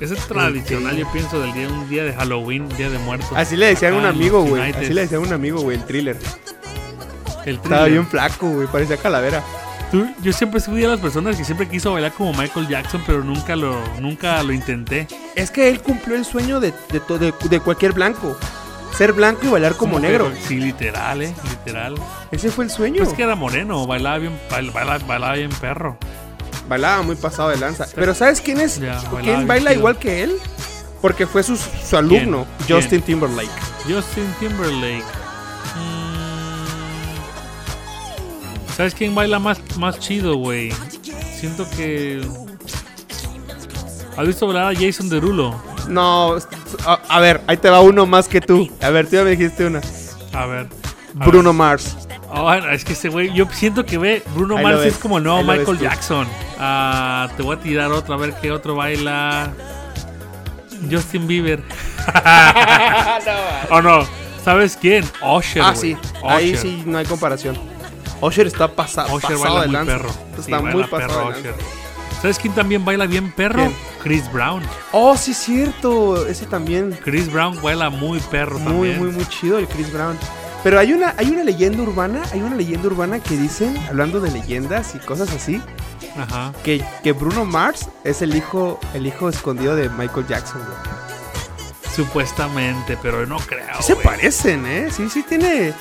Ese 0.00 0.14
es 0.14 0.26
tradicional, 0.26 0.96
yo 0.96 1.10
pienso, 1.12 1.40
del 1.40 1.52
día, 1.52 1.68
un 1.68 1.88
día 1.88 2.04
de 2.04 2.12
Halloween, 2.12 2.68
día 2.76 2.90
de 2.90 2.98
muertos. 2.98 3.30
Así 3.34 3.56
le 3.56 3.66
decían 3.66 3.94
a 3.94 3.98
un 3.98 4.06
amigo, 4.06 4.42
güey. 4.42 4.72
Así 4.72 4.92
le 4.92 5.02
decían 5.02 5.22
a 5.22 5.26
un 5.26 5.32
amigo, 5.32 5.60
güey, 5.60 5.76
el 5.78 5.84
thriller. 5.84 6.16
El 7.46 7.56
Estaba 7.56 7.84
thriller. 7.84 7.90
bien 7.92 8.06
flaco, 8.06 8.48
güey, 8.48 8.66
parecía 8.66 8.96
calavera. 8.96 9.42
Tú- 9.90 10.06
yo 10.22 10.32
siempre 10.32 10.60
fui 10.60 10.80
de 10.80 10.88
las 10.88 10.98
personas 10.98 11.36
que 11.36 11.44
siempre 11.44 11.68
quiso 11.68 11.92
bailar 11.92 12.12
como 12.12 12.32
Michael 12.32 12.66
Jackson, 12.68 13.02
pero 13.06 13.22
nunca 13.22 13.54
lo, 13.54 13.76
nunca 14.00 14.42
lo 14.42 14.52
intenté. 14.52 15.06
Es 15.36 15.50
que 15.50 15.68
él 15.68 15.80
cumplió 15.80 16.16
el 16.16 16.24
sueño 16.24 16.58
de, 16.58 16.72
de, 16.90 17.00
to- 17.00 17.18
de- 17.18 17.32
de 17.48 17.60
cualquier 17.60 17.92
blanco. 17.92 18.36
Ser 18.96 19.12
blanco 19.12 19.40
y 19.46 19.48
bailar 19.50 19.74
como 19.76 19.98
negro. 19.98 20.30
Sí, 20.46 20.56
literal, 20.58 21.22
eh, 21.22 21.34
literal. 21.50 21.94
Ese 22.30 22.50
fue 22.50 22.64
el 22.64 22.70
sueño. 22.70 23.02
Pues 23.04 23.14
que 23.14 23.22
era 23.24 23.34
moreno, 23.34 23.86
bailaba 23.86 24.18
bien, 24.18 24.38
bail- 24.50 24.72
baila- 24.72 24.98
bailaba 25.06 25.34
bien 25.34 25.50
perro. 25.60 25.96
Bailaba 26.68 27.02
muy 27.02 27.16
pasado 27.16 27.50
de 27.50 27.56
lanza. 27.58 27.86
Pero 27.94 28.14
¿sabes 28.14 28.40
quién 28.40 28.60
es? 28.60 28.80
Ya, 28.80 29.00
¿Quién 29.22 29.46
baila 29.46 29.72
igual 29.72 29.98
que 29.98 30.22
él? 30.22 30.36
Porque 31.00 31.26
fue 31.26 31.42
su, 31.42 31.56
su 31.56 31.96
alumno, 31.96 32.46
¿Quién? 32.66 32.80
Justin 32.80 33.02
Timberlake. 33.02 33.50
Justin 33.86 34.24
Timberlake. 34.40 35.04
Mm. 35.76 36.14
¿Sabes 38.76 38.94
quién 38.94 39.14
baila 39.14 39.38
más, 39.38 39.58
más 39.76 39.98
chido, 39.98 40.36
güey? 40.36 40.72
Siento 41.38 41.68
que. 41.76 42.26
¿Has 44.16 44.26
visto 44.26 44.46
bailar 44.46 44.74
a 44.74 44.78
Jason 44.78 45.08
Derulo? 45.08 45.60
No, 45.88 46.36
a, 46.86 46.94
a 47.08 47.20
ver, 47.20 47.42
ahí 47.46 47.56
te 47.56 47.68
va 47.68 47.80
uno 47.80 48.06
más 48.06 48.28
que 48.28 48.40
tú. 48.40 48.70
A 48.80 48.90
ver, 48.90 49.06
tú 49.06 49.16
ya 49.16 49.24
me 49.24 49.30
dijiste 49.30 49.66
una. 49.66 49.80
A 50.32 50.46
ver. 50.46 50.68
a 51.20 51.26
Bruno 51.26 51.52
Mars. 51.52 51.96
ver. 52.08 52.18
Bueno, 52.42 52.70
es 52.70 52.84
que 52.84 52.94
ese 52.94 53.08
güey, 53.10 53.32
yo 53.32 53.46
siento 53.52 53.84
que 53.84 53.98
ve, 53.98 54.22
Bruno 54.34 54.56
Ahí 54.56 54.64
Mars 54.64 54.82
es 54.84 54.96
como 54.96 55.18
el 55.18 55.24
nuevo 55.24 55.38
ahí 55.38 55.58
Michael. 55.58 55.78
Jackson. 55.78 56.26
Ah, 56.58 57.28
te 57.36 57.42
voy 57.42 57.56
a 57.56 57.60
tirar 57.60 57.90
otro, 57.92 58.14
a 58.14 58.16
ver 58.16 58.34
qué 58.40 58.50
otro 58.52 58.74
baila. 58.76 59.52
Justin 60.90 61.26
Bieber. 61.26 61.62
¿O 63.70 63.80
no? 63.80 64.06
¿Sabes 64.44 64.76
quién? 64.80 65.04
Usher. 65.22 65.62
Ah, 65.62 65.74
sí. 65.74 65.96
Ahí 66.26 66.50
Usher. 66.52 66.58
sí 66.60 66.82
no 66.86 66.98
hay 66.98 67.06
comparación. 67.06 67.56
Usher 68.20 68.46
está 68.46 68.68
pasa- 68.68 69.06
Usher 69.06 69.36
pasado 69.38 69.54
baila 69.54 69.60
de 69.62 69.66
muy 69.68 69.72
lanza. 69.76 69.92
perro. 69.92 70.10
Sí, 70.10 70.40
Está 70.40 70.60
muy 70.60 70.72
baila 70.72 70.86
pasado 70.90 71.28
perro 71.30 71.42
de. 71.42 71.54
¿Sabes 72.20 72.38
quién 72.38 72.54
también 72.54 72.84
baila 72.84 73.06
bien 73.06 73.32
perro? 73.32 73.56
¿Quién? 73.62 73.74
Chris 74.02 74.30
Brown. 74.32 74.62
Oh, 74.92 75.16
sí, 75.16 75.32
cierto. 75.34 76.26
Ese 76.26 76.46
también. 76.46 76.98
Chris 77.02 77.30
Brown 77.32 77.60
baila 77.62 77.90
muy 77.90 78.20
perro 78.20 78.58
Muy, 78.58 78.88
también. 78.90 78.98
muy, 78.98 79.10
muy 79.12 79.26
chido 79.26 79.58
el 79.58 79.66
Chris 79.66 79.92
Brown. 79.92 80.18
Pero 80.62 80.78
hay 80.78 80.92
una, 80.94 81.14
hay 81.18 81.28
una 81.30 81.44
leyenda 81.44 81.82
urbana, 81.82 82.22
hay 82.32 82.40
una 82.40 82.56
leyenda 82.56 82.86
urbana 82.88 83.18
que 83.20 83.36
dicen, 83.36 83.76
hablando 83.88 84.20
de 84.20 84.30
leyendas 84.30 84.94
y 84.94 84.98
cosas 84.98 85.30
así, 85.30 85.60
Ajá. 86.16 86.52
que, 86.62 86.84
que 87.02 87.12
Bruno 87.12 87.44
Mars 87.44 87.88
es 88.04 88.22
el 88.22 88.34
hijo, 88.36 88.78
el 88.94 89.06
hijo 89.06 89.28
escondido 89.28 89.74
de 89.76 89.88
Michael 89.90 90.26
Jackson, 90.28 90.60
güey. 90.64 90.94
Supuestamente, 91.94 92.98
pero 93.00 93.24
no 93.26 93.38
creo. 93.38 93.76
Sí 93.78 93.82
se 93.84 93.96
parecen, 93.96 94.66
¿eh? 94.66 94.88
Sí, 94.90 95.08
sí 95.10 95.22
tiene... 95.22 95.72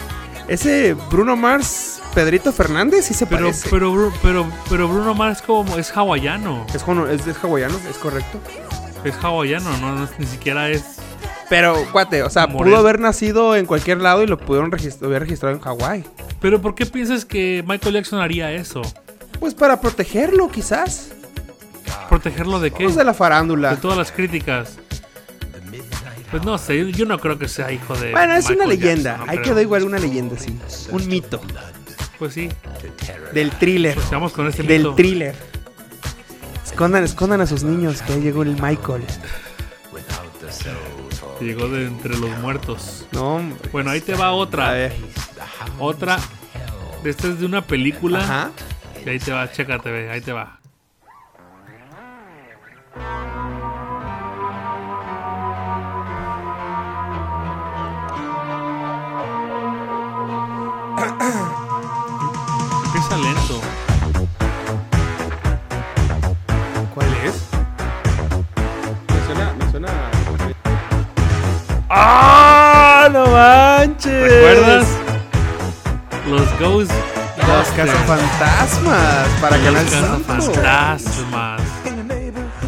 Ese 0.48 0.94
Bruno 1.10 1.36
Mars, 1.38 2.02
Pedrito 2.14 2.52
Fernández, 2.52 3.06
sí 3.06 3.14
se 3.14 3.26
Pero, 3.26 3.44
parece. 3.48 3.70
pero, 3.70 4.12
pero, 4.22 4.46
pero 4.70 4.88
Bruno 4.90 5.14
Mars 5.16 5.42
como 5.42 5.78
es 5.78 5.96
hawaiano. 5.96 6.66
es, 6.76 6.84
jono- 6.84 7.08
es, 7.08 7.26
es 7.26 7.38
hawaiano, 7.42 7.80
es 7.90 7.98
correcto. 7.98 8.40
Es 9.06 9.16
hawaiano, 9.24 9.76
no, 9.78 9.96
no 9.96 10.10
ni 10.20 10.26
siquiera 10.26 10.70
es. 10.70 10.84
Pero, 11.50 11.76
cuate, 11.94 12.24
o 12.24 12.30
sea, 12.30 12.48
pudo 12.48 12.76
haber 12.78 13.00
nacido 13.00 13.56
en 13.56 13.66
cualquier 13.66 14.00
lado 14.02 14.22
y 14.22 14.28
lo 14.28 14.38
pudieron 14.38 14.70
registrar, 14.72 15.10
haber 15.10 15.22
registrado 15.24 15.56
en 15.56 15.62
Hawái. 15.62 16.04
Pero 16.42 16.62
¿por 16.62 16.76
qué 16.76 16.86
piensas 16.86 17.24
que 17.26 17.64
Michael 17.66 17.94
Jackson 17.96 18.20
haría 18.20 18.52
eso? 18.52 18.82
Pues 19.44 19.56
para 19.56 19.82
protegerlo, 19.82 20.48
quizás. 20.48 21.10
¿Protegerlo 22.08 22.62
de 22.62 22.72
qué? 22.72 22.86
Pues 22.86 22.96
de 22.96 23.04
la 23.04 23.14
farándula. 23.14 23.72
De 23.72 23.76
todas 23.76 23.98
las 23.98 24.10
críticas. 24.10 24.78
Pues 26.32 26.46
no 26.46 26.58
sé, 26.58 26.90
yo 26.94 27.06
no 27.06 27.20
creo 27.20 27.38
que 27.38 27.50
sea 27.50 27.70
hijo 27.70 27.94
de. 27.98 28.12
Bueno, 28.12 28.36
es 28.36 28.50
una 28.50 28.66
leyenda. 28.66 29.10
Jackson, 29.18 29.26
no 29.26 29.32
Ahí 29.34 29.38
creo. 29.40 29.50
quedó 29.56 29.62
igual 29.62 29.84
una 29.84 30.00
leyenda, 30.00 30.38
sí. 30.40 30.58
Un 30.92 31.10
mito. 31.10 31.42
Pues 32.18 32.36
sí, 32.36 32.48
Del 33.34 33.52
thriller. 33.52 33.96
pues 33.96 34.10
vamos 34.12 34.32
con 34.32 34.48
este 34.48 34.64
Del 34.64 34.84
mito. 34.84 34.96
thriller. 34.96 35.36
Escondan, 36.66 37.04
escondan 37.04 37.42
a 37.42 37.46
sus 37.46 37.64
niños, 37.64 38.02
que 38.02 38.14
ahí 38.14 38.22
llegó 38.22 38.44
el 38.44 38.52
Michael. 38.62 39.04
Llegó 41.42 41.68
de 41.68 41.88
entre 41.88 42.18
los 42.18 42.30
muertos. 42.40 43.08
No, 43.12 43.36
hombre. 43.36 43.58
Bueno, 43.74 43.90
ahí 43.92 44.00
te 44.00 44.16
va 44.16 44.32
otra. 44.32 44.70
A 44.70 44.72
ver. 44.72 44.94
Otra. 45.80 46.18
Esta 47.04 47.28
es 47.28 47.42
de 47.42 47.46
una 47.46 47.62
película. 47.68 48.20
Ajá. 48.20 48.52
Y 49.06 49.10
ahí 49.10 49.20
te 49.20 49.34
va, 49.34 49.52
chécate, 49.52 49.92
ve, 49.92 50.10
ahí 50.10 50.22
te 50.22 50.32
va. 50.32 50.60
Empieza 62.86 63.18
lento. 63.18 63.62
¿Cuál 66.94 67.08
es? 67.26 67.50
Me 69.10 69.26
suena, 69.26 69.54
me 69.60 69.72
suena. 69.72 69.90
¡Ah! 71.90 73.10
¡No 73.12 73.28
manches! 73.28 74.32
¿Recuerdas? 74.32 74.88
Los 76.30 76.60
Ghosts 76.60 77.03
los 77.64 77.72
cazafantasmas 77.72 79.28
para 79.40 79.58
Los 79.58 79.66
Canal 79.68 79.86
5. 79.88 80.52
cazafantasmas. 80.52 81.62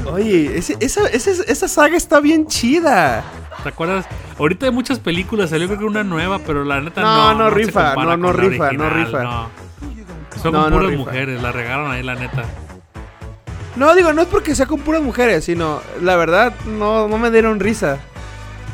Oye, 0.06 0.58
ese- 0.58 0.78
esa, 0.80 1.08
esa- 1.10 1.44
esa 1.44 1.68
saga 1.68 1.98
está 1.98 2.20
bien 2.22 2.48
chida. 2.48 3.24
¿Te 3.64 3.70
acuerdas? 3.70 4.06
Ahorita 4.40 4.68
hay 4.68 4.72
muchas 4.72 5.00
películas, 5.00 5.50
salió 5.50 5.68
creo 5.68 5.80
que 5.80 5.86
una 5.86 6.04
nueva, 6.04 6.40
pero 6.40 6.64
la 6.64 6.80
neta 6.80 7.02
No, 7.02 7.34
no. 7.34 7.40
no 7.46 7.50
rifa, 7.50 7.96
no, 7.96 8.16
no 8.16 8.32
rifa, 8.32 8.72
no 8.72 8.90
rifa. 8.90 9.24
no. 9.24 9.50
Son 10.42 10.54
No, 10.54 10.70
puras 10.70 10.90
rifa. 10.92 10.98
mujeres, 11.04 11.42
la 11.42 11.52
regaron 11.52 11.92
ahí, 11.92 12.04
la 12.04 12.16
neta. 12.16 12.44
No, 13.76 13.94
digo, 13.96 14.14
no 14.14 14.22
es 14.22 14.28
porque 14.28 14.56
sea 14.56 14.68
con 14.68 14.80
puras 14.80 15.02
mujeres, 15.02 15.44
sino 15.44 15.82
la 16.02 16.16
verdad 16.16 16.54
no, 16.66 17.08
no 17.10 17.18
me 17.18 17.32
dieron 17.32 17.60
risa. 17.60 17.98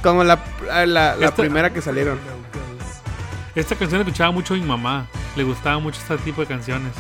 Como 0.03 0.24
la, 0.24 0.38
la, 0.67 0.86
la 0.86 1.13
Esta- 1.15 1.32
primera 1.38 1.72
que 1.72 1.82
salieron. 1.82 2.19
Esta 3.55 3.76
canción 3.76 3.99
la 3.99 4.05
escuchaba 4.07 4.32
mucho 4.32 4.53
mi 4.53 4.61
mamá. 4.61 5.07
Le 5.36 5.43
gustaba 5.43 5.79
mucho 5.79 5.99
este 6.01 6.17
tipo 6.19 6.41
de 6.41 6.47
canciones. 6.47 6.91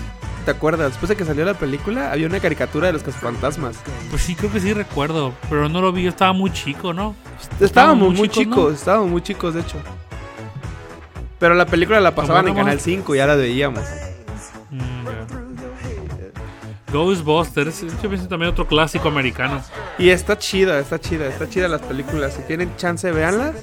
¿Te 0.45 0.51
acuerdas? 0.51 0.89
Después 0.91 1.09
de 1.09 1.15
que 1.15 1.23
salió 1.25 1.45
la 1.45 1.53
película, 1.53 2.11
había 2.11 2.25
una 2.27 2.39
caricatura 2.39 2.87
de 2.87 2.93
los 2.93 3.03
cazafantasmas. 3.03 3.75
Pues 4.09 4.23
sí, 4.23 4.33
creo 4.35 4.51
que 4.51 4.59
sí 4.59 4.73
recuerdo. 4.73 5.33
Pero 5.49 5.69
no 5.69 5.81
lo 5.81 5.91
vi, 5.91 6.03
yo 6.03 6.09
estaba 6.09 6.33
muy 6.33 6.51
chico, 6.51 6.93
¿no? 6.93 7.15
Estábamos 7.59 8.13
muy 8.15 8.27
chicos, 8.29 8.55
¿no? 8.57 8.69
estábamos 8.71 9.09
muy 9.09 9.21
chicos, 9.21 9.53
de 9.53 9.61
hecho. 9.61 9.77
Pero 11.37 11.53
la 11.55 11.65
película 11.65 11.99
la 11.99 12.15
pasaban 12.15 12.47
en 12.47 12.53
Canal 12.55 12.67
éramos- 12.73 12.83
5 12.83 13.15
y 13.15 13.17
ya 13.19 13.27
la 13.27 13.35
veíamos. 13.35 13.83
Mm, 14.71 15.05
ya. 15.05 16.91
Ghostbusters, 16.91 17.81
yo 18.01 18.09
pienso 18.09 18.27
también 18.27 18.51
otro 18.51 18.67
clásico 18.67 19.07
americano. 19.07 19.61
Y 19.97 20.09
está 20.09 20.37
chida, 20.37 20.79
está 20.79 20.99
chida, 20.99 21.27
está 21.27 21.47
chida 21.49 21.67
las 21.67 21.81
películas. 21.81 22.33
Si 22.33 22.41
tienen 22.43 22.75
chance, 22.77 23.09
véanlas. 23.11 23.55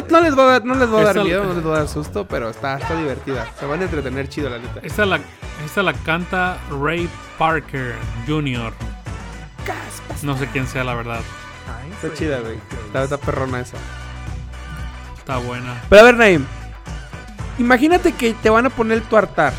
No, 0.00 0.06
no 0.10 0.20
les 0.20 0.36
va 0.38 0.42
a 0.42 0.46
dar, 0.46 0.64
no 0.64 0.74
les 0.74 0.92
va 0.92 0.98
a 1.00 1.04
dar 1.04 1.16
Esta- 1.16 1.24
miedo, 1.24 1.44
no 1.44 1.54
les 1.54 1.66
va 1.66 1.74
a 1.74 1.78
dar 1.78 1.88
susto, 1.88 2.26
pero 2.26 2.50
está, 2.50 2.78
está 2.78 2.96
divertida. 2.96 3.46
Se 3.58 3.66
van 3.66 3.80
a 3.80 3.84
entretener 3.84 4.28
chido, 4.28 4.50
la 4.50 4.58
neta. 4.58 4.80
Esta 4.82 5.06
la, 5.06 5.20
esta 5.64 5.82
la 5.82 5.92
canta 5.92 6.58
Ray 6.70 7.08
Parker 7.38 7.94
Jr. 8.26 8.72
No 10.22 10.36
sé 10.36 10.46
quién 10.52 10.66
sea, 10.66 10.84
la 10.84 10.94
verdad. 10.94 11.20
Está 12.02 12.16
chida, 12.16 12.40
güey. 12.40 12.58
Está, 12.86 13.04
está 13.04 13.18
perrona 13.18 13.60
esa. 13.60 13.76
Está 15.18 15.36
buena. 15.38 15.80
Pero 15.88 16.02
a 16.02 16.04
ver, 16.04 16.16
Naim. 16.16 16.44
Imagínate 17.58 18.12
que 18.12 18.34
te 18.34 18.50
van 18.50 18.66
a 18.66 18.70
poner 18.70 19.00
tu 19.02 19.16
altar. 19.16 19.52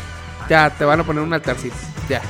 Ya, 0.48 0.70
te 0.70 0.84
van 0.84 1.00
a 1.00 1.04
poner 1.04 1.22
un 1.22 1.32
altarcito. 1.32 1.74
Ya. 2.08 2.20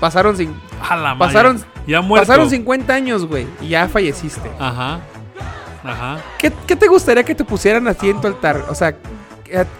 Pasaron, 0.00 0.36
cin- 0.36 0.54
A 0.86 0.96
la 0.96 1.14
madre, 1.14 1.32
Pasaron- 1.32 1.64
Ya 1.86 2.00
muerto. 2.00 2.26
pasaron 2.26 2.50
50 2.50 2.92
años, 2.94 3.26
güey. 3.26 3.46
Y 3.60 3.68
ya 3.68 3.88
falleciste. 3.88 4.50
Ajá. 4.58 5.00
Ajá. 5.84 6.18
¿Qué, 6.38 6.52
qué 6.66 6.76
te 6.76 6.88
gustaría 6.88 7.22
que 7.24 7.34
te 7.34 7.44
pusieran 7.44 7.86
así 7.88 8.08
en 8.10 8.20
tu 8.20 8.26
altar? 8.26 8.64
O 8.70 8.74
sea, 8.74 8.96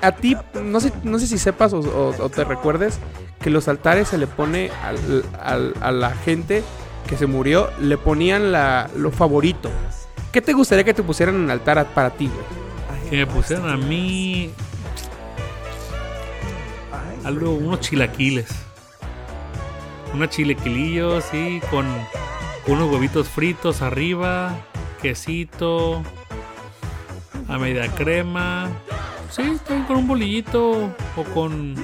a, 0.02 0.06
a 0.06 0.12
ti, 0.12 0.36
no 0.62 0.78
sé, 0.80 0.92
no 1.02 1.18
sé 1.18 1.26
si 1.26 1.38
sepas 1.38 1.72
o, 1.72 1.78
o- 1.80 2.14
o 2.22 2.28
te 2.28 2.44
recuerdes 2.44 2.98
que 3.40 3.50
los 3.50 3.66
altares 3.68 4.08
se 4.08 4.18
le 4.18 4.26
pone 4.26 4.70
al- 4.84 5.24
al- 5.42 5.74
a 5.80 5.90
la 5.92 6.10
gente 6.14 6.62
que 7.08 7.16
se 7.16 7.26
murió, 7.26 7.70
le 7.80 7.96
ponían 7.98 8.52
la, 8.52 8.88
lo 8.96 9.10
favorito. 9.10 9.70
¿Qué 10.32 10.40
te 10.42 10.52
gustaría 10.52 10.84
que 10.84 10.94
te 10.94 11.02
pusieran 11.02 11.36
en 11.36 11.44
el 11.44 11.50
altar 11.50 11.84
para 11.94 12.10
ti, 12.10 12.28
güey? 12.28 13.10
Que 13.10 13.16
me 13.18 13.26
pusieron 13.26 13.68
a 13.70 13.76
mí. 13.76 14.50
Algo, 17.24 17.52
unos 17.52 17.80
chilaquiles. 17.80 18.46
Unos 20.12 20.28
chilequilillos, 20.30 21.24
sí, 21.30 21.60
con 21.70 21.86
unos 22.66 22.90
huevitos 22.90 23.28
fritos 23.28 23.82
arriba, 23.82 24.52
quesito, 25.02 26.02
a 27.48 27.58
media 27.58 27.88
crema. 27.92 28.68
Sí, 29.30 29.58
con 29.86 29.96
un 29.96 30.08
bolillito 30.08 30.72
o 31.16 31.24
con. 31.34 31.74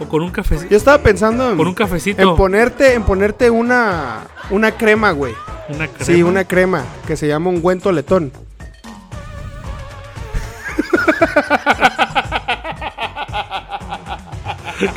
O 0.00 0.08
con 0.08 0.22
un 0.22 0.28
Yo 0.28 0.32
cafecito. 0.32 0.74
estaba 0.74 0.98
pensando 1.02 1.50
en, 1.50 1.56
Con 1.56 1.68
un 1.68 1.74
cafecito. 1.74 2.22
en 2.22 2.36
ponerte, 2.36 2.94
en 2.94 3.04
ponerte 3.04 3.50
una, 3.50 4.26
una 4.50 4.72
crema, 4.72 5.12
güey. 5.12 5.34
Una 5.68 5.86
crema. 5.86 6.04
Sí, 6.04 6.22
una 6.22 6.44
crema 6.44 6.84
que 7.06 7.16
se 7.16 7.28
llama 7.28 7.50
ungüento 7.50 7.92
letón. 7.92 8.32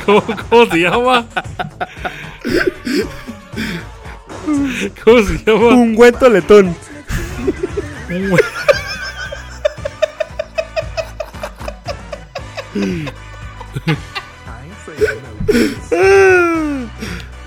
¿Cómo, 0.04 0.22
cómo 0.50 0.66
se 0.66 0.76
llama? 0.78 1.24
¿Cómo 5.04 5.22
se 5.22 5.38
llama? 5.44 5.68
Ungüento 5.74 6.28
letón. 6.28 6.74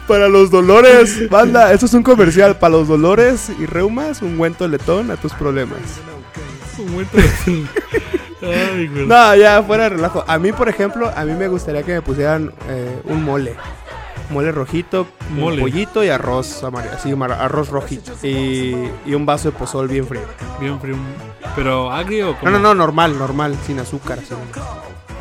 Para 0.07 0.27
los 0.27 0.49
dolores, 0.49 1.29
banda, 1.29 1.71
esto 1.71 1.85
es 1.85 1.93
un 1.93 2.01
comercial. 2.01 2.57
Para 2.57 2.71
los 2.77 2.87
dolores 2.87 3.51
y 3.59 3.65
reumas, 3.67 4.21
ungüento 4.23 4.67
letón 4.67 5.11
a 5.11 5.17
tus 5.17 5.33
problemas. 5.33 5.79
un 6.79 6.95
hue- 6.95 7.67
Ay. 8.41 8.89
No, 9.05 9.35
ya, 9.35 9.61
fuera 9.61 9.83
de 9.83 9.89
relajo. 9.89 10.23
A 10.25 10.39
mí, 10.39 10.51
por 10.51 10.67
ejemplo, 10.69 11.11
a 11.15 11.25
mí 11.25 11.33
me 11.33 11.47
gustaría 11.47 11.83
que 11.83 11.93
me 11.93 12.01
pusieran 12.01 12.51
eh, 12.69 13.01
un 13.03 13.23
mole. 13.23 13.55
Mole 14.29 14.51
rojito, 14.51 15.07
Mole. 15.31 15.61
pollito 15.61 16.03
y 16.03 16.09
arroz 16.09 16.63
amarillo, 16.63 16.93
así, 16.95 17.11
arroz 17.11 17.69
rojito. 17.69 18.13
Y, 18.21 18.75
y 19.05 19.13
un 19.15 19.25
vaso 19.25 19.51
de 19.51 19.57
pozol 19.57 19.87
bien 19.87 20.05
frío. 20.05 20.21
Bien 20.59 20.79
frío. 20.79 20.95
Pero 21.55 21.91
agrio 21.91 22.35
No, 22.43 22.51
no, 22.51 22.59
no, 22.59 22.75
normal, 22.75 23.17
normal, 23.17 23.57
sin 23.65 23.79
azúcar, 23.79 24.19
sin 24.19 24.37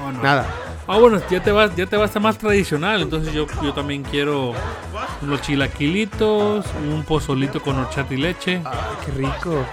Oh, 0.07 0.13
no. 0.13 0.23
nada. 0.23 0.47
Ah, 0.87 0.99
bueno, 0.99 1.21
ya 1.31 1.43
te 1.43 1.53
vas, 1.53 1.75
ya 1.77 1.87
te 1.87 1.97
vas 1.97 2.15
a 2.17 2.21
más 2.21 2.39
tradicional. 2.39 3.03
Entonces 3.03 3.33
yo, 3.35 3.47
yo 3.63 3.75
también 3.75 4.03
quiero 4.03 4.53
unos 5.23 5.41
chilaquilitos, 5.43 6.65
un 6.91 7.03
pozolito 7.05 7.61
con 7.63 7.79
horchata 7.79 8.15
y 8.15 8.17
leche. 8.17 8.63
Ay, 8.65 8.79
qué 9.05 9.13
rico. 9.13 9.65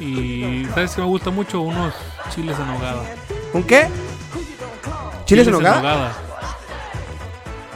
Y 0.00 0.66
¿sabes 0.74 0.94
qué 0.94 1.00
me 1.00 1.06
gusta 1.06 1.30
mucho? 1.30 1.60
Unos 1.60 1.94
chiles 2.34 2.56
en 2.58 2.68
hogada. 2.70 3.02
¿Un 3.52 3.62
qué? 3.62 3.86
¿Chiles 5.24 5.46
en 5.46 5.52
nogada? 5.54 6.12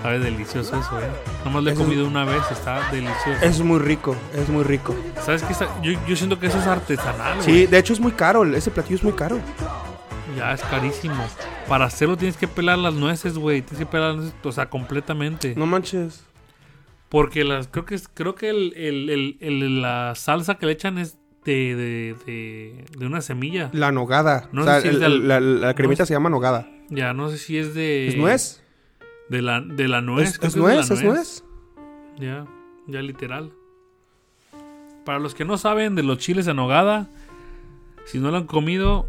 Sabe 0.03 0.19
delicioso 0.21 0.79
eso, 0.79 1.01
eh. 1.01 1.09
Nomás 1.45 1.65
lo 1.65 1.71
he 1.71 1.73
es- 1.73 1.79
comido 1.79 2.07
una 2.07 2.25
vez, 2.25 2.43
está 2.51 2.91
delicioso. 2.93 3.43
Es 3.43 3.61
muy 3.61 3.79
rico, 3.81 4.15
es 4.35 4.49
muy 4.49 4.63
rico. 4.63 4.95
¿Sabes 5.25 5.43
qué? 5.43 5.53
Está- 5.53 5.69
Yo, 5.83 5.93
yo 6.07 6.15
siento 6.17 6.39
que 6.39 6.47
eso 6.47 6.59
es 6.59 6.67
artesanal, 6.67 7.41
Sí, 7.43 7.67
de 7.67 7.79
hecho 7.79 7.93
es 7.93 8.01
muy 8.01 8.13
caro, 8.13 8.45
ese 8.45 8.71
platillo 8.71 8.97
es 8.97 9.03
muy 9.03 9.15
caro. 9.15 9.39
Ya 10.37 10.53
es 10.53 10.63
carísimo. 10.63 11.27
Para 11.67 11.87
hacerlo 11.87 12.17
tienes 12.17 12.37
que 12.37 12.47
pelar 12.47 12.79
las 12.79 12.95
nueces, 12.95 13.39
güey. 13.39 13.63
Tienes 13.63 13.79
que 13.79 13.87
pelar 13.91 14.09
las 14.11 14.17
nueces, 14.19 14.35
o 14.45 14.53
sea, 14.53 14.69
completamente. 14.69 15.55
No 15.57 15.67
manches. 15.67 16.25
Porque 17.09 17.43
las, 17.45 17.69
creo 17.69 17.87
que 17.87 17.95
es, 17.95 18.07
creo 18.13 18.35
que 18.35 18.51
el, 18.51 18.75
el- 18.77 19.11
el- 19.11 19.37
el- 19.41 19.83
la 19.83 20.13
salsa 20.15 20.57
que 20.57 20.67
le 20.67 20.73
echan 20.73 20.99
es 20.99 21.17
de, 21.45 21.75
de, 21.75 22.17
de, 22.27 22.85
de 22.99 23.07
una 23.07 23.21
semilla. 23.23 23.71
La 23.73 23.93
nogada. 23.93 24.49
No 24.53 24.63
o 24.63 24.65
sea, 24.65 24.81
si 24.81 24.91
la, 24.91 25.41
la 25.41 25.75
cremita 25.75 26.03
no 26.03 26.07
sé- 26.07 26.09
se 26.09 26.15
llama 26.15 26.29
nogada. 26.29 26.69
Ya, 26.91 27.13
no 27.15 27.29
sé 27.31 27.39
si 27.39 27.57
es 27.59 27.75
de. 27.75 28.09
¿Es 28.09 28.17
nuez? 28.17 28.63
De 29.29 29.43
la, 29.43 29.61
de 29.61 29.89
la 29.89 30.01
nuez. 30.01 30.39
¿Es, 30.43 30.57
nuez? 30.57 30.91
¿Es 30.91 31.03
nuez? 31.03 31.45
Ya, 32.19 32.47
ya 32.87 33.03
literal. 33.03 33.53
Para 35.05 35.19
los 35.19 35.35
que 35.35 35.45
no 35.45 35.59
saben 35.59 35.95
de 35.95 36.03
los 36.03 36.19
chiles 36.19 36.47
en 36.47 36.57
nogada, 36.57 37.09
si 38.05 38.19
no 38.19 38.31
lo 38.31 38.37
han 38.39 38.47
comido, 38.47 39.09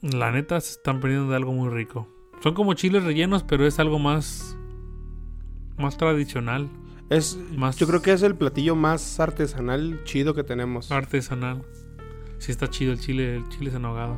la 0.00 0.30
neta 0.30 0.60
se 0.60 0.72
están 0.72 1.00
perdiendo 1.00 1.30
de 1.30 1.36
algo 1.36 1.52
muy 1.52 1.68
rico. 1.70 2.08
Son 2.42 2.54
como 2.54 2.74
chiles 2.74 3.04
rellenos, 3.04 3.42
pero 3.42 3.66
es 3.66 3.78
algo 3.78 3.98
más 3.98 4.54
más 5.76 5.96
tradicional, 5.96 6.68
Es, 7.10 7.38
Más- 7.56 7.76
Yo 7.78 7.86
creo 7.86 8.02
que 8.02 8.12
es 8.12 8.22
el 8.22 8.34
platillo 8.34 8.74
más 8.76 9.18
artesanal 9.20 10.02
chido 10.04 10.34
que 10.34 10.44
tenemos. 10.44 10.90
artesanal. 10.92 11.62
Sí 12.38 12.50
está 12.52 12.68
chido 12.68 12.92
el 12.92 13.00
chile, 13.00 13.36
el 13.36 13.48
chile 13.48 13.70
en 13.74 13.80
nogada. 13.82 14.14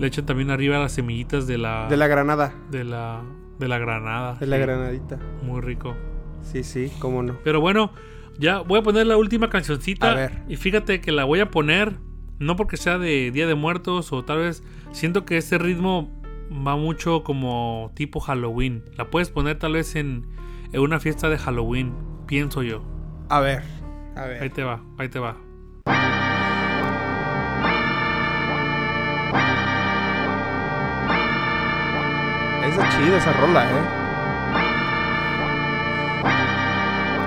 Le 0.00 0.06
echan 0.08 0.26
también 0.26 0.50
arriba 0.50 0.78
las 0.78 0.92
semillitas 0.92 1.46
de 1.46 1.58
la 1.58 1.86
De 1.88 1.96
la 1.96 2.06
granada. 2.08 2.52
de 2.70 2.84
la 2.84 3.22
de 3.58 3.68
la 3.68 3.78
granada. 3.78 4.34
De 4.34 4.46
la 4.46 4.56
Sí, 4.56 4.62
granadita. 4.62 5.18
Muy 5.42 5.60
rico. 5.60 5.94
Sí, 6.42 6.62
sí, 6.64 6.90
cómo 6.98 7.22
no. 7.22 7.36
Pero 7.44 7.60
bueno, 7.60 7.92
ya 8.38 8.60
voy 8.60 8.80
a 8.80 8.82
poner 8.82 9.06
la 9.06 9.16
última 9.16 9.48
cancioncita. 9.50 10.12
A 10.12 10.14
ver. 10.14 10.42
Y 10.48 10.56
fíjate 10.56 11.00
que 11.00 11.12
la 11.12 11.24
voy 11.24 11.40
a 11.40 11.50
poner, 11.50 11.92
no 12.38 12.56
porque 12.56 12.76
sea 12.76 12.98
de 12.98 13.30
Día 13.30 13.46
de 13.46 13.54
Muertos 13.54 14.12
o 14.12 14.24
tal 14.24 14.38
vez 14.38 14.62
siento 14.90 15.24
que 15.24 15.36
este 15.36 15.58
ritmo 15.58 16.10
va 16.66 16.76
mucho 16.76 17.22
como 17.22 17.92
tipo 17.94 18.20
Halloween. 18.20 18.84
La 18.96 19.08
puedes 19.10 19.30
poner 19.30 19.58
tal 19.58 19.74
vez 19.74 19.94
en, 19.96 20.26
en 20.72 20.80
una 20.80 20.98
fiesta 21.00 21.28
de 21.28 21.38
Halloween, 21.38 21.94
pienso 22.26 22.62
yo. 22.62 22.82
A 23.28 23.40
ver. 23.40 23.62
A 24.16 24.22
Ahí 24.24 24.28
ver. 24.40 24.52
te 24.52 24.62
va, 24.64 24.82
ahí 24.98 25.08
te 25.08 25.18
va. 25.18 25.36
Esa 32.72 32.88
chida 32.90 33.16
esa 33.18 33.32
rola, 33.34 33.64
eh. 33.64 33.84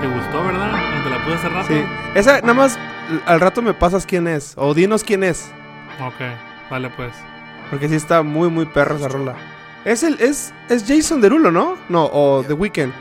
¿Te 0.01 0.07
gustó, 0.07 0.43
verdad? 0.43 0.71
Cuando 0.71 1.03
te 1.03 1.09
la 1.09 1.23
puse 1.23 1.35
hace 1.35 1.49
rato. 1.49 1.67
Sí. 1.67 1.85
Esa, 2.15 2.41
nada 2.41 2.53
más 2.53 2.79
al 3.25 3.39
rato 3.39 3.61
me 3.61 3.73
pasas 3.73 4.05
quién 4.05 4.27
es. 4.27 4.53
O 4.55 4.73
dinos 4.73 5.03
quién 5.03 5.23
es. 5.23 5.51
Ok. 6.01 6.69
Vale, 6.69 6.89
pues. 6.89 7.13
Porque 7.69 7.89
sí 7.89 7.95
está 7.95 8.23
muy, 8.23 8.49
muy 8.49 8.65
perro 8.65 8.95
esa 8.95 9.07
rola. 9.07 9.35
Es 9.85 10.03
el, 10.03 10.19
es, 10.19 10.53
es 10.69 10.83
Jason 10.87 11.21
Derulo, 11.21 11.51
¿no? 11.51 11.77
No, 11.89 12.05
o 12.11 12.43
The 12.43 12.53
Weeknd. 12.53 12.91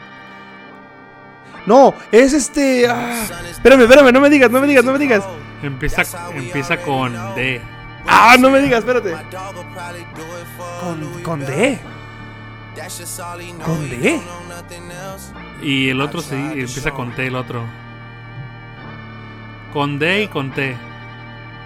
No, 1.67 1.95
es 2.13 2.35
este. 2.35 2.87
ah, 2.89 3.25
espérame, 3.51 3.83
espérame, 3.83 4.13
no 4.13 4.21
me 4.21 4.29
digas, 4.29 4.51
no 4.51 4.61
me 4.61 4.67
digas, 4.67 4.85
no 4.85 4.93
me 4.93 4.99
digas. 4.99 5.25
Empieza, 5.63 6.03
empieza 6.35 6.77
con 6.77 7.15
D. 7.35 7.63
Ah, 8.07 8.37
no 8.39 8.51
me 8.51 8.61
digas, 8.61 8.81
espérate. 8.81 9.17
Con, 10.81 11.23
con 11.23 11.41
D. 11.41 11.79
Con 13.65 13.89
D. 13.89 14.21
Y 15.63 15.89
el 15.89 16.01
otro 16.01 16.21
sí, 16.21 16.35
empieza 16.35 16.91
con 16.91 17.15
T, 17.15 17.27
el 17.27 17.37
otro. 17.37 17.65
Con 19.73 19.99
D 19.99 20.23
y 20.23 20.29
con 20.29 20.53
T. 20.53 20.77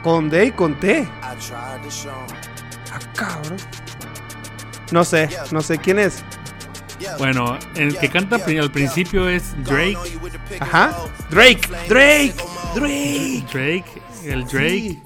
Con 0.03 0.31
D 0.31 0.47
y 0.47 0.53
con 0.53 0.79
T. 0.79 1.09
Ah, 1.23 2.99
cabrón. 3.15 3.57
No 4.91 5.05
sé, 5.05 5.29
no 5.51 5.61
sé 5.61 5.79
quién 5.79 5.99
es. 5.99 6.25
Bueno, 7.19 7.59
el 7.77 7.97
que 7.99 8.09
canta 8.09 8.37
al 8.37 8.71
principio 8.71 9.29
es 9.29 9.55
Drake. 9.65 9.99
Ajá. 10.61 10.97
Drake, 11.31 11.69
Drake, 11.89 12.35
Drake. 12.75 13.45
Drake, 13.53 14.03
el 14.25 14.45
Drake. 14.45 14.79
Sí. 14.79 15.03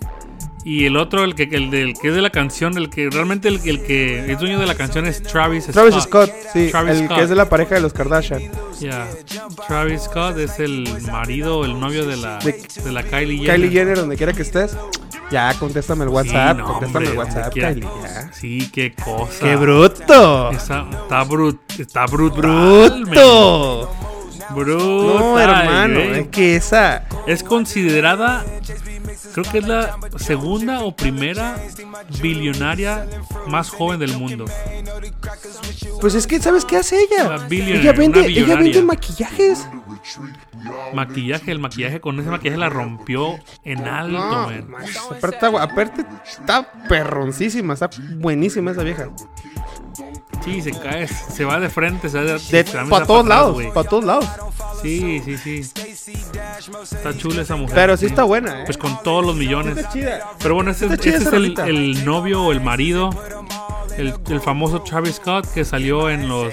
Y 0.64 0.86
el 0.86 0.96
otro, 0.96 1.24
el 1.24 1.34
que, 1.34 1.42
el 1.50 1.70
del, 1.70 1.94
que 2.00 2.08
es 2.08 2.14
de 2.14 2.22
la 2.22 2.30
canción, 2.30 2.76
el 2.78 2.88
que 2.88 3.10
realmente 3.10 3.48
el, 3.48 3.60
el 3.64 3.82
que 3.82 4.30
es 4.30 4.38
dueño 4.38 4.60
de 4.60 4.66
la 4.66 4.76
canción 4.76 5.06
es 5.06 5.20
Travis 5.22 5.64
Scott. 5.64 5.72
Travis 5.74 5.94
Scott, 6.04 6.30
sí, 6.52 6.68
Travis 6.70 6.98
el 6.98 7.04
Scott. 7.06 7.16
que 7.16 7.22
es 7.24 7.28
de 7.30 7.34
la 7.34 7.48
pareja 7.48 7.74
de 7.74 7.80
los 7.80 7.92
Kardashian. 7.92 8.42
Ya. 8.78 9.08
Travis 9.66 10.02
Scott 10.02 10.38
es 10.38 10.60
el 10.60 10.88
marido, 11.10 11.64
el 11.64 11.80
novio 11.80 12.06
de 12.06 12.16
la, 12.16 12.38
De- 12.38 12.62
de 12.84 12.92
la 12.92 13.02
Kylie 13.02 13.38
Jenner. 13.38 13.54
Kylie 13.56 13.70
Jenner, 13.70 13.96
donde 13.98 14.16
quiera 14.16 14.32
que 14.32 14.42
estés. 14.42 14.76
Ya, 15.32 15.52
contéstame 15.58 16.04
el 16.04 16.10
Sí, 16.10 16.14
WhatsApp, 16.16 16.58
no, 16.58 16.64
contéstame 16.66 17.06
el 17.08 17.16
WhatsApp, 17.18 17.52
quiera- 17.52 17.72
Kylie. 17.74 17.88
ya. 18.02 18.32
Sí, 18.32 18.70
qué 18.72 18.94
cosa. 18.94 19.40
¡Qué 19.40 19.56
bruto! 19.56 20.50
Esa- 20.52 20.86
está 20.90 21.24
brut, 21.24 21.58
está 21.80 22.06
brutal. 22.06 23.04
¡Bruto! 23.06 23.90
Brutal, 24.54 24.78
No, 24.78 25.38
hermano, 25.38 26.00
es 26.00 26.28
que 26.28 26.56
esa. 26.56 27.04
Es 27.26 27.42
considerada, 27.42 28.44
creo 29.32 29.44
que 29.50 29.58
es 29.58 29.66
la 29.66 29.96
segunda 30.16 30.80
o 30.82 30.94
primera 30.94 31.56
billonaria 32.20 33.06
más 33.46 33.70
joven 33.70 34.00
del 34.00 34.16
mundo. 34.18 34.44
Pues 36.00 36.14
es 36.14 36.26
que, 36.26 36.40
¿sabes 36.40 36.64
qué 36.64 36.76
hace 36.78 36.96
ella? 37.00 37.38
Ella 37.50 37.92
vende, 37.92 38.26
ella 38.26 38.56
vende 38.56 38.82
maquillajes. 38.82 39.66
Maquillaje, 40.94 41.50
el 41.52 41.58
maquillaje 41.58 42.00
con 42.00 42.18
ese 42.20 42.28
maquillaje 42.28 42.58
la 42.58 42.68
rompió 42.68 43.38
en 43.64 43.86
alto, 43.86 44.18
No, 44.18 44.48
man. 44.48 44.74
aparte 45.60 46.04
está 46.28 46.70
perroncísima, 46.88 47.74
está 47.74 47.88
buenísima 48.16 48.72
esa 48.72 48.82
vieja. 48.82 49.08
Sí, 50.44 50.60
se 50.60 50.72
cae, 50.72 51.06
se 51.08 51.44
va 51.44 51.60
de 51.60 51.68
frente, 51.70 52.08
se 52.08 52.18
va 52.18 52.24
de, 52.24 52.38
De, 52.38 52.64
para 52.90 53.06
todos 53.06 53.26
lados, 53.26 53.54
güey. 53.54 53.72
para 53.72 53.88
todos 53.88 54.04
lados. 54.04 54.26
Sí, 54.82 55.20
sí, 55.24 55.38
sí. 55.38 55.60
Está 56.82 57.16
chula 57.16 57.42
esa 57.42 57.56
mujer. 57.56 57.74
Pero 57.74 57.96
sí 57.96 58.06
está 58.06 58.24
buena, 58.24 58.60
¿eh? 58.60 58.62
Pues 58.66 58.76
con 58.76 59.00
todos 59.02 59.24
los 59.24 59.36
millones. 59.36 59.78
Está 59.78 59.90
chida. 59.92 60.30
Pero 60.40 60.54
bueno, 60.56 60.70
este, 60.72 60.86
este 60.86 61.10
es 61.10 61.22
esa 61.22 61.36
el, 61.36 62.04
novio 62.04 62.42
o 62.42 62.52
el 62.52 62.60
marido, 62.60 63.10
el, 63.96 64.14
el 64.28 64.40
famoso 64.40 64.82
Travis 64.82 65.16
Scott 65.16 65.46
que 65.52 65.64
salió 65.64 66.10
en 66.10 66.28
los, 66.28 66.52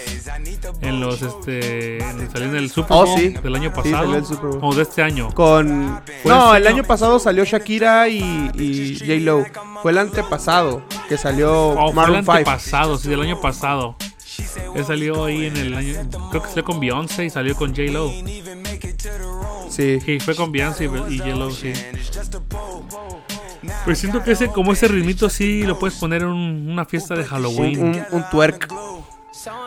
en 0.82 1.00
los, 1.00 1.22
este, 1.24 1.98
en- 2.04 2.30
salió 2.32 2.50
en 2.50 2.56
el 2.58 2.70
Super 2.70 2.98
Oh, 2.98 3.06
Bowl 3.08 3.20
sí. 3.20 3.30
del 3.30 3.56
año 3.56 3.72
Sí, 3.74 3.82
pasado 3.82 4.22
Bowl. 4.42 4.60
o 4.62 4.76
de 4.76 4.82
este 4.84 5.02
año. 5.02 5.34
Con. 5.34 5.88
No, 6.26 6.54
este 6.54 6.58
el 6.58 6.68
año. 6.68 6.76
año 6.78 6.84
pasado 6.84 7.18
salió 7.20 7.44
Shakira 7.46 8.08
y, 8.10 8.52
y 8.56 8.96
J 9.00 9.14
Lo. 9.22 9.44
Fue 9.82 9.92
el 9.92 9.98
antepasado 9.98 10.84
que 11.10 11.18
salió 11.18 11.70
Oh, 11.72 11.76
fue 11.76 11.90
el 11.90 11.96
Maroon 11.96 12.20
5. 12.22 12.32
antepasado, 12.32 12.98
sí, 12.98 13.10
del 13.10 13.22
año 13.22 13.42
pasado. 13.42 13.96
Él 14.76 14.86
salió 14.86 15.26
ahí 15.26 15.48
en 15.48 15.58
el 15.58 15.74
año, 15.74 15.96
creo 16.30 16.42
que 16.44 16.50
salió 16.50 16.64
con 16.64 16.80
Beyoncé 16.80 17.26
y 17.26 17.30
salió 17.30 17.56
con 17.56 17.72
J 17.76 17.92
Lo. 17.92 18.10
Sí. 19.70 20.00
Sí, 20.00 20.20
fue 20.20 20.36
con 20.36 20.52
Beyoncé 20.52 20.86
y 21.10 21.18
J 21.18 21.30
Lo, 21.36 21.52
sí. 21.52 21.74
Pues 23.86 23.98
siento 24.00 24.24
que 24.24 24.32
ese, 24.32 24.48
como 24.50 24.72
ese 24.72 24.88
ritmito 24.88 25.30
sí 25.30 25.64
lo 25.64 25.78
puedes 25.78 25.98
poner 25.98 26.22
en 26.22 26.30
un- 26.30 26.70
una 26.72 26.86
fiesta 26.86 27.16
de 27.16 27.26
Halloween. 27.26 27.82
un, 27.84 28.04
un 28.12 28.30
twerk. 28.30 28.72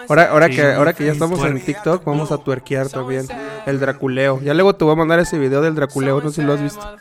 Ahora, 0.09 0.31
ahora, 0.31 0.49
Sí, 0.49 0.57
que, 0.57 0.63
ahora 0.73 0.93
que 0.93 1.05
ya 1.07 1.13
estamos 1.13 1.41
en 1.45 1.53
twerk. 1.53 1.65
TikTok, 1.65 2.05
vamos 2.05 2.31
a 2.33 2.39
twerkear 2.39 2.89
también. 2.89 3.27
El 3.67 3.81
Draculeo. 3.81 4.41
Ya 4.43 4.55
luego 4.55 4.75
te 4.75 4.85
voy 4.85 4.93
a 4.93 4.97
mandar 4.97 5.19
ese 5.19 5.39
video 5.39 5.61
del 5.61 5.75
Draculeo, 5.75 6.21
no 6.21 6.31
sé 6.31 6.37
si 6.41 6.47
lo 6.47 6.55
has 6.55 6.63
visto. 6.63 6.97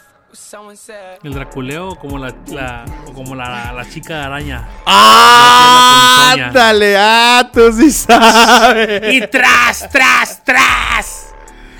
El 1.23 1.33
Draculeo 1.33 1.95
como 1.95 2.17
la, 2.17 2.33
la- 2.47 2.85
o 3.07 3.13
como 3.13 3.35
la, 3.35 3.71
la 3.73 3.89
chica 3.89 4.25
araña. 4.25 4.67
¡Ah! 4.85 6.33
¡Ándale! 6.33 6.95
¡Ah! 6.97 7.49
Tú 7.53 7.71
sí 7.73 7.91
sabes. 7.91 9.13
Y 9.13 9.27
tras, 9.27 9.89
tras, 9.89 10.43
tras. 10.43 11.27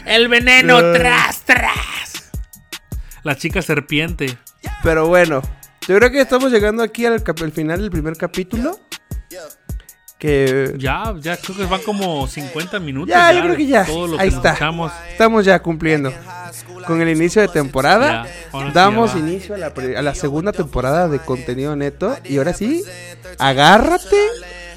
El 0.06 0.28
veneno, 0.28 0.80
tras, 0.94 1.42
tras. 1.42 2.32
La 3.24 3.36
chica 3.38 3.62
serpiente. 3.62 4.38
Pero 4.84 5.08
bueno, 5.08 5.42
yo 5.88 5.96
creo 5.98 6.12
que 6.12 6.22
estamos 6.22 6.52
llegando 6.52 6.84
aquí 6.84 7.06
al, 7.06 7.24
al 7.26 7.52
final 7.52 7.80
del 7.82 7.92
primer 7.92 8.18
capítulo. 8.18 8.80
Que 10.22 10.76
Ya, 10.78 11.16
ya 11.20 11.36
creo 11.36 11.58
que 11.58 11.66
van 11.66 11.82
como 11.82 12.28
50 12.28 12.80
minutos. 12.80 13.10
Ya, 13.10 13.34
yo 13.34 13.42
creo 13.42 13.56
que 13.58 13.66
ya. 13.66 13.86
Todo 13.86 14.06
lo 14.06 14.20
Ahí 14.20 14.30
que 14.30 14.36
está. 14.36 14.50
escuchamos. 14.50 14.92
estamos 15.10 15.44
ya 15.46 15.60
cumpliendo. 15.64 16.14
Con 16.86 17.02
el 17.02 17.10
inicio 17.10 17.42
de 17.42 17.48
temporada, 17.48 18.26
Ya, 18.26 18.32
ahora 18.52 18.68
sí 18.68 18.74
damos 18.76 19.16
inicio 19.16 19.56
a 19.56 19.58
la, 19.58 19.74
a 19.98 20.02
la 20.04 20.14
segunda 20.14 20.52
temporada 20.52 21.08
de 21.08 21.18
contenido 21.18 21.76
neto. 21.76 22.16
Y 22.24 22.38
ahora 22.38 22.54
sí, 22.54 22.84
agárrate 23.40 24.16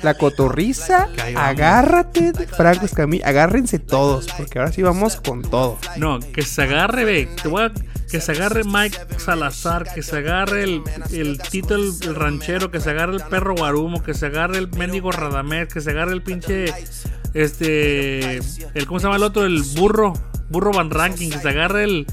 la 0.05 0.15
cotorriza, 0.15 1.09
agárrate 1.37 2.33
Franco 2.57 2.85
Escamilla, 2.87 3.27
agárrense 3.27 3.79
todos, 3.79 4.27
porque 4.37 4.59
ahora 4.59 4.71
sí 4.73 4.83
vamos 4.83 5.17
con 5.17 5.43
todo. 5.43 5.79
No, 5.97 6.21
que 6.21 6.43
se 6.43 6.63
agarre, 6.63 7.05
ve. 7.05 7.29
Te 7.43 7.49
voy 7.49 7.63
a- 7.65 7.73
que 8.11 8.21
se 8.21 8.31
agarre 8.33 8.63
Mike 8.65 8.97
Salazar, 9.19 9.93
que 9.93 10.03
se 10.03 10.19
agarre 10.19 10.63
el, 10.63 10.83
el 11.11 11.39
Tito 11.39 11.75
el, 11.75 11.91
el 12.03 12.15
ranchero, 12.15 12.71
que 12.71 12.79
se 12.79 12.91
agarre 12.91 13.15
el 13.17 13.23
perro 13.23 13.55
Guarumo, 13.57 14.03
que 14.05 14.15
se 14.15 14.27
agarre 14.27 14.59
el 14.59 14.69
mendigo 14.77 15.11
Radamés, 15.11 15.67
que 15.73 15.81
se 15.81 15.91
agarre 15.91 16.13
el 16.13 16.23
pinche. 16.23 16.67
Este. 17.33 18.37
El, 18.75 18.87
¿Cómo 18.87 19.01
se 19.01 19.05
llama 19.07 19.17
el 19.17 19.23
otro? 19.25 19.45
El 19.45 19.63
burro. 19.77 20.13
Burro 20.49 20.73
Van 20.73 20.91
Ranking, 20.91 21.31
que 21.31 21.39
se 21.39 21.49
agarre 21.49 21.85
el. 21.85 22.07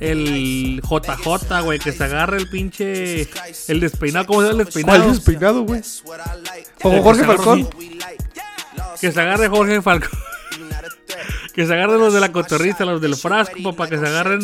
El 0.00 0.80
JJ, 0.82 1.62
güey, 1.62 1.78
que 1.78 1.92
se 1.92 2.04
agarre 2.04 2.38
el 2.38 2.48
pinche. 2.48 3.28
El 3.68 3.80
despeinado, 3.80 4.26
¿cómo 4.26 4.40
se 4.40 4.48
llama 4.48 4.60
el 4.60 4.64
despeinado? 4.66 5.02
¿Cuál 5.02 5.14
despeinado, 5.14 5.62
güey? 5.62 5.80
El 5.80 5.84
O 6.82 6.90
que 6.90 7.00
Jorge 7.02 7.24
Falcón. 7.24 7.68
Que 9.00 9.12
se 9.12 9.20
agarre 9.20 9.48
Jorge 9.48 9.82
Falcón. 9.82 10.18
que 11.54 11.66
se 11.66 11.72
agarren 11.72 11.98
los 11.98 12.14
de 12.14 12.20
la 12.20 12.32
cotorrista, 12.32 12.84
los 12.84 13.00
del 13.00 13.16
frasco, 13.16 13.74
para 13.74 13.90
que 13.90 13.98
se 13.98 14.06
agarren 14.06 14.40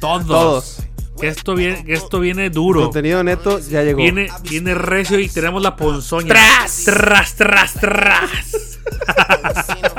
todos. 0.00 0.26
Todos. 0.26 0.76
Que 1.20 1.28
esto 1.28 1.54
viene, 1.54 1.84
que 1.84 1.92
esto 1.92 2.18
viene 2.18 2.48
duro. 2.48 2.84
Contenido 2.84 3.22
neto 3.22 3.58
ya 3.58 3.82
llegó. 3.82 3.98
Viene, 3.98 4.28
viene 4.48 4.74
recio 4.74 5.18
y 5.18 5.28
tenemos 5.28 5.62
la 5.62 5.76
ponzoña. 5.76 6.28
¡Tras! 6.28 6.84
¡Tras, 6.84 7.34
tras, 7.34 7.74
tras! 7.74 8.78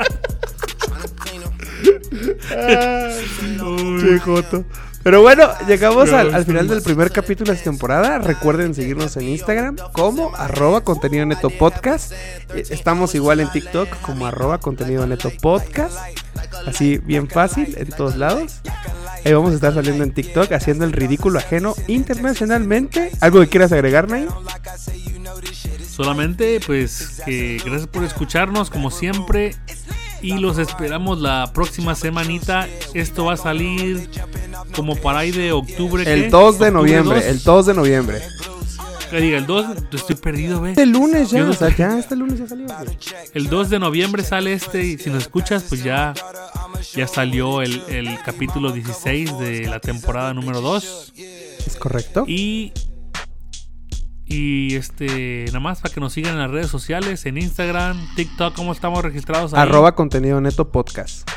Joto. 4.24 4.64
Pero 5.02 5.20
bueno, 5.20 5.48
llegamos 5.66 6.12
al, 6.12 6.44
final 6.44 6.68
del 6.68 6.80
primer 6.80 7.10
capítulo 7.10 7.50
de 7.50 7.56
esta 7.56 7.70
temporada. 7.70 8.18
Recuerden 8.18 8.72
seguirnos 8.72 9.16
en 9.16 9.28
Instagram 9.28 9.76
como 9.92 10.34
arroba 10.36 10.82
contenido 10.82 11.26
neto 11.26 11.50
podcast. 11.50 12.12
Eh, 12.54 12.62
Estamos 12.70 13.16
igual 13.16 13.40
en 13.40 13.50
TikTok 13.50 13.88
como 14.00 14.26
arroba 14.26 14.58
contenido 14.58 15.04
neto 15.06 15.32
podcast. 15.40 15.96
Así 16.66 16.98
bien 16.98 17.28
fácil 17.28 17.74
en 17.78 17.88
todos 17.88 18.16
lados. 18.16 18.60
Ahí 19.24 19.32
vamos 19.32 19.52
a 19.52 19.54
estar 19.56 19.74
saliendo 19.74 20.04
en 20.04 20.12
TikTok 20.12 20.52
haciendo 20.52 20.84
el 20.84 20.92
ridículo 20.92 21.40
ajeno 21.40 21.74
internacionalmente. 21.88 23.10
¿Algo 23.20 23.40
que 23.40 23.48
quieras 23.48 23.72
agregar, 23.72 24.08
Nay? 24.08 24.28
Solamente, 25.88 26.60
pues, 26.64 27.22
que 27.24 27.60
gracias 27.64 27.88
por 27.88 28.04
escucharnos, 28.04 28.70
como 28.70 28.90
siempre. 28.90 29.54
Y 30.22 30.38
los 30.38 30.58
esperamos 30.58 31.20
la 31.20 31.52
próxima 31.52 31.94
semanita. 31.94 32.68
Esto 32.94 33.24
va 33.24 33.34
a 33.34 33.36
salir 33.36 34.08
como 34.74 34.96
para 34.96 35.20
ahí 35.20 35.32
de 35.32 35.52
octubre. 35.52 36.04
El 36.10 36.24
¿qué? 36.24 36.28
2 36.30 36.58
de 36.58 36.70
noviembre. 36.70 37.16
2. 37.16 37.24
El 37.24 37.42
2 37.42 37.66
de 37.66 37.74
noviembre. 37.74 38.22
Que 39.10 39.20
diga, 39.20 39.36
el 39.36 39.44
2, 39.44 39.66
estoy 39.92 40.16
perdido, 40.16 40.62
ve. 40.62 40.70
Este 40.70 40.86
lunes 40.86 41.30
ya, 41.30 41.42
no 41.42 41.50
o 41.50 41.52
sea, 41.52 41.68
ya 41.76 41.98
este 41.98 42.16
lunes 42.16 42.38
ya 42.38 42.46
salió. 42.46 42.66
güey. 42.66 42.98
El 43.34 43.48
2 43.50 43.68
de 43.68 43.78
noviembre 43.78 44.24
sale 44.24 44.54
este 44.54 44.86
y 44.86 44.96
si 44.96 45.10
nos 45.10 45.24
escuchas, 45.24 45.64
pues 45.68 45.84
ya, 45.84 46.14
ya 46.94 47.06
salió 47.06 47.60
el, 47.60 47.82
el 47.88 48.18
capítulo 48.24 48.72
16 48.72 49.38
de 49.38 49.66
la 49.66 49.80
temporada 49.80 50.32
número 50.32 50.62
2. 50.62 51.12
¿Es 51.66 51.76
correcto? 51.76 52.24
Y, 52.26 52.72
y 54.32 54.74
este, 54.76 55.44
nada 55.48 55.60
más 55.60 55.80
para 55.82 55.92
que 55.92 56.00
nos 56.00 56.12
sigan 56.14 56.32
en 56.32 56.38
las 56.38 56.50
redes 56.50 56.68
sociales, 56.68 57.26
en 57.26 57.36
Instagram, 57.36 57.98
TikTok, 58.16 58.54
¿cómo 58.54 58.72
estamos 58.72 59.02
registrados 59.04 59.52
ahí? 59.52 59.60
Arroba 59.60 59.94
contenido 59.94 60.40
neto 60.40 60.72
podcast. 60.72 61.28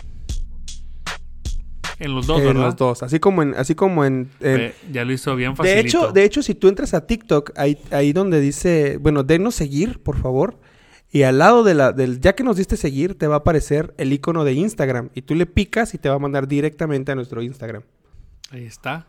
En 2.00 2.14
los 2.14 2.28
dos, 2.28 2.40
en 2.40 2.48
¿verdad? 2.48 2.62
los 2.64 2.76
dos. 2.76 3.04
Así 3.04 3.20
como 3.20 3.42
en, 3.42 3.54
así 3.56 3.76
como 3.76 4.06
en, 4.06 4.30
en- 4.40 4.74
ya 4.92 5.06
lo 5.06 5.14
hizo 5.14 5.36
bien 5.36 5.52
de 5.52 5.56
facilito. 5.58 5.82
hecho, 5.88 6.12
de 6.12 6.24
hecho, 6.24 6.42
si 6.42 6.56
tú 6.56 6.68
entras 6.68 6.94
a 6.94 7.06
TikTok, 7.08 7.52
ahí, 7.58 7.78
ahí 7.92 8.14
donde 8.14 8.40
dice, 8.42 8.98
bueno, 8.98 9.24
denos 9.24 9.56
seguir, 9.56 10.02
por 10.02 10.18
favor. 10.18 10.60
Y 11.12 11.24
al 11.24 11.38
lado 11.38 11.64
de 11.64 11.74
la, 11.74 11.94
del, 11.94 12.20
ya 12.20 12.34
que 12.34 12.44
nos 12.44 12.58
diste 12.58 12.76
seguir, 12.76 13.18
te 13.18 13.28
va 13.28 13.36
a 13.36 13.38
aparecer 13.40 13.94
el 13.98 14.12
icono 14.12 14.44
de 14.44 14.54
Instagram. 14.54 15.10
Y 15.14 15.22
tú 15.22 15.36
le 15.36 15.46
picas 15.46 15.94
y 15.94 15.98
te 15.98 16.10
va 16.10 16.16
a 16.16 16.20
mandar 16.20 16.48
directamente 16.48 17.14
a 17.14 17.16
nuestro 17.16 17.42
Instagram. 17.42 17.84
Ahí 18.52 18.66
está. 18.66 19.08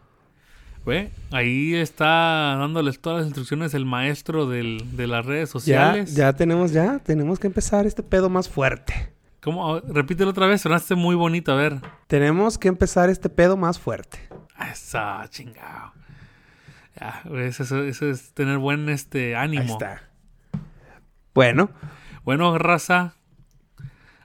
Ve, 0.86 1.10
ahí 1.32 1.74
está 1.74 2.56
dándoles 2.58 3.00
todas 3.00 3.18
las 3.18 3.26
instrucciones 3.26 3.74
el 3.74 3.84
maestro 3.84 4.46
del- 4.46 4.96
de 4.96 5.06
las 5.08 5.26
redes 5.26 5.48
Ya, 5.48 5.52
sociales. 5.52 6.14
ya 6.14 6.32
tenemos, 6.34 6.70
ya, 6.72 7.00
tenemos 7.00 7.40
que 7.40 7.48
empezar 7.48 7.86
este 7.86 8.02
pedo 8.04 8.30
más 8.30 8.48
fuerte. 8.48 9.12
¿Cómo? 9.42 9.80
Repítelo 9.80 10.30
otra 10.30 10.46
vez, 10.46 10.60
sonaste 10.60 10.94
muy 10.94 11.16
bonito, 11.16 11.50
a 11.52 11.56
ver. 11.56 11.80
Tenemos 12.06 12.56
que 12.58 12.68
empezar 12.68 13.10
este 13.10 13.28
pedo 13.28 13.56
más 13.56 13.78
fuerte. 13.80 14.18
Esa, 14.72 15.24
chingado. 15.28 15.92
Ya, 16.98 17.22
eso, 17.46 17.82
eso 17.84 18.08
es 18.08 18.32
tener 18.32 18.58
buen 18.58 18.88
este 18.88 19.34
ánimo. 19.36 19.62
Ahí 19.62 19.68
está. 19.70 20.02
Bueno, 21.34 21.70
Bueno, 22.24 22.58
raza. 22.58 23.14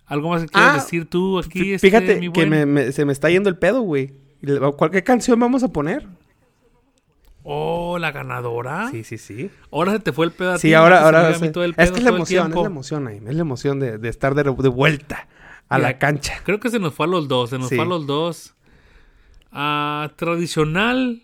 ¿Algo 0.07 0.29
más 0.29 0.41
que 0.41 0.47
quieras 0.47 0.71
Ah, 0.71 0.75
decir 0.75 1.07
tú 1.07 1.37
aquí? 1.37 1.73
este, 1.73 1.87
fíjate 1.87 2.31
que 2.31 2.45
me- 2.47 2.91
se 2.91 3.05
me 3.05 3.13
está 3.13 3.29
yendo 3.29 3.47
el 3.49 3.57
pedo, 3.57 3.81
güey. 3.81 4.13
¿Cuál- 4.77 4.89
¿Qué 4.89 5.03
canción 5.03 5.39
vamos 5.39 5.61
a 5.61 5.67
poner? 5.67 6.07
Oh, 7.43 7.97
la 7.99 8.11
ganadora. 8.11 8.89
Sí, 8.91 9.03
sí, 9.03 9.17
sí. 9.17 9.49
Ahora 9.71 9.93
se 9.93 9.99
te 9.99 10.11
fue 10.13 10.25
el 10.27 10.31
pedo 10.31 10.57
Sí, 10.59 10.73
ahora, 10.73 11.03
ahora. 11.03 11.19
iba 11.21 11.29
a 11.37 11.39
mí 11.39 11.47
sé. 11.47 11.51
todo 11.51 11.63
el 11.63 11.71
es 11.71 11.75
pedo 11.77 11.93
que 11.93 11.97
es 11.99 12.03
la 12.03 12.09
emoción, 12.11 12.51
es 12.51 12.55
la 12.57 12.65
emoción 12.67 13.07
ahí. 13.07 13.17
Es 13.25 13.35
la 13.35 13.41
emoción 13.41 13.79
de, 13.79 13.97
de 13.97 14.09
estar 14.09 14.35
de, 14.35 14.43
de 14.43 14.69
vuelta 14.69 15.27
a 15.69 15.77
Mira, 15.77 15.89
la 15.89 15.97
cancha. 15.97 16.39
Creo 16.43 16.59
que 16.59 16.69
se 16.69 16.77
nos 16.79 16.93
fue 16.93 17.05
a 17.07 17.09
los 17.09 17.27
dos, 17.27 17.49
se 17.49 17.57
nos 17.57 17.69
Sí. 17.69 17.75
fue 17.75 17.85
a 17.85 17.87
los 17.87 18.05
dos. 18.05 18.53
Ah, 19.51 20.11
tradicional. 20.17 21.23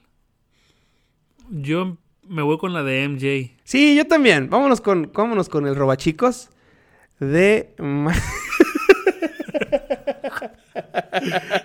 Yo 1.50 1.98
me 2.28 2.42
voy 2.42 2.58
con 2.58 2.74
la 2.74 2.84
de 2.84 3.08
MJ. 3.08 3.56
Sí, 3.64 3.96
yo 3.96 4.06
también. 4.08 4.50
Vámonos 4.50 4.82
con, 4.82 5.12
vámonos 5.14 5.50
con 5.50 5.68
el 5.68 5.76
robachicos 5.76 6.50
de. 7.20 7.74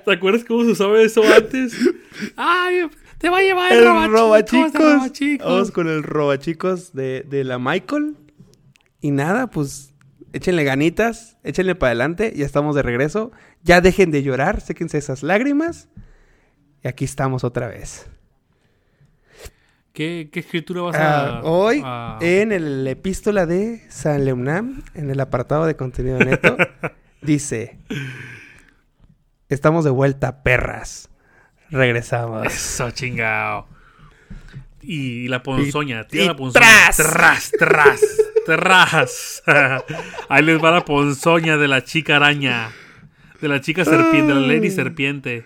¿Te 0.05 0.13
acuerdas 0.13 0.45
cómo 0.45 0.65
se 0.65 0.71
usaba 0.73 1.01
eso 1.01 1.23
antes? 1.35 1.77
¡Ay! 2.37 2.89
¡Te 3.23 3.31
va 3.31 3.39
a 3.39 3.43
llevar 3.43 3.73
el, 3.73 3.79
El 3.79 4.13
robachicos! 4.13 4.73
Vamos 5.45 5.71
con 5.71 5.89
el 5.89 6.03
robachicos 6.03 6.93
de, 6.93 7.25
de 7.27 7.45
la 7.45 7.59
Michael. 7.59 8.17
Y 9.01 9.11
nada, 9.13 9.47
pues 9.49 9.95
échenle 10.33 10.65
ganitas, 10.65 11.39
échenle 11.45 11.75
para 11.75 11.91
adelante. 11.91 12.33
Ya 12.37 12.45
estamos 12.45 12.75
de 12.75 12.83
regreso. 12.83 13.33
Ya 13.63 13.81
dejen 13.81 14.11
de 14.11 14.23
llorar, 14.23 14.61
séquense 14.61 14.99
esas 14.99 15.23
lágrimas. 15.23 15.89
Y 16.85 16.89
aquí 16.89 17.05
estamos 17.05 17.45
otra 17.45 17.69
vez. 17.69 18.07
¿Qué, 19.93 20.31
qué 20.33 20.41
escritura 20.41 20.83
vas 20.83 20.97
Ah, 20.97 21.39
a...? 21.39 21.43
hoy, 21.45 21.83
a- 21.85 22.19
en 22.21 22.51
el 22.51 22.87
epístola 22.89 23.45
de 23.47 23.85
San 23.91 24.25
Leonam, 24.25 24.83
en 24.95 25.11
el 25.11 25.21
apartado 25.21 25.67
de 25.67 25.77
contenido 25.77 26.19
neto, 26.19 26.57
dice: 27.23 27.79
Estamos 29.49 29.85
de 29.85 29.91
vuelta, 29.91 30.43
perras. 30.43 31.11
Regresamos. 31.73 32.47
Eso, 32.47 32.91
chingao. 32.91 33.67
Y 34.83 35.29
la 35.29 35.43
ponzoña, 35.43 36.07
tira 36.07 36.25
y 36.25 36.27
la 36.29 36.37
ponzoña. 36.37 36.67
tras. 36.67 36.97
Tras, 36.97 37.53
tras, 37.53 38.01
tras. 38.45 39.43
Ahí 40.29 40.43
les 40.43 40.63
va 40.63 40.71
la 40.71 40.85
ponzoña 40.85 41.57
de 41.57 41.69
la 41.69 41.83
chica 41.85 42.17
araña. 42.17 42.71
De 43.41 43.49
la 43.49 43.61
chica 43.61 43.85
serpiente, 43.85 44.35
de 44.35 44.41
la 44.41 44.47
lady 44.47 44.71
serpiente. 44.71 45.45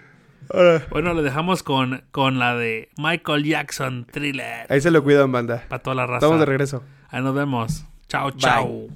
Bueno, 0.90 1.14
le 1.14 1.22
dejamos 1.22 1.62
con, 1.62 2.04
con 2.10 2.38
la 2.38 2.54
de 2.54 2.88
Michael 2.98 3.44
Jackson 3.44 4.06
Thriller. 4.10 4.66
ahí 4.68 4.80
se 4.80 4.90
lo 4.90 5.02
cuidan, 5.02 5.32
banda. 5.32 5.64
Para 5.68 5.82
toda 5.82 5.96
la 5.96 6.06
raza. 6.06 6.18
Estamos 6.18 6.38
de 6.40 6.46
regreso. 6.46 6.82
Ahí 7.08 7.22
nos 7.22 7.34
vemos. 7.34 7.84
Chao, 8.08 8.30
chao. 8.32 8.88